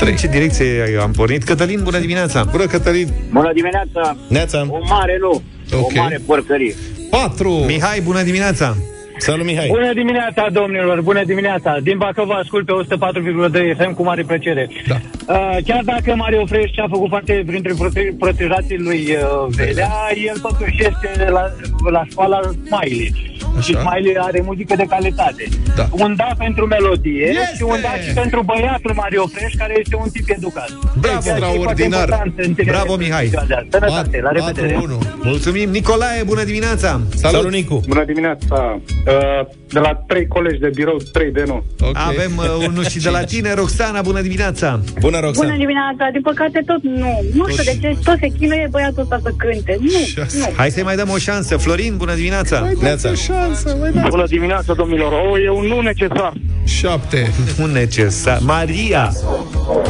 în 0.00 0.16
ce 0.16 0.26
direcție 0.26 0.98
am 1.02 1.10
pornit? 1.10 1.42
Cătălin, 1.42 1.80
bună 1.82 1.98
dimineața! 1.98 2.44
Bună, 2.50 2.64
Cătălin! 2.66 3.08
Bună 3.32 3.52
dimineața! 3.54 4.16
Neața! 4.28 4.66
O 4.70 4.78
mare 4.88 5.16
nu, 5.20 5.42
Ok. 5.78 5.90
o 5.96 6.00
mare 6.00 6.20
porcărie. 6.26 6.74
4! 7.10 7.50
Mihai, 7.50 8.00
bună 8.00 8.22
dimineața! 8.22 8.76
Salut, 9.18 9.44
Mihai! 9.46 9.66
Bună 9.68 9.92
dimineața, 9.92 10.46
domnilor, 10.52 11.00
bună 11.00 11.24
dimineața. 11.24 11.76
Din 11.82 11.98
Bacău 11.98 12.24
vă 12.24 12.32
ascult 12.32 12.66
pe 12.66 12.72
104,2 12.72 13.76
FM 13.78 13.94
cu 13.94 14.02
mare 14.02 14.22
plăcere. 14.22 14.68
Da. 14.86 14.96
Uh, 15.34 15.56
chiar 15.66 15.82
dacă 15.84 16.14
Mario 16.14 16.46
Fresh 16.46 16.78
a 16.78 16.86
făcut 16.90 17.08
parte 17.10 17.42
printre 17.46 17.72
prote- 17.78 18.14
protejații 18.18 18.78
lui 18.78 19.00
uh, 19.10 19.46
Velea, 19.56 19.92
el 20.26 20.38
totuși 20.38 20.76
este 20.78 21.30
la, 21.30 21.42
la 21.90 22.02
școala 22.10 22.40
Smiley. 22.66 23.34
Și 23.62 23.72
Smiley 23.74 24.16
are 24.18 24.40
muzică 24.44 24.74
de 24.76 24.84
calitate. 24.88 25.44
Da. 25.76 25.86
Un 25.90 26.14
da 26.16 26.28
pentru 26.38 26.66
melodie 26.66 27.24
Este! 27.26 27.52
și 27.56 27.62
un 27.62 27.78
da 27.82 27.92
și 28.06 28.12
pentru 28.14 28.42
băiatul 28.42 28.92
Mario 28.94 29.26
Fresh, 29.26 29.54
care 29.58 29.74
este 29.78 29.96
un 29.96 30.08
tip 30.12 30.28
educat. 30.28 30.68
Bravo, 31.00 31.20
Ceea 31.22 31.38
ce 31.38 31.44
e 31.44 31.62
foarte 31.62 31.82
extraordinar. 31.82 32.00
important 32.08 32.32
în 32.36 32.54
tineret 32.54 32.74
Bravo, 32.78 32.92
în 32.92 32.98
Mihai. 32.98 33.26
ziua 33.26 33.44
de 33.48 33.54
azi. 33.54 33.66
Sănătate, 33.70 34.20
la 34.22 34.30
revedere. 34.30 34.80
Mulțumim. 35.22 35.68
Nicolae, 35.70 36.22
bună 36.22 36.44
dimineața! 36.44 37.00
Salut, 37.14 37.50
Nicu! 37.52 37.80
Bună 37.88 38.04
dimineața! 38.04 38.80
Uh, 39.06 39.46
de 39.68 39.78
la 39.78 39.94
trei 40.06 40.26
colegi 40.26 40.60
de 40.60 40.70
birou, 40.74 40.96
trei 41.12 41.32
de 41.32 41.42
nu. 41.46 41.64
Okay. 41.80 42.02
Avem 42.06 42.36
uh, 42.36 42.66
unul 42.66 42.84
și 42.84 42.98
de 42.98 43.10
la 43.10 43.22
tine, 43.32 43.54
Roxana, 43.54 44.02
bună 44.02 44.20
dimineața! 44.20 44.80
Bună, 45.00 45.30
Bună 45.34 45.56
dimineața, 45.56 46.08
din 46.12 46.20
păcate 46.22 46.62
tot 46.66 46.82
nu. 46.82 47.24
Nu 47.32 47.48
știu 47.48 47.72
de 47.72 47.78
ce, 47.80 47.98
tot 48.04 48.18
se 48.20 48.28
chinuie 48.38 48.68
băiatul 48.70 49.02
ăsta 49.02 49.18
să 49.22 49.32
cânte. 49.36 49.76
Nu, 49.80 50.24
nu. 50.38 50.52
Hai 50.56 50.70
să-i 50.70 50.82
mai 50.82 50.96
dăm 50.96 51.08
o 51.08 51.18
șansă. 51.18 51.56
Florin, 51.56 51.96
bună 51.96 52.14
dimineața! 52.14 52.70
Neața. 52.80 53.14
șansă, 53.14 53.76
mai 53.80 53.90
dați. 53.90 54.08
Bună 54.08 54.26
dimineața, 54.26 54.74
domnilor! 54.74 55.12
O, 55.12 55.38
e 55.38 55.50
un 55.50 55.66
nu 55.66 55.80
necesar. 55.80 56.32
Șapte. 56.64 57.30
Nu 57.58 57.66
necesar. 57.66 58.38
Maria! 58.42 59.12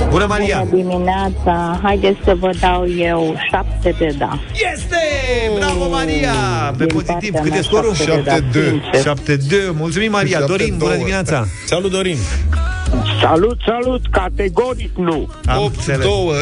Bună, 0.08 0.26
Maria! 0.28 0.66
Bună 0.68 0.82
dimineața, 0.82 1.80
haideți 1.82 2.18
să 2.24 2.34
vă 2.38 2.50
dau 2.60 2.86
eu 2.98 3.36
șapte 3.50 3.94
de 3.98 4.14
da. 4.18 4.38
Este! 4.74 4.96
Bravo, 5.58 5.88
Maria! 5.90 6.32
Pe 6.78 6.84
pozitiv, 6.86 7.34
cât 7.42 7.54
e 7.54 7.62
scorul? 7.62 7.94
7-2. 9.14 9.14
7-2. 9.14 9.72
Mulțumim, 9.72 10.10
Maria. 10.10 10.40
Dorin, 10.40 10.74
bună 10.78 10.94
7-2. 10.94 10.96
dimineața! 10.96 11.46
Salut, 11.66 11.90
Dorin! 11.90 12.16
Salut, 13.20 13.58
salut! 13.66 14.06
Categoric 14.10 14.96
nu! 14.96 15.28
Am 15.46 15.62
8 15.62 15.74
înțeles. 15.76 16.06
2. 16.06 16.34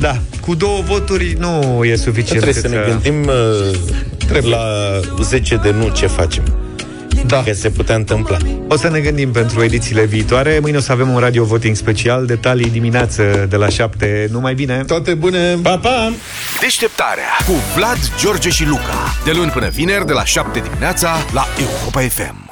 Da, 0.00 0.16
cu 0.40 0.54
două 0.54 0.80
voturi 0.80 1.36
nu 1.38 1.84
e 1.84 1.96
suficient. 1.96 2.42
Trebuie 2.42 2.54
să 2.54 2.60
cât 2.60 2.70
ne 2.70 2.84
gândim 2.86 3.30
uh, 4.32 4.50
la 4.50 4.64
10 5.22 5.56
de 5.56 5.70
nu 5.70 5.88
ce 5.88 6.06
facem. 6.06 6.44
Da. 7.26 7.42
Că 7.42 7.52
se 7.52 7.70
putea 7.70 7.94
întâmpla. 7.94 8.36
O 8.68 8.76
să 8.76 8.88
ne 8.88 9.00
gândim 9.00 9.30
pentru 9.30 9.62
edițiile 9.62 10.04
viitoare. 10.04 10.58
Mâine 10.60 10.76
o 10.76 10.80
să 10.80 10.92
avem 10.92 11.08
un 11.08 11.18
radio 11.18 11.44
voting 11.44 11.76
special, 11.76 12.26
detalii 12.26 12.70
dimineață 12.70 13.46
de 13.48 13.56
la 13.56 13.68
7. 13.68 14.28
Numai 14.30 14.54
bine! 14.54 14.82
Toate 14.86 15.14
bune! 15.14 15.54
Pa, 15.62 15.78
pa! 15.78 16.12
Deșteptarea 16.60 17.30
cu 17.46 17.52
Vlad, 17.76 17.98
George 18.18 18.48
și 18.48 18.66
Luca. 18.66 19.14
De 19.24 19.32
luni 19.34 19.50
până 19.50 19.68
vineri, 19.68 20.06
de 20.06 20.12
la 20.12 20.24
7 20.24 20.60
dimineața, 20.60 21.16
la 21.32 21.46
Europa 21.58 22.00
FM. 22.00 22.49